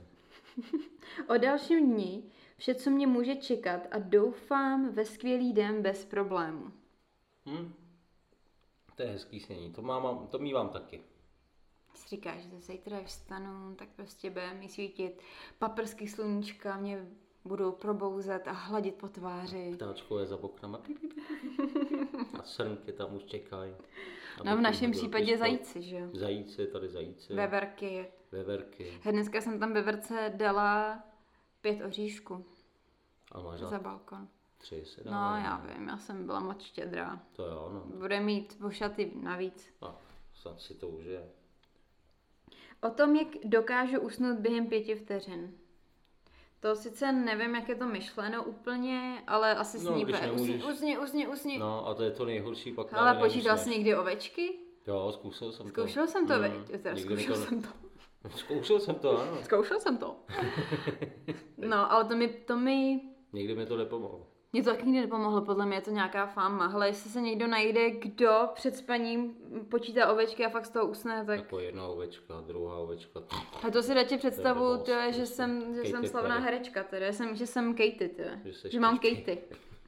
O 1.30 1.38
dalším 1.38 1.94
dni 1.94 2.24
vše, 2.58 2.76
co 2.76 2.90
mě 2.90 3.08
může 3.08 3.36
čekat 3.36 3.82
a 3.92 4.00
doufám 4.00 4.92
ve 4.94 5.06
skvělý 5.06 5.54
den 5.54 5.82
bez 5.82 6.06
problému. 6.06 6.72
Hm? 7.46 7.74
To 8.96 9.04
je 9.04 9.10
hezký 9.10 9.40
snění, 9.40 9.74
to, 9.74 9.82
mám, 9.82 10.28
to 10.28 10.40
mívám 10.40 10.70
taky. 10.70 11.02
si 11.94 12.08
říkáš, 12.10 12.42
že 12.42 12.60
zítra, 12.60 13.04
vstanu, 13.04 13.76
tak 13.76 13.90
prostě 13.96 14.30
bude 14.30 14.54
mi 14.54 14.70
svítit 14.70 15.22
paprsky 15.60 16.08
sluníčka, 16.08 16.78
mě 16.78 17.08
budou 17.48 17.72
probouzet 17.72 18.48
a 18.48 18.52
hladit 18.52 18.96
po 18.96 19.08
tváři. 19.08 19.72
Ptáčko 19.76 20.20
je 20.20 20.26
za 20.26 20.44
oknama. 20.44 20.82
A 22.40 22.44
srnky 22.44 22.92
tam 22.94 23.16
už 23.16 23.24
čekají. 23.24 23.74
No 24.44 24.58
v 24.58 24.62
našem 24.62 24.92
případě 24.92 25.38
zajíci, 25.38 25.82
že 25.82 25.96
jo? 25.98 26.08
Zajíci, 26.14 26.68
tady 26.68 26.90
zajíci. 26.90 27.34
Veverky. 27.34 28.08
Veverky. 28.32 29.00
Dneska 29.12 29.42
jsem 29.42 29.60
tam 29.60 29.74
veverce 29.74 30.34
dala 30.36 31.04
pět 31.62 31.82
oříšků 31.86 32.46
A 33.32 33.40
máš 33.42 33.60
za 33.60 33.80
balkon. 33.80 34.28
tři 34.58 34.86
se 34.86 35.02
No, 35.06 35.12
dávají. 35.12 35.44
já 35.44 35.58
vím, 35.58 35.88
já 35.88 35.98
jsem 35.98 36.26
byla 36.26 36.40
moc 36.40 36.62
štědrá. 36.62 37.20
To 37.34 37.44
jo, 37.46 37.70
no. 37.74 37.98
Bude 38.00 38.20
mít 38.20 38.60
vošaty 38.60 39.12
navíc. 39.16 39.74
A 39.82 39.96
snad 40.34 40.62
si 40.62 40.74
to 40.74 40.88
užije. 40.88 41.30
O 42.82 42.90
tom, 42.90 43.16
jak 43.16 43.28
dokážu 43.44 44.00
usnout 44.00 44.40
během 44.40 44.68
pěti 44.68 44.96
vteřin. 44.96 45.58
To 46.60 46.76
sice 46.76 47.12
nevím, 47.12 47.56
jak 47.56 47.70
je 47.70 47.76
to 47.76 47.86
myšleno 47.86 48.44
úplně, 48.44 49.24
ale 49.28 49.56
asi 49.56 49.78
No, 49.78 49.84
sní 49.94 50.06
nemůžeš. 50.22 50.64
usni, 50.64 50.98
usni, 50.98 51.28
usni. 51.28 51.58
No 51.60 51.88
a 51.88 51.94
to 51.94 52.04
je 52.04 52.12
to 52.12 52.26
nejhorší 52.26 52.72
pak. 52.74 52.94
Ale 52.94 53.14
počítal 53.16 53.58
jsi 53.58 53.70
někdy 53.70 53.96
ovečky? 53.96 54.54
Jo, 54.88 55.12
zkusil 55.14 55.52
jsem 55.52 55.66
to. 55.66 55.70
Zkoušel 55.72 56.08
jsem 56.08 56.28
to, 56.28 56.34
Mm, 56.34 56.42
veď? 56.42 56.54
Teda 56.82 56.96
zkoušel 56.96 57.36
ne- 57.38 57.46
jsem 57.46 57.62
to. 57.62 57.70
Zkoušel 58.36 58.80
jsem 58.80 58.96
to, 58.96 59.22
ano. 59.22 59.38
Zkoušel 59.44 59.80
jsem 59.80 59.98
to. 59.98 60.16
No, 61.58 61.92
ale 61.92 62.06
to 62.06 62.16
mi, 62.16 62.28
to 62.28 62.58
mi, 62.58 63.02
Nikdy 63.34 63.56
mi 63.56 63.66
to 63.66 63.78
nepomohlo. 63.78 64.28
Mě 64.54 64.64
to 64.64 64.70
taky 64.70 64.86
nikdy 64.86 65.02
nepomohlo, 65.02 65.42
podle 65.42 65.66
mě 65.66 65.78
je 65.78 65.82
to 65.82 65.92
nějaká 65.92 66.26
fáma. 66.26 66.68
Hele, 66.68 66.88
jestli 66.88 67.10
se 67.10 67.22
někdo 67.22 67.48
najde, 67.48 67.92
kdo 67.92 68.50
před 68.54 68.76
spaním 68.76 69.36
počítá 69.70 70.12
ovečky 70.12 70.46
a 70.46 70.50
fakt 70.50 70.66
z 70.66 70.70
toho 70.70 70.86
usne, 70.86 71.26
tak... 71.26 71.40
Jako 71.40 71.60
jedna 71.60 71.88
ovečka, 71.88 72.42
druhá 72.48 72.78
ovečka. 72.78 73.20
A 73.68 73.72
to 73.72 73.84
si 73.84 73.94
radši 73.94 74.18
představu, 74.18 74.78
to 74.78 74.92
je, 74.92 75.12
že 75.12 75.18
prostě. 75.18 75.36
jsem, 75.36 75.76
že 75.76 75.82
jsem 75.90 76.08
slavná 76.08 76.36
Perry. 76.36 76.46
herečka, 76.46 76.84
teda, 76.84 77.08
jsem, 77.08 77.36
že 77.36 77.48
jsem 77.48 77.76
Katy, 77.76 78.12
teda. 78.16 78.32
Že 78.46 78.70
že 78.70 78.80
mám 78.80 78.98
Katy. 78.98 79.38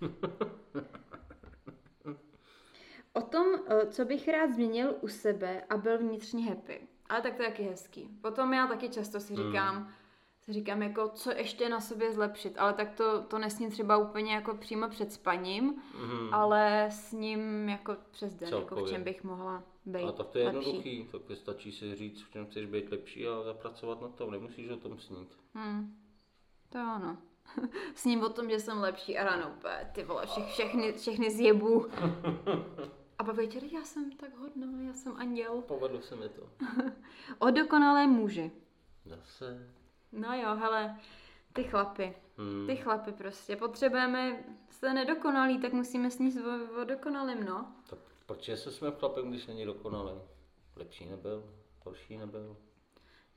O 3.14 3.22
tom, 3.22 3.48
eh, 3.68 3.86
co 3.86 4.06
bych 4.06 4.28
rád 4.28 4.54
změnil 4.54 4.96
u 5.02 5.08
sebe 5.08 5.64
a 5.70 5.78
byl 5.78 5.98
vnitřně 5.98 6.44
happy. 6.44 6.82
Ale 7.10 7.22
tak 7.22 7.36
to 7.36 7.44
je 7.44 7.50
taky 7.50 7.64
hezký. 7.64 8.10
Potom 8.22 8.54
já 8.54 8.68
taky 8.68 8.90
často 8.90 9.20
si 9.20 9.36
říkám, 9.36 9.88
si 9.88 9.94
říkám 10.50 10.82
jako, 10.82 11.10
co 11.10 11.32
ještě 11.32 11.70
na 11.70 11.82
sobě 11.82 12.14
zlepšit, 12.14 12.58
ale 12.58 12.74
tak 12.74 12.92
to, 12.92 13.22
to 13.24 13.40
nesním 13.40 13.72
třeba 13.72 13.98
úplně 13.98 14.34
jako 14.34 14.54
přímo 14.58 14.90
před 14.90 15.12
spaním, 15.14 15.82
Mhm. 16.02 16.34
ale 16.34 16.88
s 16.92 17.12
ním 17.12 17.70
jako 17.70 17.96
přes 18.12 18.36
den, 18.36 18.54
jako 18.54 18.76
v 18.76 18.90
čem 18.90 19.04
bych 19.04 19.24
mohla 19.24 19.64
být 19.86 20.04
A 20.04 20.12
tak 20.12 20.28
to 20.28 20.38
je 20.38 20.46
lepší. 20.46 20.58
jednoduchý, 20.60 21.08
tak 21.12 21.22
stačí 21.38 21.72
si 21.72 21.96
říct, 21.96 22.22
v 22.24 22.32
čem 22.32 22.46
chceš 22.46 22.66
být 22.66 22.92
lepší 22.92 23.28
a 23.28 23.44
zapracovat 23.44 24.02
na 24.02 24.08
tom, 24.08 24.32
nemusíš 24.32 24.70
o 24.70 24.78
tom 24.78 25.00
snít. 25.00 25.38
Hmm. 25.54 25.96
To 26.70 26.78
jo, 26.78 26.86
ano. 26.88 27.18
S 27.96 28.06
ním 28.06 28.24
o 28.24 28.30
tom, 28.30 28.50
že 28.50 28.60
jsem 28.60 28.78
lepší 28.80 29.18
a 29.18 29.24
ráno 29.24 29.54
úplně, 29.58 29.92
ty 29.96 30.04
vole, 30.04 30.26
všech, 30.26 30.46
všechny, 30.48 30.94
všechny 30.94 31.32
zjebu. 31.32 31.86
A 33.20 33.24
pak 33.24 33.36
večer, 33.36 33.64
já 33.64 33.82
jsem 33.84 34.12
tak 34.12 34.38
hodná, 34.38 34.82
já 34.88 34.94
jsem 34.94 35.18
anděl. 35.18 35.62
Povedlo 35.62 36.02
se 36.02 36.16
mi 36.16 36.30
to. 36.30 36.42
O 37.40 37.50
dokonalé 37.52 38.08
muži. 38.08 38.52
Zase. 39.06 39.68
No 40.12 40.34
jo, 40.34 40.56
hele, 40.56 41.00
ty 41.54 41.64
chlapy. 41.64 42.16
Hmm. 42.38 42.68
Ty 42.68 42.76
chlapy 42.76 43.12
prostě. 43.12 43.56
Potřebujeme, 43.56 44.44
jste 44.70 44.94
nedokonalí, 44.94 45.60
tak 45.60 45.74
musíme 45.74 46.12
sníst 46.12 46.38
o, 46.38 46.82
o 46.82 46.84
dokonalým, 46.84 47.46
no. 47.46 47.76
Tak 47.90 48.00
proč 48.26 48.50
se 48.56 48.72
jsme 48.72 48.92
chlapem, 48.92 49.30
když 49.30 49.48
není 49.48 49.66
dokonalý? 49.66 50.22
Lepší 50.76 51.06
nebyl, 51.06 51.54
horší 51.86 52.18
nebyl. 52.18 52.58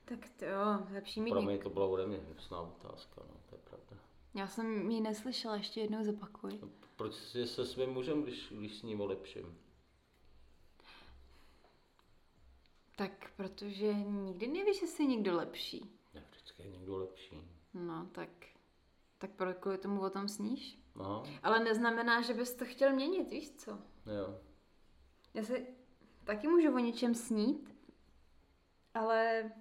Tak 0.05 0.19
to 0.39 0.45
jo, 0.45 0.87
lepší 0.93 1.21
mít 1.21 1.31
Pro 1.31 1.41
mě 1.41 1.57
to 1.57 1.69
byla 1.69 1.85
ode 1.85 2.07
mě 2.07 2.17
hnusná 2.17 2.59
otázka, 2.59 3.21
no, 3.29 3.35
to 3.49 3.55
je 3.55 3.61
pravda. 3.63 3.97
Já 4.33 4.47
jsem 4.47 4.91
ji 4.91 5.01
neslyšela, 5.01 5.55
ještě 5.55 5.81
jednou 5.81 6.03
zopakuj. 6.03 6.59
No, 6.61 6.69
Proč 6.95 7.13
jsi 7.13 7.47
se 7.47 7.65
svým 7.65 7.89
mužem, 7.89 8.23
když, 8.23 8.53
když 8.57 8.75
s 8.75 8.83
ním 8.83 9.01
o 9.01 9.05
lepším? 9.05 9.57
Tak 12.95 13.31
protože 13.35 13.93
nikdy 13.93 14.47
nevíš, 14.47 14.79
že 14.79 14.87
jsi 14.87 15.05
někdo 15.05 15.35
lepší. 15.35 15.99
Je 16.63 16.69
někdo 16.69 16.97
lepší. 16.97 17.41
No, 17.73 18.05
tak, 18.11 18.29
tak 19.17 19.31
proč 19.31 19.57
kvůli 19.59 19.77
tomu 19.77 20.01
o 20.01 20.09
tom 20.09 20.27
sníš? 20.27 20.79
No, 20.95 21.23
Ale 21.43 21.59
neznamená, 21.59 22.21
že 22.21 22.33
bys 22.33 22.55
to 22.55 22.65
chtěl 22.65 22.93
měnit, 22.93 23.31
víš 23.31 23.51
co? 23.51 23.71
jo. 24.05 24.39
Já 25.33 25.43
si 25.43 25.67
taky 26.23 26.47
můžu 26.47 26.75
o 26.75 26.79
něčem 26.79 27.15
snít, 27.15 27.75
ale 28.93 29.51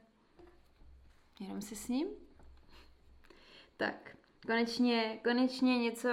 jenom 1.40 1.60
si 1.62 1.76
s 1.76 1.88
ním. 1.88 2.08
Tak, 3.76 4.16
konečně, 4.46 5.20
konečně 5.24 5.78
něco, 5.78 6.08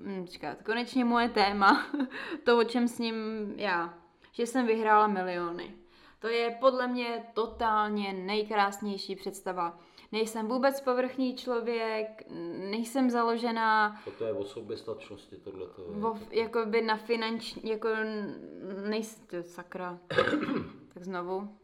hm, 0.00 0.26
čekat, 0.26 0.62
konečně 0.62 1.04
moje 1.04 1.28
téma, 1.28 1.86
to, 2.44 2.58
o 2.58 2.64
čem 2.64 2.88
s 2.88 2.98
ním 2.98 3.14
já, 3.56 3.98
že 4.32 4.46
jsem 4.46 4.66
vyhrála 4.66 5.06
miliony. 5.06 5.81
To 6.22 6.28
je 6.28 6.50
podle 6.60 6.86
mě 6.88 7.24
totálně 7.34 8.12
nejkrásnější 8.12 9.16
představa. 9.16 9.78
Nejsem 10.12 10.48
vůbec 10.48 10.80
povrchní 10.80 11.36
člověk, 11.36 12.22
nejsem 12.70 13.10
založená 13.10 14.00
Toto 14.04 14.24
je 14.24 14.32
o 14.32 14.44
soběstačnosti, 14.44 15.36
tohle 15.36 15.66
to 15.66 15.82
je. 15.82 15.88
Vo, 15.90 16.18
jako 16.30 16.66
by 16.66 16.82
na 16.82 16.96
finanční, 16.96 17.70
jako 17.70 17.88
nejsem, 18.88 19.26
to 19.26 19.42
sakra, 19.42 19.98
tak 20.94 21.04
znovu. 21.04 21.58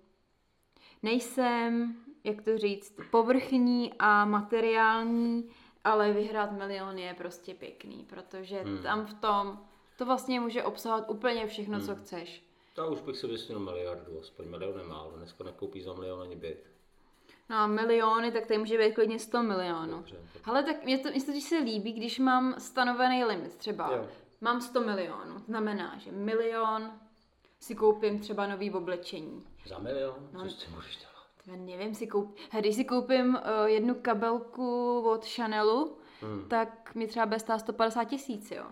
Nejsem, 1.03 1.97
jak 2.25 2.43
to 2.43 2.59
říct, 2.59 2.97
povrchní 3.11 3.95
a 3.99 4.25
materiální, 4.25 5.51
ale 5.85 6.13
vyhrát 6.13 6.53
milion 6.53 6.99
je 6.99 7.15
prostě 7.15 7.55
pěkný, 7.55 8.07
protože 8.09 8.61
Hmm. 8.61 8.83
tam 8.83 9.07
v 9.07 9.15
tom, 9.15 9.61
to 9.97 10.07
vlastně 10.07 10.41
může 10.41 10.65
obsahovat 10.65 11.11
úplně 11.11 11.47
všechno, 11.47 11.81
co 11.81 11.97
chceš. 11.97 12.48
Já 12.79 12.87
už 12.87 13.01
bych 13.01 13.17
si 13.17 13.27
vysnul 13.27 13.61
miliardu, 13.61 14.21
aspoň 14.21 14.47
milion 14.49 14.79
je 14.81 14.87
málo, 14.87 15.13
dneska 15.17 15.45
nekoupí 15.45 15.83
za 15.83 15.93
milion 15.93 16.23
ani 16.23 16.37
byt. 16.37 16.71
No 17.51 17.57
a 17.57 17.67
miliony, 17.67 18.33
tak 18.33 18.47
tady 18.47 18.59
může 18.59 18.79
být 18.79 18.95
klidně 18.95 19.19
100 19.19 19.43
milionů. 19.43 20.05
Ale 20.45 20.63
tak 20.63 20.85
mě 20.85 20.99
to, 20.99 21.11
mě 21.11 21.23
to 21.23 21.41
se 21.41 21.59
líbí, 21.59 21.93
když 21.93 22.19
mám 22.19 22.55
stanovený 22.61 23.25
limit, 23.25 23.55
třeba 23.57 23.93
Jo. 23.97 24.09
mám 24.41 24.61
100 24.61 24.81
milionů, 24.81 25.39
znamená, 25.39 25.99
že 25.99 26.13
milion 26.13 26.91
si 27.61 27.75
koupím 27.75 28.19
třeba 28.21 28.47
nový 28.47 28.73
oblečení. 28.73 29.45
Za 29.67 29.79
milion? 29.79 30.29
No. 30.33 30.43
Co 30.45 30.51
s 30.51 30.55
tím 30.55 30.75
budeš 30.75 30.97
dělat? 30.97 31.15
Já 31.47 31.57
nevím, 31.57 31.95
si 31.95 32.07
koup... 32.07 32.37
He, 32.51 32.61
když 32.61 32.77
si 32.77 32.85
koupím 32.85 33.29
uh, 33.35 33.67
jednu 33.67 33.95
kabelku 33.95 35.01
od 35.11 35.27
Chanelu, 35.27 35.99
Hmm. 36.23 36.49
tak 36.49 36.95
mi 36.95 37.07
třeba 37.07 37.27
bude 37.27 37.39
stát 37.41 37.59
150 37.59 38.05
tisíc, 38.05 38.51
jo. 38.51 38.65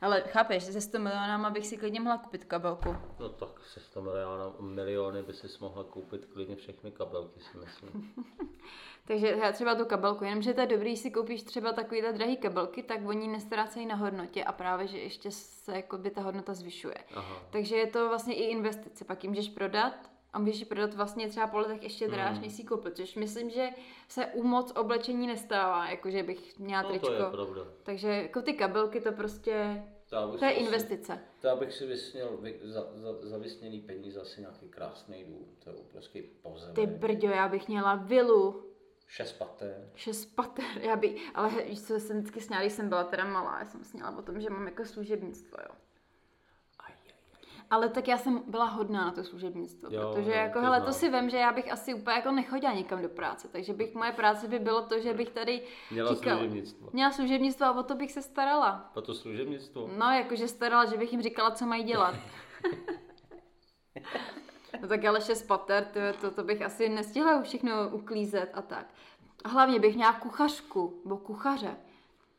Ale 0.00 0.20
chápeš, 0.20 0.66
že 0.66 0.72
se 0.72 0.80
100 0.80 0.98
milionama 0.98 1.50
bych 1.50 1.66
si 1.66 1.76
klidně 1.76 2.00
mohla 2.00 2.18
koupit 2.18 2.44
kabelku. 2.44 2.96
No 3.18 3.28
tak 3.28 3.48
se 3.74 3.80
100 3.80 4.02
miliony, 4.02 4.44
miliony 4.60 5.22
by 5.22 5.32
si 5.32 5.46
mohla 5.60 5.84
koupit 5.84 6.26
klidně 6.26 6.56
všechny 6.56 6.90
kabelky, 6.90 7.40
si 7.40 7.58
myslím. 7.58 8.14
Takže 9.06 9.28
já 9.28 9.52
třeba 9.52 9.74
tu 9.74 9.84
kabelku, 9.84 10.24
jenomže 10.24 10.54
to 10.54 10.60
je 10.60 10.66
dobrý, 10.66 10.90
když 10.90 11.00
si 11.00 11.10
koupíš 11.10 11.42
třeba 11.42 11.72
takovýhle 11.72 12.12
drahý 12.12 12.36
kabelky, 12.36 12.82
tak 12.82 13.00
oni 13.06 13.28
nestrácejí 13.28 13.86
na 13.86 13.94
hodnotě 13.94 14.44
a 14.44 14.52
právě, 14.52 14.86
že 14.86 14.98
ještě 14.98 15.30
se 15.30 15.76
jakoby 15.76 16.10
ta 16.10 16.20
hodnota 16.20 16.54
zvyšuje. 16.54 16.96
Aha. 17.14 17.42
Takže 17.50 17.76
je 17.76 17.86
to 17.86 18.08
vlastně 18.08 18.34
i 18.34 18.42
investice, 18.42 19.04
pak 19.04 19.24
ji 19.24 19.28
můžeš 19.28 19.48
prodat 19.48 19.94
a 20.32 20.38
můžeš 20.38 20.58
ji 20.60 20.64
prodat 20.64 20.94
vlastně 20.94 21.28
třeba 21.28 21.46
po 21.46 21.58
letech 21.58 21.82
ještě 21.82 22.08
dráž, 22.08 22.32
Hmm. 22.32 22.42
než 22.42 22.52
si 22.52 22.64
koupil, 22.64 22.90
což 22.90 23.14
myslím, 23.14 23.50
že 23.50 23.68
se 24.08 24.26
u 24.26 24.42
moc 24.42 24.72
oblečení 24.76 25.26
nestává, 25.26 25.90
jakože 25.90 26.22
bych 26.22 26.58
měla 26.58 26.82
No 26.82 26.88
tričko. 26.88 27.06
to 27.06 27.12
je 27.14 27.30
pravda. 27.30 27.60
Takže 27.82 28.08
jako 28.08 28.42
ty 28.42 28.52
kabelky 28.54 29.00
to 29.00 29.12
prostě, 29.12 29.82
To, 30.10 30.28
bych 30.28 30.42
je 30.42 30.50
investice. 30.50 31.18
To 31.40 31.56
bych 31.56 31.72
si 31.72 31.86
vysněl 31.86 32.36
vy, 32.36 32.60
za, 32.62 32.86
za, 32.94 33.12
za 33.28 33.38
vysněný 33.38 33.80
peníze 33.80 34.20
asi 34.20 34.40
nějaký 34.40 34.68
krásný 34.68 35.24
dům. 35.24 35.46
To 35.64 35.70
je 35.70 35.76
obrovský 35.76 36.22
pozemek. 36.22 36.74
Ty 36.76 36.86
brďo, 36.86 37.28
já 37.28 37.48
bych 37.48 37.68
měla 37.68 37.94
vilu, 37.94 38.62
Šest 39.08 39.32
pater. 39.32 39.90
šest 39.94 40.26
pater, 40.26 40.64
já 40.80 40.96
by, 40.96 41.16
ale 41.34 41.50
víš 41.68 41.82
co, 41.82 42.00
jsem 42.00 42.18
vždycky 42.18 42.40
sněla, 42.40 42.62
když 42.62 42.72
jsem 42.72 42.88
byla 42.88 43.04
teda 43.04 43.24
malá, 43.24 43.58
já 43.58 43.64
jsem 43.64 43.84
sněla 43.84 44.18
o 44.18 44.22
tom, 44.22 44.40
že 44.40 44.50
mám 44.50 44.66
jako 44.66 44.84
služebnictvo, 44.84 45.58
jo. 45.62 45.74
Ale 47.70 47.88
tak 47.88 48.08
já 48.08 48.18
jsem 48.18 48.42
byla 48.46 48.64
hodná 48.64 49.04
na 49.04 49.10
to 49.10 49.24
služebnictvo, 49.24 49.88
Jo, 49.92 50.12
protože 50.14 50.30
jo, 50.30 50.36
jako, 50.36 50.58
to 50.58 50.64
hele, 50.64 50.80
to 50.80 50.92
si 50.92 51.08
vem, 51.08 51.30
že 51.30 51.36
já 51.36 51.52
bych 51.52 51.72
asi 51.72 51.94
úplně 51.94 52.16
jako 52.16 52.32
nechodila 52.32 52.72
nikam 52.72 53.02
do 53.02 53.08
práce, 53.08 53.48
takže 53.48 53.72
bych, 53.72 53.94
moje 53.94 54.12
práce 54.12 54.48
by 54.48 54.58
bylo 54.58 54.82
to, 54.82 55.00
že 55.00 55.14
bych 55.14 55.30
tady 55.30 55.62
Měla 55.90 56.14
říkala- 56.14 56.36
služebnictvo. 56.36 56.88
Měla 56.92 57.10
služebnictvo 57.12 57.66
a 57.66 57.72
o 57.72 57.82
to 57.82 57.94
bych 57.94 58.12
se 58.12 58.22
starala. 58.22 58.90
A 58.96 59.00
to 59.00 59.14
služebnictvo? 59.14 59.90
No, 59.96 60.10
jakože 60.10 60.48
starala, 60.48 60.84
že 60.84 60.96
bych 60.96 61.12
jim 61.12 61.22
říkala, 61.22 61.50
co 61.50 61.66
mají 61.66 61.84
dělat. 61.84 62.14
no 64.82 64.88
tak 64.88 65.04
ale 65.04 65.20
šest 65.20 65.42
pater, 65.42 65.84
to, 65.84 66.00
to, 66.20 66.30
to 66.30 66.44
bych 66.44 66.62
asi 66.62 66.88
nestihla 66.88 67.42
všechno 67.42 67.88
uklízet 67.92 68.50
a 68.54 68.62
tak. 68.62 68.86
A 69.44 69.48
hlavně 69.48 69.80
bych 69.80 69.94
měla 69.94 70.12
kuchařku, 70.12 71.00
nebo 71.04 71.16
kuchaře. 71.16 71.76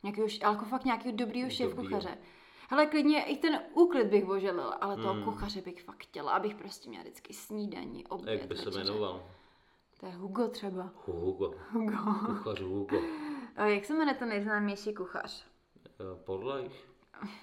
Nějakýho, 0.04 0.28
ale 0.44 0.54
jako 0.54 0.66
fakt 0.66 0.86
nějakého 0.86 1.16
dobrýho 1.16 1.50
šéf 1.50 1.74
kuchaře. 1.74 2.18
Hele, 2.70 2.86
klidně 2.86 3.24
i 3.24 3.38
ten 3.38 3.60
úklid 3.74 4.08
bych 4.08 4.30
oželila, 4.30 4.74
ale 4.74 4.96
toho 4.96 5.24
kuchaře 5.24 5.62
bych 5.62 5.84
fakt 5.84 6.04
chtěla, 6.04 6.32
abych 6.32 6.56
prostě 6.56 6.90
měla 6.90 7.04
vždycky 7.04 7.34
snídaní, 7.34 8.08
oběd, 8.08 8.40
Jak 8.40 8.48
by 8.50 8.56
se 8.58 8.70
jmenoval? 8.72 9.24
To 10.00 10.06
je 10.06 10.12
Hugo 10.12 10.48
třeba. 10.48 10.90
Hugo. 11.06 11.54
Hugo. 11.72 11.98
Kuchař 12.26 12.62
Hugo. 12.62 13.02
A 13.56 13.66
jak 13.66 13.86
se 13.86 13.94
jmenuje 13.94 14.16
ten 14.16 14.30
nejznámější 14.30 14.94
kuchař? 14.94 15.46
Podlejch. 16.26 16.88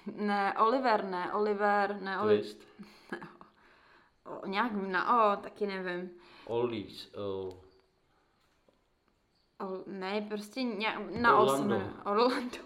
Ne, 0.15 0.53
Oliver, 0.59 1.03
ne, 1.03 1.33
Oliver, 1.33 1.97
ne, 2.01 2.19
Oliver. 2.21 2.43
Twist. 2.43 2.59
O, 4.25 4.47
nějak 4.47 4.71
na 4.73 5.33
O, 5.33 5.41
taky 5.41 5.67
nevím. 5.67 6.09
Oldies. 6.45 7.11
Oh. 7.15 7.53
O, 9.69 9.83
ne, 9.87 10.21
prostě 10.29 10.63
nějak 10.63 11.11
na 11.15 11.37
O 11.37 11.41
Orlando. 11.41 11.67
jmenuje. 11.67 11.93
Orlando. 12.05 12.57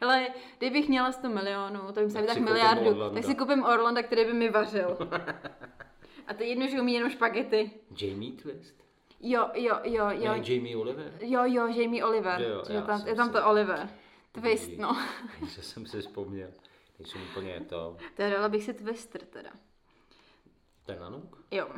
Hele, 0.00 0.28
kdybych 0.58 0.88
měla 0.88 1.12
100 1.12 1.28
milionů, 1.28 1.80
to 1.92 2.00
bych 2.00 2.12
Tak 2.12 2.24
tak 2.26 2.34
si 2.34 2.40
miliardu, 2.40 2.90
Orlanda. 2.90 3.14
tak 3.14 3.24
si 3.24 3.34
koupím 3.34 3.64
Orlanda, 3.64 4.02
který 4.02 4.24
by 4.24 4.32
mi 4.32 4.50
vařil. 4.50 4.96
A 6.26 6.34
to 6.34 6.42
je 6.42 6.48
jedno, 6.48 6.66
že 6.68 6.80
umí 6.80 6.94
jenom 6.94 7.10
špagety. 7.10 7.70
Jamie 8.00 8.32
Twist? 8.32 8.74
Jo, 9.20 9.48
jo, 9.54 9.78
jo, 9.84 10.06
jo. 10.10 10.32
Ne, 10.32 10.42
Jamie 10.52 10.76
Oliver? 10.76 11.12
Jo, 11.20 11.42
jo, 11.44 11.66
Jamie 11.66 12.04
Oliver. 12.04 12.40
Jo, 12.40 12.62
že 12.66 12.72
já 12.74 12.82
tam, 12.82 13.06
je 13.06 13.14
tam 13.14 13.26
si- 13.26 13.32
to 13.32 13.46
Oliver. 13.46 13.88
Twist, 14.32 14.64
Dobrý. 14.70 14.82
no. 14.82 14.96
že 15.54 15.62
jsem 15.62 15.86
si 15.86 16.00
vzpomněl. 16.00 16.50
Nejsem 16.98 17.20
úplně 17.30 17.60
to. 17.60 17.96
Teda 18.14 18.30
dala 18.30 18.48
bych 18.48 18.64
si 18.64 18.74
Twister 18.74 19.20
teda. 19.24 19.50
Ten 20.86 20.98
nanuk? 21.00 21.44
Jo, 21.50 21.68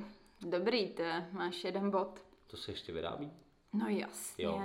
dobrý, 0.41 0.89
to 0.91 1.03
je, 1.03 1.29
máš 1.33 1.65
jeden 1.65 1.91
bod. 1.91 2.21
To 2.47 2.57
se 2.57 2.71
ještě 2.71 2.93
vyrábí? 2.93 3.31
No 3.73 3.87
jasně. 3.89 4.45
Jo. 4.45 4.63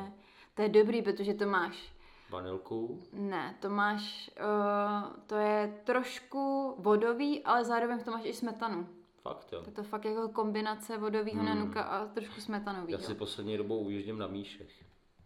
To 0.53 0.61
je 0.61 0.69
dobrý, 0.69 1.01
protože 1.01 1.33
to 1.33 1.45
máš 1.45 1.93
Vanilku? 2.31 2.99
Ne, 3.13 3.55
to 3.59 3.69
máš, 3.69 4.31
uh, 4.39 5.09
to 5.27 5.35
je 5.35 5.81
trošku 5.83 6.75
vodový, 6.77 7.43
ale 7.43 7.65
zároveň 7.65 7.99
v 7.99 8.03
tom 8.03 8.13
máš 8.13 8.25
i 8.25 8.33
smetanu. 8.33 8.87
Fakt 9.21 9.53
jo. 9.53 9.63
Je 9.65 9.71
to 9.71 9.83
fakt 9.83 10.05
jako 10.05 10.29
kombinace 10.29 10.97
vodového 10.97 11.37
hmm. 11.37 11.45
nanuka 11.45 11.81
a 11.83 12.05
trošku 12.05 12.33
Já 12.37 12.41
smetanového. 12.41 12.99
si 12.99 13.15
poslední 13.15 13.57
dobou 13.57 13.79
ujíždím 13.79 14.17
na 14.17 14.27
míšech. 14.27 14.69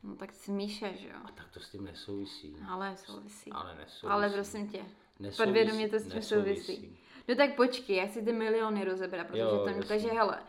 No 0.03 0.15
tak 0.15 0.33
si 0.33 0.51
míše, 0.51 0.93
že 0.97 1.07
jo. 1.07 1.15
A 1.25 1.31
tak 1.31 1.49
to 1.53 1.59
s 1.59 1.69
tím 1.69 1.83
nesouvisí. 1.85 2.55
Ale 2.69 2.97
souvisí. 2.97 3.51
Ale 3.51 3.75
nesouvisí. 3.75 4.07
Ale 4.07 4.29
prosím 4.29 4.67
tě, 4.67 4.85
Nesouvisí. 5.19 5.43
podvědomě 5.43 5.89
to 5.89 5.99
s 5.99 6.03
tím 6.03 6.15
Nesouvisí. 6.15 6.65
souvisí. 6.75 6.97
No 7.29 7.35
tak 7.35 7.55
počkej, 7.55 7.95
já 7.95 8.07
si 8.07 8.21
ty 8.21 8.33
miliony 8.33 8.85
rozebrat, 8.85 9.27
protože 9.27 9.39
Jo, 9.39 9.49
to, 9.57 9.67
jasně. 9.67 9.83
takže 9.83 10.07
hele, 10.11 10.43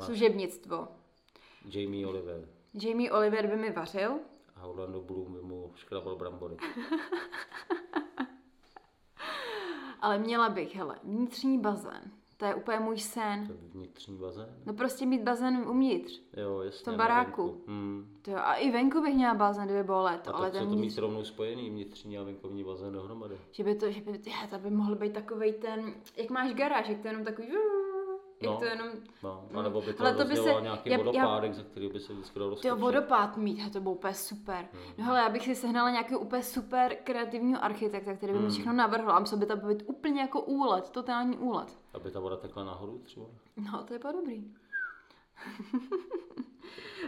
služebnictvo. 0.00 0.88
Jamie 1.64 2.06
Oliver. 2.06 2.48
Jamie 2.74 3.12
Oliver 3.12 3.46
by 3.46 3.56
mi 3.56 3.70
vařil, 3.70 4.18
A 4.62 4.66
Orlando 4.66 5.00
Bloom 5.00 5.32
by 5.32 5.42
mu 5.42 5.72
škrabal 5.74 6.16
brambory. 6.16 6.56
ale 10.00 10.18
měla 10.18 10.48
bych, 10.48 10.76
hele, 10.76 10.98
vnitřní 11.04 11.58
bazén. 11.58 12.10
To 12.36 12.44
je 12.44 12.54
úplně 12.54 12.78
můj 12.78 12.98
sen. 12.98 13.46
To 13.46 13.52
je 13.52 13.58
vnitřní 13.62 14.18
bazén. 14.18 14.48
No 14.66 14.74
prostě 14.74 15.06
mít 15.06 15.22
bazén 15.22 15.56
uvnitř. 15.68 16.22
Jo, 16.36 16.60
jasně. 16.60 16.84
tom 16.84 16.92
na 16.92 16.98
baráku. 16.98 17.62
Hmm. 17.66 18.18
To 18.22 18.30
jo, 18.30 18.36
a 18.36 18.54
i 18.54 18.70
venku 18.70 19.00
bych 19.00 19.14
měla 19.14 19.34
bazén, 19.34 19.64
kdyby 19.64 19.84
bylo 19.84 19.98
A 19.98 20.02
léto, 20.02 20.36
ale 20.36 20.46
tak 20.46 20.52
co 20.52 20.58
ten 20.58 20.68
to 20.68 20.74
vnitř, 20.74 20.94
mít 20.94 21.00
rovnou 21.00 21.24
spojený, 21.24 21.70
vnitřní 21.70 22.18
a 22.18 22.22
venkovní 22.22 22.64
bazén 22.64 22.92
dohromady. 22.92 23.36
že 23.50 23.64
by 23.64 23.74
to, 23.74 23.90
že 23.90 24.00
by, 24.00 24.10
je, 24.10 24.48
to 24.50 24.58
by 24.58 24.70
mohl 24.70 24.94
být 24.94 25.12
takovej 25.12 25.52
ten, 25.52 25.94
jak 26.16 26.30
máš 26.30 26.54
garáž, 26.54 26.88
jak 26.88 27.00
to 27.00 27.06
je 27.06 27.12
jenom 27.12 27.24
takový, 27.24 27.48
jak 28.42 28.52
No. 28.52 28.58
to 28.58 28.64
je 28.64 28.70
jenom, 28.70 28.88
No, 29.22 29.44
anebo 29.54 29.80
by 29.80 29.92
to 29.94 30.02
Ale 30.04 30.14
to 30.14 30.24
by 30.24 30.36
se- 30.36 30.54
nějaký 30.62 30.90
já- 30.90 30.96
já- 30.98 31.04
vodopádek, 31.04 31.54
za 31.54 31.62
který 31.62 31.88
by 31.88 32.00
se 32.00 32.12
vždycky 32.12 32.38
dalo 32.38 32.56
to 32.56 32.76
vodopád 32.76 33.36
mít, 33.36 33.72
to 33.72 33.80
bylo 33.80 33.94
úplně 33.94 34.14
super. 34.14 34.68
Hmm. 34.72 34.82
No 34.98 35.04
hele, 35.04 35.18
já 35.18 35.28
bych 35.28 35.44
si 35.44 35.54
sehnala 35.54 35.90
nějakého 35.90 36.20
úplně 36.20 36.42
super 36.42 36.96
kreativního 37.04 37.64
architekta, 37.64 38.14
který 38.14 38.32
by 38.32 38.38
Hmm. 38.38 38.46
mi 38.46 38.52
všechno 38.52 38.72
navrhl 38.72 39.10
a 39.12 39.20
musel 39.20 39.38
by 39.38 39.46
to 39.46 39.56
být 39.56 39.82
úplně 39.86 40.20
jako 40.20 40.40
úlet, 40.40 40.90
totální 40.90 41.38
úlet. 41.38 41.78
Aby 41.94 42.10
ta 42.10 42.20
voda 42.20 42.36
tekla 42.36 42.64
nahoru 42.64 42.98
třeba. 42.98 43.26
No, 43.72 43.84
to 43.84 43.92
je 43.92 43.98
bylo 43.98 44.12
dobrý. 44.12 44.44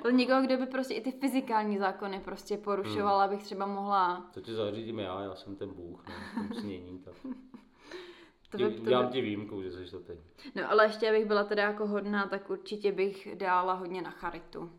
Ale 0.02 0.12
někoho, 0.12 0.42
kdo 0.42 0.56
by 0.56 0.66
prostě 0.66 0.94
i 0.94 1.00
ty 1.00 1.12
fyzikální 1.12 1.78
zákony 1.78 2.20
prostě 2.20 2.56
porušoval, 2.58 3.14
Hmm. 3.14 3.24
abych 3.24 3.42
třeba 3.42 3.66
mohla... 3.66 4.26
To 4.34 4.40
ti 4.40 4.54
zařídím 4.54 4.98
já, 4.98 5.20
já 5.20 5.34
jsem 5.34 5.56
ten 5.56 5.68
bůh, 5.74 6.04
no, 6.08 6.14
tom 6.48 6.60
snění, 6.60 6.98
tak. 6.98 7.14
To 8.58 8.68
Dělám 8.68 9.06
by... 9.06 9.12
ti 9.12 9.20
výjimku, 9.20 9.62
že 9.62 9.72
jsi 9.72 9.90
to 9.90 10.00
ty. 10.00 10.18
No 10.54 10.70
ale 10.70 10.84
ještě 10.84 11.08
abych 11.08 11.26
byla 11.26 11.44
teda 11.44 11.62
jako 11.62 11.86
hodná, 11.86 12.26
tak 12.26 12.50
určitě 12.50 12.92
bych 12.92 13.36
dala 13.36 13.72
hodně 13.72 14.02
na 14.02 14.10
charitu. 14.10 14.70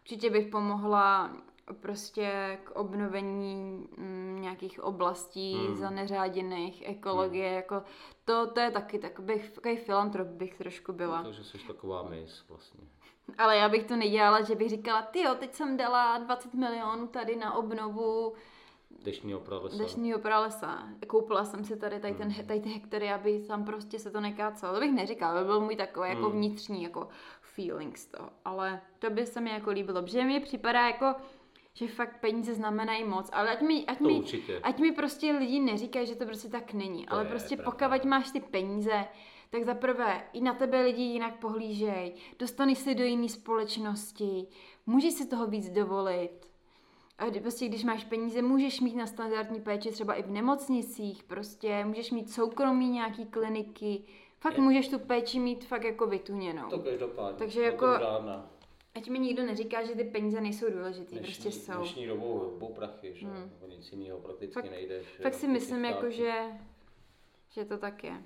Určitě 0.00 0.30
bych 0.30 0.46
pomohla 0.46 1.36
prostě 1.80 2.58
k 2.64 2.70
obnovení 2.70 3.88
mm, 3.96 4.38
nějakých 4.40 4.84
oblastí 4.84 5.54
Hmm. 5.54 5.76
zaneřáděných, 5.76 6.88
ekologie, 6.88 7.46
hmm. 7.46 7.56
jako 7.56 7.82
to, 8.24 8.46
to 8.46 8.60
je 8.60 8.70
taky 8.70 8.98
takový, 8.98 9.34
takový 9.54 9.76
filantrop 9.76 10.28
bych 10.28 10.54
trošku 10.54 10.92
byla. 10.92 11.22
Takže 11.22 11.44
jsi 11.44 11.58
taková 11.58 12.02
mis 12.02 12.44
vlastně. 12.48 12.80
Ale 13.38 13.56
já 13.56 13.68
bych 13.68 13.84
to 13.84 13.96
nedělala, 13.96 14.42
že 14.42 14.54
bych 14.54 14.70
říkala, 14.70 15.02
ty 15.02 15.20
jo, 15.20 15.34
teď 15.34 15.54
jsem 15.54 15.76
dala 15.76 16.18
20 16.18 16.54
milionů 16.54 17.06
tady 17.06 17.36
na 17.36 17.54
obnovu 17.54 18.34
Dešního 19.04 19.40
pralesa. 19.40 19.76
dešního 19.82 20.18
pralesa. 20.18 20.88
Koupila 21.06 21.44
jsem 21.44 21.64
si 21.64 21.76
tady, 21.76 22.00
tady, 22.00 22.14
ten, 22.14 22.28
Hmm. 22.30 22.46
tady 22.46 22.60
ty 22.60 22.68
hektary, 22.68 23.10
aby 23.10 23.40
tam 23.48 23.64
prostě 23.64 23.98
se 23.98 24.10
to 24.10 24.20
nekácelo. 24.20 24.74
To 24.74 24.80
bych 24.80 24.92
neříkala, 24.92 25.40
to 25.40 25.46
byl 25.46 25.60
můj 25.60 25.76
takový 25.76 26.08
jako 26.08 26.22
Hmm. 26.22 26.32
vnitřní 26.32 26.82
jako 26.82 27.08
feeling 27.40 27.98
z 27.98 28.06
toho. 28.06 28.30
Ale 28.44 28.80
to 28.98 29.10
by 29.10 29.26
se 29.26 29.40
mi 29.40 29.50
jako 29.50 29.70
líbilo, 29.70 30.02
protože 30.02 30.24
mi 30.24 30.40
připadá 30.40 30.86
jako, 30.86 31.14
že 31.74 31.88
fakt 31.88 32.20
peníze 32.20 32.54
znamenají 32.54 33.04
moc, 33.04 33.30
ale 33.32 33.50
ať 33.56 33.60
mi, 33.62 33.86
ať 33.86 33.98
To 33.98 34.04
mi, 34.04 34.12
určitě. 34.14 34.60
ať 34.62 34.78
mi 34.78 34.92
prostě 34.92 35.32
lidi 35.32 35.60
neříkají, 35.60 36.06
že 36.06 36.14
to 36.16 36.24
prostě 36.26 36.48
tak 36.48 36.72
není. 36.72 37.06
To 37.06 37.12
ale 37.14 37.24
prostě 37.24 37.56
pravda. 37.56 37.88
pokud 37.88 38.04
máš 38.08 38.30
ty 38.30 38.40
peníze, 38.40 39.04
tak 39.50 39.64
za 39.64 39.74
prvé 39.74 40.24
i 40.32 40.40
na 40.40 40.54
tebe 40.54 40.80
lidi 40.82 41.02
jinak 41.02 41.38
pohlížej, 41.38 42.14
dostaneš 42.38 42.78
se 42.78 42.94
do 42.94 43.04
jiné 43.04 43.28
společnosti, 43.28 44.46
můžeš 44.86 45.12
si 45.14 45.26
toho 45.28 45.46
víc 45.46 45.70
dovolit. 45.70 46.30
A 47.18 47.28
kdy- 47.28 47.40
prostě 47.40 47.68
když 47.68 47.84
máš 47.84 48.04
peníze, 48.04 48.42
můžeš 48.42 48.80
mít 48.80 48.96
na 48.96 49.06
standardní 49.06 49.60
péči 49.60 49.90
třeba 49.90 50.14
i 50.14 50.22
v 50.22 50.30
nemocnicích, 50.30 51.22
prostě 51.22 51.84
můžeš 51.84 52.10
mít 52.10 52.30
soukromí 52.30 52.88
nějaký 52.88 53.26
kliniky, 53.26 54.02
fakt 54.40 54.54
Je. 54.56 54.60
můžeš 54.62 54.88
tu 54.88 54.98
péči 54.98 55.38
mít 55.40 55.64
fakt 55.64 55.84
jako 55.84 56.06
vytuněnou. 56.06 56.68
To 56.70 56.78
každopádně. 56.78 57.38
Takže 57.38 57.62
jako- 57.62 57.86
žádná. 58.00 58.50
Ať 58.94 59.08
mi 59.08 59.18
nikdo 59.18 59.42
neříká, 59.46 59.84
že 59.84 59.94
ty 59.94 60.04
peníze 60.04 60.40
nejsou 60.40 60.70
důležitý, 60.70 61.16
Dnešní, 61.18 61.34
prostě 61.44 61.50
jsou. 61.60 61.72
dnešní 61.78 62.06
dobou 62.06 62.38
hubou 62.38 62.72
prachy, 62.74 63.14
že? 63.14 63.26
Hmm. 63.26 63.50
O 63.60 63.66
nic 63.66 63.92
jiného 63.92 64.18
prakticky 64.18 64.54
Fakt- 64.54 64.70
nejde. 64.70 65.02
Fakt 65.22 65.34
si 65.34 65.48
myslím, 65.48 65.84
jako, 65.84 66.10
že, 66.10 66.32
že 67.50 67.64
to 67.64 67.78
tak 67.78 68.04
je. 68.04 68.22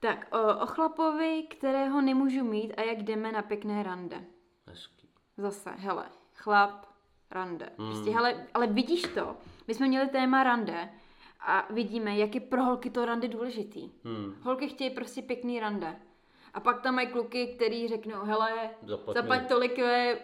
Tak, 0.00 0.28
o, 0.34 0.62
o 0.62 0.66
chlapovi, 0.66 1.42
kterého 1.50 2.00
nemůžu 2.00 2.44
mít 2.44 2.74
a 2.76 2.82
jak 2.82 3.02
jdeme 3.02 3.32
na 3.32 3.42
pěkné 3.42 3.82
rande. 3.82 4.24
Hezký. 4.66 5.08
Zase, 5.36 5.70
hele, 5.70 6.06
chlap, 6.34 6.86
rande. 7.32 7.68
Hmm. 7.78 7.90
Prostě, 7.90 8.10
hele, 8.10 8.46
ale 8.54 8.66
vidíš 8.66 9.02
to? 9.02 9.36
My 9.68 9.74
jsme 9.74 9.88
měli 9.88 10.08
téma 10.08 10.42
rande 10.44 10.88
a 11.40 11.66
vidíme, 11.70 12.16
jak 12.16 12.34
je 12.34 12.40
pro 12.40 12.62
holky 12.64 12.90
to 12.90 13.04
rande 13.04 13.28
důležitý. 13.28 13.90
Hmm. 14.04 14.34
Holky 14.42 14.68
chtějí 14.68 14.90
prostě 14.90 15.22
pěkný 15.22 15.60
rande. 15.60 15.96
A 16.54 16.60
pak 16.60 16.82
tam 16.82 16.94
mají 16.94 17.06
kluky, 17.08 17.46
který 17.46 17.88
řeknou, 17.88 18.24
hele, 18.24 18.70
Zaplať 18.82 19.16
zaplať 19.16 19.48
tolik, 19.48 19.78
eh, 19.78 20.18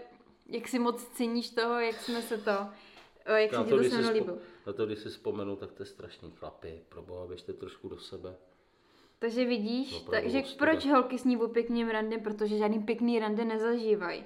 jak 0.46 0.68
si 0.68 0.78
moc 0.78 1.04
ceníš 1.04 1.50
toho, 1.50 1.80
jak 1.80 1.96
jsme 1.96 2.22
se 2.22 2.38
to, 2.38 2.66
eh, 3.24 3.40
jak 3.42 3.50
se 3.50 3.56
Na 3.56 3.64
ti 3.64 3.70
to, 3.70 3.84
se 3.84 3.98
mnou 3.98 4.12
líbilo. 4.12 4.36
na 4.66 4.72
to, 4.72 4.86
když 4.86 4.98
si 4.98 5.08
vzpomenu, 5.08 5.56
tak 5.56 5.72
to 5.72 5.82
je 5.82 5.86
strašný 5.86 6.30
chlapi. 6.30 6.80
Proboha, 6.88 7.26
běžte 7.26 7.52
trošku 7.52 7.88
do 7.88 7.98
sebe. 7.98 8.34
Takže 9.18 9.44
vidíš, 9.44 9.92
Opravdu 9.96 10.30
takže 10.30 10.56
proč 10.58 10.86
holky 10.86 11.18
sní 11.18 11.36
o 11.36 11.48
pěkným 11.48 11.88
rande, 11.88 12.18
protože 12.18 12.58
žádný 12.58 12.82
pěkný 12.82 13.18
rande 13.18 13.44
nezažívají. 13.44 14.24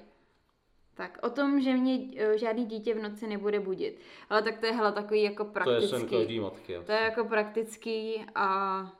Tak 0.95 1.17
o 1.21 1.29
tom, 1.29 1.61
že 1.61 1.73
mě 1.73 1.99
eh, 2.17 2.37
žádný 2.37 2.65
dítě 2.65 2.93
v 2.93 3.01
noci 3.01 3.27
nebude 3.27 3.59
budit. 3.59 3.99
Ale 4.29 4.41
tak 4.41 4.57
to 4.59 4.65
je 4.65 4.71
hele 4.71 4.91
takový 4.91 5.23
jako 5.23 5.43
To 5.43 5.49
je 5.49 5.53
praktický. 5.53 5.87
sen 5.99 6.07
každý 6.09 6.39
matky. 6.39 6.77
To 6.85 6.91
je 6.91 6.99
jako 7.01 7.25
praktický 7.25 8.25
a 8.35 8.91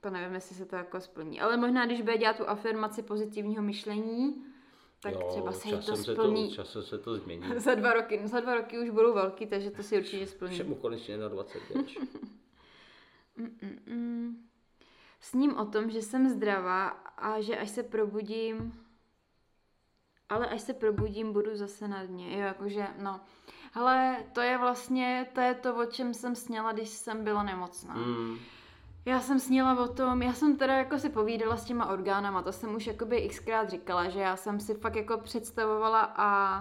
to 0.00 0.10
nevím, 0.10 0.34
jestli 0.34 0.56
se 0.56 0.66
to 0.66 0.76
jako 0.76 1.00
splní. 1.00 1.40
Ale 1.40 1.56
možná, 1.56 1.86
když 1.86 2.00
bude 2.02 2.18
dělat 2.18 2.36
tu 2.36 2.48
afirmaci 2.48 3.02
pozitivního 3.02 3.62
myšlení, 3.62 4.44
tak 5.02 5.12
jo, 5.14 5.26
třeba 5.30 5.52
se 5.52 5.68
jí 5.68 5.74
to 5.74 5.80
časem 5.80 5.96
se 5.96 6.12
splní. 6.12 6.48
to, 6.48 6.54
časem 6.54 6.82
se 6.82 6.98
to 6.98 7.16
změní. 7.16 7.42
za 7.56 7.74
dva 7.74 7.92
roky, 7.92 8.18
no 8.22 8.28
za 8.28 8.40
dva 8.40 8.54
roky 8.54 8.78
už 8.78 8.90
budou 8.90 9.14
velký, 9.14 9.46
takže 9.46 9.70
to 9.70 9.82
si 9.82 9.98
určitě 9.98 10.26
splní. 10.26 10.54
Všemu 10.54 10.74
konečně 10.74 11.16
na 11.16 11.28
25. 11.28 11.86
Mm-mm. 13.38 14.34
Sním 15.20 15.56
o 15.56 15.64
tom, 15.66 15.90
že 15.90 16.02
jsem 16.02 16.28
zdravá 16.28 16.88
a 17.16 17.40
že 17.40 17.56
až 17.56 17.70
se 17.70 17.82
probudím, 17.82 18.81
ale 20.32 20.46
až 20.46 20.60
se 20.60 20.72
probudím, 20.72 21.32
budu 21.32 21.56
zase 21.56 21.88
na 21.88 22.04
dně. 22.04 22.38
Jo, 22.38 22.46
jakože, 22.46 22.86
no. 22.98 23.20
Hele, 23.72 24.16
to 24.32 24.40
je 24.40 24.58
vlastně, 24.58 25.26
to 25.32 25.40
je 25.40 25.54
to, 25.54 25.76
o 25.76 25.84
čem 25.84 26.14
jsem 26.14 26.34
sněla, 26.34 26.72
když 26.72 26.88
jsem 26.88 27.24
byla 27.24 27.42
nemocná. 27.42 27.94
Hmm. 27.94 28.38
Já 29.04 29.20
jsem 29.20 29.40
sněla 29.40 29.80
o 29.80 29.88
tom, 29.88 30.22
já 30.22 30.32
jsem 30.32 30.56
teda 30.56 30.74
jako 30.74 30.98
si 30.98 31.08
povídala 31.08 31.56
s 31.56 31.64
těma 31.64 31.86
orgánama, 31.86 32.42
to 32.42 32.52
jsem 32.52 32.74
už 32.74 32.86
jakoby 32.86 33.28
xkrát 33.28 33.70
říkala, 33.70 34.08
že 34.08 34.20
já 34.20 34.36
jsem 34.36 34.60
si 34.60 34.74
fakt 34.74 34.96
jako 34.96 35.18
představovala 35.18 36.12
a 36.16 36.60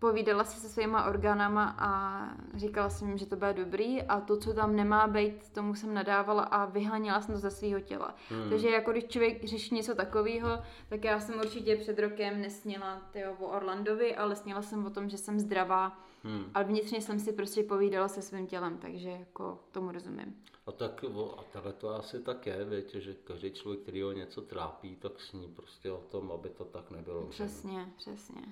povídala 0.00 0.44
si 0.44 0.60
se 0.60 0.68
svýma 0.68 1.04
orgánama 1.04 1.76
a 1.78 2.22
říkala 2.54 2.90
jsem 2.90 3.08
jim, 3.08 3.18
že 3.18 3.26
to 3.26 3.36
bude 3.36 3.52
dobrý 3.52 4.02
a 4.02 4.20
to, 4.20 4.36
co 4.36 4.54
tam 4.54 4.76
nemá 4.76 5.06
být, 5.06 5.50
tomu 5.52 5.74
jsem 5.74 5.94
nadávala 5.94 6.42
a 6.42 6.64
vyháněla 6.64 7.20
jsem 7.20 7.34
to 7.34 7.40
ze 7.40 7.50
svého 7.50 7.80
těla. 7.80 8.14
Hmm. 8.28 8.50
Takže 8.50 8.70
jako 8.70 8.92
když 8.92 9.04
člověk 9.04 9.44
řeší 9.44 9.74
něco 9.74 9.94
takového, 9.94 10.48
tak 10.88 11.04
já 11.04 11.20
jsem 11.20 11.40
určitě 11.40 11.76
před 11.76 11.98
rokem 11.98 12.40
nesněla 12.40 13.02
tyjo, 13.12 13.36
o 13.40 13.46
Orlandovi, 13.46 14.16
ale 14.16 14.36
sněla 14.36 14.62
jsem 14.62 14.86
o 14.86 14.90
tom, 14.90 15.08
že 15.08 15.18
jsem 15.18 15.40
zdravá, 15.40 15.98
hmm. 16.24 16.50
ale 16.54 16.64
vnitřně 16.64 17.00
jsem 17.00 17.20
si 17.20 17.32
prostě 17.32 17.62
povídala 17.62 18.08
se 18.08 18.22
svým 18.22 18.46
tělem, 18.46 18.78
takže 18.78 19.08
jako 19.10 19.58
tomu 19.70 19.92
rozumím. 19.92 20.42
A 20.66 20.72
tak 20.72 21.04
a 21.38 21.42
takhle 21.52 21.72
to 21.72 21.94
asi 21.94 22.20
tak 22.20 22.46
je, 22.46 22.64
víte, 22.64 23.00
že 23.00 23.14
každý 23.14 23.52
člověk, 23.52 23.82
který 23.82 24.02
ho 24.02 24.12
něco 24.12 24.42
trápí, 24.42 24.96
tak 24.96 25.20
sní 25.20 25.48
prostě 25.48 25.92
o 25.92 26.00
tom, 26.10 26.32
aby 26.32 26.48
to 26.48 26.64
tak 26.64 26.90
nebylo. 26.90 27.26
Přesně, 27.26 27.88
přesně. 27.96 28.42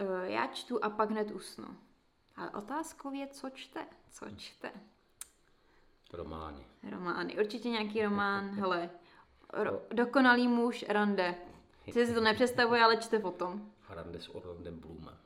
Uh, 0.00 0.24
já 0.24 0.46
čtu 0.46 0.84
a 0.84 0.90
pak 0.90 1.10
hned 1.10 1.30
usnu. 1.30 1.76
Ale 2.36 2.50
otázkou 2.50 3.12
je, 3.12 3.26
co 3.26 3.50
čte? 3.50 3.86
Co 4.10 4.26
čte? 4.36 4.72
Romány. 6.12 6.66
Romány. 6.90 7.38
Určitě 7.38 7.68
nějaký 7.68 8.02
román, 8.02 8.50
hele. 8.60 8.90
Ro- 9.52 9.80
dokonalý 9.92 10.48
muž, 10.48 10.84
rande. 10.88 11.34
Si 11.92 12.14
to 12.14 12.20
nepředstavuje, 12.20 12.82
ale 12.82 12.96
čte 12.96 13.18
o 13.18 13.30
tom. 13.30 13.72
Rande 13.88 14.20
s 14.20 14.34
Orlandem 14.34 14.80
Bloomem. 14.80 15.18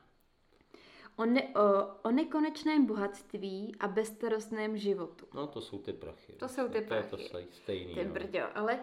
O, 1.16 1.24
ne, 1.24 1.42
o, 1.42 1.86
o 2.02 2.10
nekonečném 2.10 2.86
bohatství 2.86 3.76
a 3.80 3.88
bezstarostném 3.88 4.78
životu. 4.78 5.26
No 5.34 5.46
to 5.46 5.60
jsou 5.60 5.78
ty 5.78 5.92
prachy. 5.92 6.32
To 6.32 6.48
jsou 6.48 6.68
ty 6.68 6.80
prachy. 6.80 7.10
To 7.10 7.16
je 7.16 7.26
to 7.26 7.52
stejný. 7.52 7.94
Ty 7.94 8.04
no. 8.04 8.12
brďo, 8.12 8.40
ale 8.54 8.80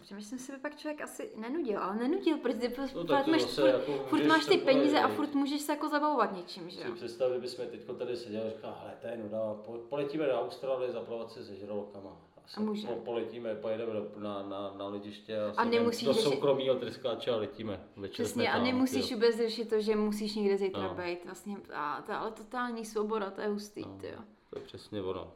Přemýšlím 0.00 0.38
si, 0.38 0.52
by 0.52 0.58
pak 0.58 0.76
člověk 0.76 1.00
asi 1.00 1.30
nenudil, 1.36 1.78
ale 1.82 1.96
nenudil, 1.96 2.38
protože 2.38 2.68
No, 2.68 2.76
furt, 3.04 3.26
máš, 3.26 3.42
furt, 3.42 3.66
jako 3.66 3.92
furt 3.92 4.24
máš 4.26 4.46
ty 4.46 4.58
peníze 4.58 4.98
a 5.00 5.06
viď. 5.06 5.16
furt 5.16 5.34
můžeš 5.34 5.60
se 5.60 5.72
jako 5.72 5.88
zabavovat 5.88 6.36
něčím, 6.36 6.70
že 6.70 6.80
Si 6.80 6.88
jo? 6.88 6.94
představ, 6.94 7.30
kdybychom 7.30 7.66
teď 7.66 7.80
tady 7.98 8.16
seděli 8.16 8.44
a 8.46 8.50
říkali, 8.50 8.74
hele, 8.80 8.94
to 9.00 9.06
je 9.06 9.16
nuda, 9.16 9.38
po- 9.66 9.78
poletíme 9.88 10.26
do 10.26 10.32
Austrálie 10.40 10.92
zaplavat 10.92 11.30
se 11.32 11.44
se 11.44 11.56
žralokama. 11.56 12.16
A 12.56 12.60
můžeme. 12.60 12.94
Po, 12.94 13.00
poletíme, 13.00 13.54
pojedeme 13.54 13.92
do, 13.92 14.12
na, 14.16 14.42
na, 14.42 14.74
na 14.76 14.86
letiště 14.88 15.40
a, 15.40 15.52
A 15.56 15.64
si 15.64 15.70
nemusíš 15.70 16.04
do 16.08 16.12
řešit- 16.12 16.28
soukromého 16.30 16.74
tryskáče 16.74 17.30
a 17.30 17.36
letíme. 17.36 17.84
Večer 17.96 18.24
Přesně, 18.24 18.50
a 18.50 18.52
tam, 18.56 18.64
nemusíš 18.64 19.06
tyjo. 19.08 19.16
vůbec 19.16 19.36
řešit 19.36 19.68
to, 19.70 19.80
že 19.80 19.96
musíš 19.96 20.34
někde 20.34 20.56
zítra 20.58 20.82
No. 20.82 20.94
být. 20.94 21.24
Vlastně, 21.24 21.56
a 21.74 22.02
to, 22.06 22.12
ale 22.12 22.30
totální 22.30 22.84
svoboda, 22.84 23.30
to 23.30 23.40
je 23.40 23.48
hustý, 23.48 23.80
No, 23.82 23.98
tyjo. 24.00 24.18
To 24.50 24.58
je 24.58 24.64
přesně 24.64 25.02
ono. 25.02 25.32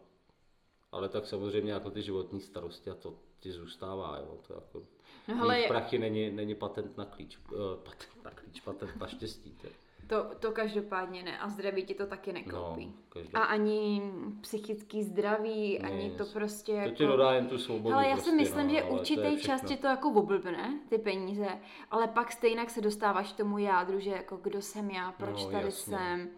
Ale 0.92 1.08
tak 1.08 1.26
samozřejmě 1.26 1.72
jako 1.72 1.90
ty 1.90 2.02
životní 2.02 2.40
starosti 2.40 2.90
a 2.90 2.94
to 2.94 3.14
ti 3.44 3.52
zůstává, 3.52 4.18
jo. 4.18 4.38
To 4.46 4.54
jako, 4.54 4.82
No 5.28 5.34
mít 5.34 5.40
hele, 5.40 5.62
prachy 5.68 5.98
není, 5.98 6.30
není 6.30 6.54
patent 6.54 6.96
na 6.98 7.04
klíč, 7.04 7.38
uh, 7.38 7.58
patent 7.84 8.24
na 8.24 8.30
klíč, 8.30 8.60
patent 8.60 8.96
na 8.96 9.06
štěstí. 9.06 9.58
To, 9.62 9.68
to, 10.06 10.34
to 10.38 10.52
každopádně 10.52 11.22
ne. 11.22 11.38
A 11.38 11.48
zdraví 11.48 11.84
ti 11.84 11.94
to 11.94 12.06
taky 12.06 12.32
nekoupí. 12.32 12.94
no. 13.14 13.40
A 13.40 13.44
ani 13.44 14.02
psychický 14.40 15.02
zdraví, 15.02 15.78
Ne, 15.82 15.88
ani 15.88 16.10
to 16.10 16.24
prostě 16.26 16.72
to 16.72 16.78
jako... 16.78 16.94
ti 16.94 17.06
dodá 17.06 17.32
jen 17.32 17.46
tu 17.46 17.58
svobodu. 17.58 17.94
Ale 17.94 18.08
já 18.08 18.12
prostě, 18.14 18.30
si 18.30 18.36
myslím, 18.36 18.66
no, 18.66 18.72
že 18.74 18.82
ale 18.82 18.90
určitý 18.90 19.40
čas 19.40 19.60
ti 19.62 19.76
to 19.76 19.86
jako 19.86 20.10
oblbne, 20.10 20.80
ty 20.88 20.98
peníze, 20.98 21.48
ale 21.90 22.08
pak 22.08 22.32
stejně 22.32 22.68
se 22.68 22.80
dostáváš 22.80 23.32
k 23.32 23.36
tomu 23.36 23.58
jádru, 23.58 24.00
že 24.00 24.10
jako 24.10 24.36
kdo 24.36 24.62
jsem 24.62 24.90
já, 24.90 25.12
proč 25.12 25.44
No, 25.44 25.50
tady 25.50 25.64
jasně. 25.64 25.96
jsem. 25.96 26.30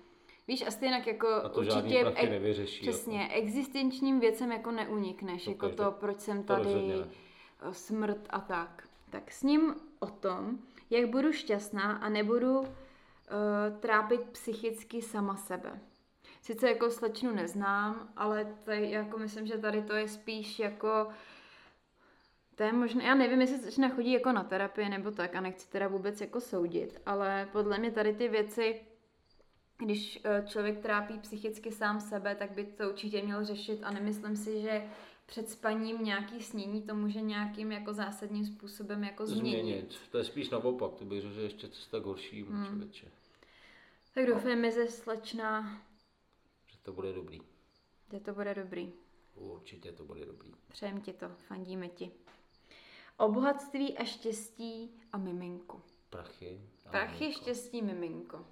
Víš, 0.49 0.62
a 0.66 0.70
stejně 0.70 1.03
jako 1.07 1.28
A 1.28 1.49
to 1.49 1.64
žádný 1.64 1.82
určitě 1.82 2.01
prachy 2.05 2.30
nevyřeší, 2.30 2.88
přesně, 2.88 3.20
jako. 3.22 3.34
existenčním 3.34 4.20
věcem 4.20 4.53
jako 4.53 4.70
neunikneš, 4.70 5.44
To 5.44 5.51
jako 5.51 5.66
každý- 5.66 5.76
to, 5.76 5.90
proč 5.90 6.20
jsem 6.20 6.42
to 6.42 6.57
tady, 6.57 6.74
ne. 6.74 6.94
o, 7.70 7.74
smrt 7.74 8.26
a 8.30 8.40
tak. 8.40 8.88
Tak 9.11 9.30
s 9.32 9.42
ním 9.42 9.74
o 9.99 10.07
tom, 10.07 10.59
jak 10.90 11.09
budu 11.11 11.32
šťastná 11.32 11.92
a 11.97 12.09
nebudu 12.09 12.59
uh, 12.61 12.66
trápit 13.80 14.20
psychicky 14.22 15.03
sama 15.03 15.36
sebe. 15.36 15.80
Sice 16.42 16.68
jako 16.68 16.90
slečnu 16.90 17.32
neznám, 17.34 18.09
ale 18.16 18.55
tady, 18.64 18.90
jako 18.90 19.18
myslím, 19.18 19.47
že 19.47 19.59
tady 19.59 19.82
to 19.82 19.94
je 19.94 20.09
spíš 20.09 20.59
jako 20.59 21.09
to 22.55 22.62
je 22.62 22.72
možné, 22.72 23.05
já 23.05 23.14
nevím, 23.14 23.40
jestli 23.40 23.59
slečna 23.59 23.88
chodí 23.88 24.12
jako 24.12 24.32
na 24.32 24.44
terapii 24.44 24.88
nebo 24.88 25.11
tak 25.11 25.34
a 25.36 25.40
nechci 25.40 25.68
teda 25.70 25.88
vůbec 25.88 26.20
jako 26.20 26.40
soudit, 26.40 27.01
ale 27.07 27.49
podle 27.53 27.78
mě 27.78 27.90
tady 27.90 28.12
ty 28.14 28.28
věci, 28.28 28.80
když 29.78 30.20
eh, 30.24 30.44
člověk 30.46 30.78
trápí 30.82 31.18
psychicky 31.18 31.72
sám 31.72 32.00
sebe, 32.00 32.34
tak 32.34 32.50
by 32.50 32.64
to 32.64 32.88
určitě 32.90 33.22
měl 33.22 33.44
řešit 33.44 33.80
a 33.82 33.90
nemyslím 33.90 34.36
si, 34.36 34.60
že 34.60 34.90
před 35.26 35.50
spaním 35.50 36.04
nějaký 36.04 36.42
snění 36.42 36.82
to 36.82 36.94
může 36.94 37.20
nějakým 37.20 37.72
jako 37.72 37.92
zásadním 37.92 38.44
způsobem 38.46 39.04
jako 39.04 39.26
změnit. 39.26 39.60
změnit. 39.62 39.96
To 40.10 40.18
je 40.18 40.24
spíš 40.24 40.50
naopak, 40.50 40.94
to 40.94 41.04
bych 41.04 41.20
řekl, 41.22 41.34
že 41.34 41.40
ještě 41.42 41.68
cesta 41.68 42.00
k 42.00 42.04
horšímu 42.04 42.50
hmm. 42.50 42.66
člověče. 42.66 43.06
Tak 44.14 44.26
doufejme, 44.26 44.70
že 44.70 44.86
slečna, 44.86 45.80
Že 46.66 46.78
to 46.82 46.92
bude 46.92 47.12
dobrý. 47.12 47.40
že 48.12 48.20
to 48.20 48.34
bude 48.34 48.54
dobrý. 48.54 48.92
Určitě 49.34 49.92
to 49.92 50.04
bude 50.04 50.26
dobrý. 50.26 50.52
Přejem 50.68 51.00
ti 51.00 51.12
to, 51.12 51.28
fandíme 51.28 51.88
ti. 51.88 52.10
O 53.16 53.28
bohatství 53.32 53.98
a 53.98 54.04
štěstí 54.04 55.00
a 55.12 55.18
miminku. 55.18 55.82
Prachy. 56.10 56.60
a 56.86 56.90
Prachy, 56.90 57.18
miminko. 57.24 57.40
štěstí, 57.40 57.82
miminko. 57.82 58.46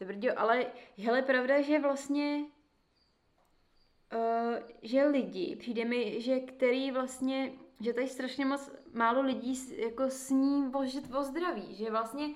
Ty 0.00 0.06
brďo, 0.06 0.28
ale 0.36 0.66
hele, 0.98 1.22
pravda, 1.22 1.60
že 1.62 1.78
vlastně 1.78 2.44
uh, 4.14 4.56
že 4.82 5.04
lidi, 5.04 5.56
přijde 5.56 5.84
mi, 5.84 6.20
že 6.20 6.40
který 6.40 6.90
vlastně, 6.90 7.52
že 7.80 7.92
tady 7.92 8.08
strašně 8.08 8.44
moc 8.46 8.70
málo 8.94 9.20
lidí 9.22 9.56
s- 9.56 9.72
jako 9.72 10.10
sní 10.10 10.70
o, 10.74 10.84
že- 10.84 11.00
o 11.18 11.22
zdraví, 11.22 11.74
že 11.74 11.90
vlastně 11.90 12.26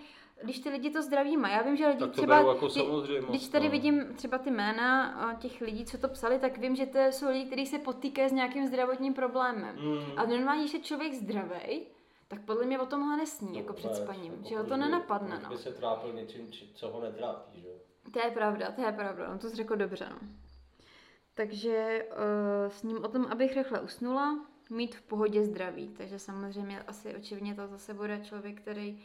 když 0.42 0.58
ty 0.58 0.68
lidi 0.68 0.90
to 0.90 1.02
zdraví 1.02 1.36
mají, 1.36 1.54
já 1.54 1.62
vím, 1.62 1.76
že 1.76 1.86
lidi 1.86 1.98
Tak 1.98 2.08
to 2.08 2.12
třeba, 2.16 2.36
jako 2.38 2.66
kdy- 2.66 2.70
samozřejmost, 2.70 3.30
když 3.30 3.48
tady 3.48 3.64
no. 3.64 3.70
vidím 3.70 4.04
třeba 4.14 4.38
ty 4.38 4.50
jména 4.50 5.04
a 5.10 5.34
těch 5.34 5.60
lidí, 5.60 5.84
co 5.84 5.98
to 5.98 6.08
psali, 6.08 6.38
tak 6.38 6.58
vím, 6.58 6.76
že 6.76 6.86
to 6.86 6.98
jsou 7.10 7.28
lidi, 7.28 7.46
kteří 7.46 7.66
se 7.66 7.78
potýkají 7.78 8.28
s 8.28 8.32
nějakým 8.32 8.66
zdravotním 8.66 9.14
problémem. 9.14 9.76
Mm. 9.80 9.98
A 10.18 10.26
normálně, 10.26 10.60
když 10.62 10.74
je 10.74 10.80
člověk 10.80 11.14
zdravý, 11.14 11.86
tak 12.28 12.44
podle 12.44 12.66
mě 12.66 12.80
o 12.80 12.86
tomhle 12.86 13.16
nesní, 13.16 13.58
jako 13.58 13.72
před 13.72 13.96
spaním, 13.96 14.32
jako 14.32 14.48
že 14.48 14.58
ho 14.58 14.64
to 14.64 14.76
nenapadne, 14.76 15.40
no. 15.42 15.48
by 15.48 15.58
se 15.58 15.72
trápil 15.72 16.12
něčím, 16.12 16.52
co 16.74 16.88
ho 16.88 17.00
netrápí, 17.00 17.60
že 17.60 17.68
jo? 17.68 17.74
To 18.12 18.18
je 18.18 18.30
pravda, 18.30 18.72
to 18.72 18.82
je 18.82 18.92
pravda, 18.92 19.28
on 19.28 19.38
to 19.38 19.50
jsi 19.50 19.56
řekl 19.56 19.76
dobře, 19.76 20.08
no. 20.10 20.28
Takže 21.34 22.06
uh, 22.10 22.72
s 22.72 22.82
ním 22.82 23.04
o 23.04 23.08
tom, 23.08 23.26
abych 23.30 23.56
rychle 23.56 23.80
usnula, 23.80 24.46
mít 24.70 24.94
v 24.94 25.02
pohodě 25.02 25.44
zdraví. 25.44 25.88
Takže 25.88 26.18
samozřejmě 26.18 26.82
asi 26.82 27.16
očividně 27.16 27.54
to 27.54 27.68
zase 27.68 27.94
bude 27.94 28.20
člověk, 28.24 28.60
který 28.60 29.02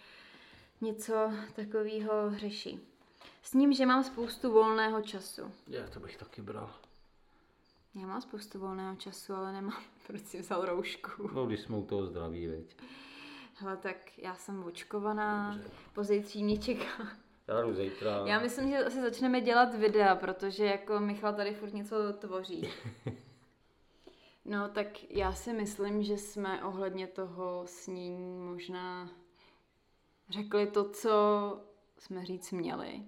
něco 0.82 1.32
takového 1.55 2.38
řeší. 2.38 2.80
S 3.43 3.53
ním, 3.53 3.74
že 3.74 3.86
mám 3.86 4.03
spoustu 4.03 4.51
volného 4.51 5.01
času. 5.01 5.51
Já 5.67 5.88
to 5.88 5.99
bych 5.99 6.17
taky 6.17 6.41
bral. 6.41 6.74
Já 7.95 8.07
mám 8.07 8.22
spoustu 8.22 8.59
volného 8.59 8.95
času, 8.95 9.34
ale 9.34 9.53
nemám, 9.53 9.84
proč 10.07 10.22
si 10.22 10.39
vzal 10.39 10.65
roušku. 10.65 11.30
No, 11.34 11.45
když 11.45 11.59
jsme 11.59 11.78
u 11.78 11.86
toho 11.86 12.05
zdraví, 12.05 12.47
veď. 12.47 12.76
Hele, 13.62 13.78
tak 13.78 13.97
já 14.18 14.36
jsem 14.36 14.64
očkovaná, 14.64 15.60
pozítří 15.93 16.43
mě 16.43 16.57
čeká. 16.57 17.07
Já 17.47 17.62
jdu 17.62 17.74
zítra. 17.74 18.22
Já 18.26 18.39
myslím, 18.39 18.70
že 18.70 18.86
asi 18.86 19.01
začneme 19.01 19.41
dělat 19.41 19.76
videa, 19.76 20.16
protože 20.16 20.66
jako 20.66 20.99
Michal 20.99 21.34
tady 21.34 21.53
furt 21.53 21.74
něco 21.74 21.95
tvoří. 22.14 22.70
No, 24.45 24.70
tak 24.70 24.88
já 25.10 25.34
si 25.34 25.53
myslím, 25.53 26.03
že 26.03 26.18
jsme 26.18 26.64
ohledně 26.64 27.07
toho 27.07 27.64
snění 27.66 28.38
možná 28.38 29.10
řekli 30.30 30.68
to, 30.68 30.89
co 30.89 31.12
jsme 31.97 32.26
říct 32.26 32.51
měli. 32.51 33.03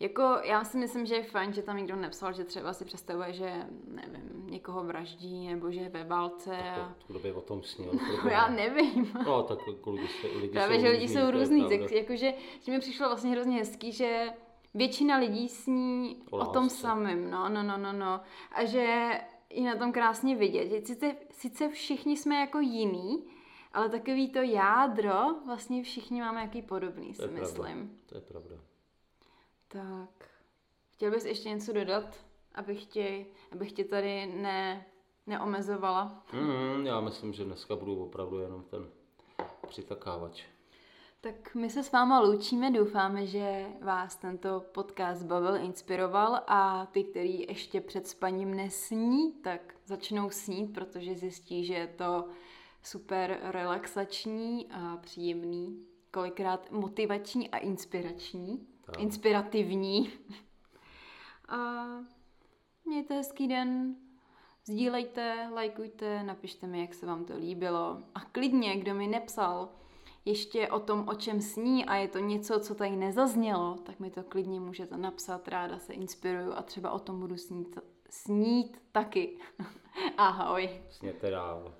Jako, 0.00 0.22
já 0.44 0.64
si 0.64 0.78
myslím, 0.78 1.06
že 1.06 1.14
je 1.14 1.24
fajn, 1.24 1.52
že 1.52 1.62
tam 1.62 1.76
nikdo 1.76 1.96
nepsal, 1.96 2.32
že 2.32 2.44
třeba 2.44 2.72
si 2.72 2.84
představuje, 2.84 3.32
že, 3.32 3.66
nevím, 3.88 4.35
někoho 4.56 4.84
vraždí, 4.84 5.46
nebo 5.48 5.70
že 5.70 5.80
je 5.80 5.88
ve 5.88 6.04
válce. 6.04 6.56
A... 6.56 6.74
To, 6.98 7.12
kdo 7.12 7.18
by 7.18 7.32
o 7.32 7.40
tom 7.40 7.62
snil? 7.62 7.92
No, 8.24 8.30
já 8.30 8.48
nevím. 8.48 9.12
No, 9.26 9.42
tak 9.42 9.58
lidi, 9.66 10.08
se, 10.08 10.26
lidi 10.26 10.48
Právě, 10.48 10.76
jsou 10.76 10.82
že 10.82 10.88
lidi 10.88 11.08
jsou 11.08 11.20
to 11.20 11.30
různý, 11.30 11.60
pravda. 11.60 11.78
tak, 11.84 11.92
jakože, 11.92 12.34
že 12.60 12.72
mi 12.72 12.78
přišlo 12.80 13.08
vlastně 13.08 13.30
hrozně 13.30 13.58
hezký, 13.58 13.92
že 13.92 14.26
většina 14.74 15.16
lidí 15.16 15.48
sní 15.48 16.22
O 16.30 16.36
o, 16.38 16.46
tom 16.46 16.68
samém, 16.70 17.30
no, 17.30 17.48
no, 17.48 17.62
no, 17.62 17.76
no, 17.78 17.92
no. 17.92 18.20
A 18.52 18.64
že 18.64 19.10
je 19.50 19.62
na 19.74 19.76
tom 19.76 19.92
krásně 19.92 20.36
vidět, 20.36 20.68
že 20.68 20.86
sice, 20.86 21.16
sice 21.30 21.68
všichni 21.68 22.16
jsme 22.16 22.36
jako 22.40 22.60
jiný, 22.60 23.24
ale 23.72 23.88
takový 23.88 24.28
to 24.30 24.38
jádro, 24.38 25.14
vlastně 25.46 25.82
všichni 25.82 26.20
máme 26.20 26.40
jaký 26.40 26.62
podobný, 26.62 27.08
To 27.08 27.14
si 27.14 27.22
je 27.22 27.28
pravda. 27.28 27.46
myslím. 27.46 27.98
To 28.06 28.14
je 28.14 28.20
pravda. 28.20 28.56
Tak, 29.68 30.28
chtěl 30.90 31.10
bys 31.10 31.24
ještě 31.24 31.48
něco 31.48 31.72
dodat, 31.72 32.25
abych 32.56 32.86
tě, 32.86 33.26
abych 33.52 33.72
tě 33.72 33.84
tady 33.84 34.26
ne, 34.26 34.86
neomezovala? 35.26 36.24
Mm, 36.32 36.86
já 36.86 37.00
myslím, 37.00 37.32
že 37.32 37.44
dneska 37.44 37.76
budu 37.76 38.02
opravdu 38.04 38.38
jenom 38.38 38.62
ten 38.62 38.88
přitakávač. 39.68 40.44
Tak 41.20 41.54
my 41.54 41.70
se 41.70 41.82
s 41.82 41.92
váma 41.92 42.20
loučíme, 42.20 42.70
doufáme, 42.70 43.26
že 43.26 43.66
vás 43.80 44.16
tento 44.16 44.64
podcast 44.72 45.22
bavil, 45.22 45.56
inspiroval 45.56 46.40
a 46.46 46.86
ty, 46.86 47.04
který 47.04 47.40
ještě 47.48 47.80
před 47.80 48.08
spaním 48.08 48.54
nesní, 48.54 49.32
tak 49.32 49.74
začnou 49.84 50.30
snít, 50.30 50.74
protože 50.74 51.14
zjistí, 51.14 51.64
že 51.64 51.74
je 51.74 51.86
to 51.86 52.28
super 52.82 53.38
relaxační 53.42 54.66
a 54.70 54.96
příjemný 54.96 55.86
kolikrát 56.10 56.70
motivační 56.70 57.50
a 57.50 57.58
inspirační. 57.58 58.66
Tak. 58.84 59.00
Inspirativní. 59.00 60.12
A 61.48 61.86
mějte 62.86 63.14
hezký 63.14 63.48
den, 63.48 63.96
sdílejte, 64.64 65.48
lajkujte, 65.52 66.22
napište 66.22 66.66
mi, 66.66 66.80
jak 66.80 66.94
se 66.94 67.06
vám 67.06 67.24
to 67.24 67.36
líbilo. 67.36 68.02
A 68.14 68.20
klidně, 68.20 68.76
kdo 68.76 68.94
mi 68.94 69.06
nepsal 69.06 69.68
ještě 70.24 70.68
o 70.68 70.80
tom, 70.80 71.08
o 71.08 71.14
čem 71.14 71.40
sní 71.40 71.84
a 71.84 71.94
je 71.94 72.08
to 72.08 72.18
něco, 72.18 72.60
co 72.60 72.74
tady 72.74 72.96
nezaznělo, 72.96 73.78
tak 73.84 74.00
mi 74.00 74.10
to 74.10 74.22
klidně 74.22 74.60
můžete 74.60 74.96
napsat, 74.96 75.48
ráda 75.48 75.78
se 75.78 75.92
inspiruju 75.92 76.52
a 76.52 76.62
třeba 76.62 76.90
o 76.90 76.98
tom 76.98 77.20
budu 77.20 77.36
snít, 77.36 77.78
snít 78.10 78.82
taky. 78.92 79.38
Ahoj. 80.16 80.80
Sněte 80.90 81.30
dál. 81.30 81.74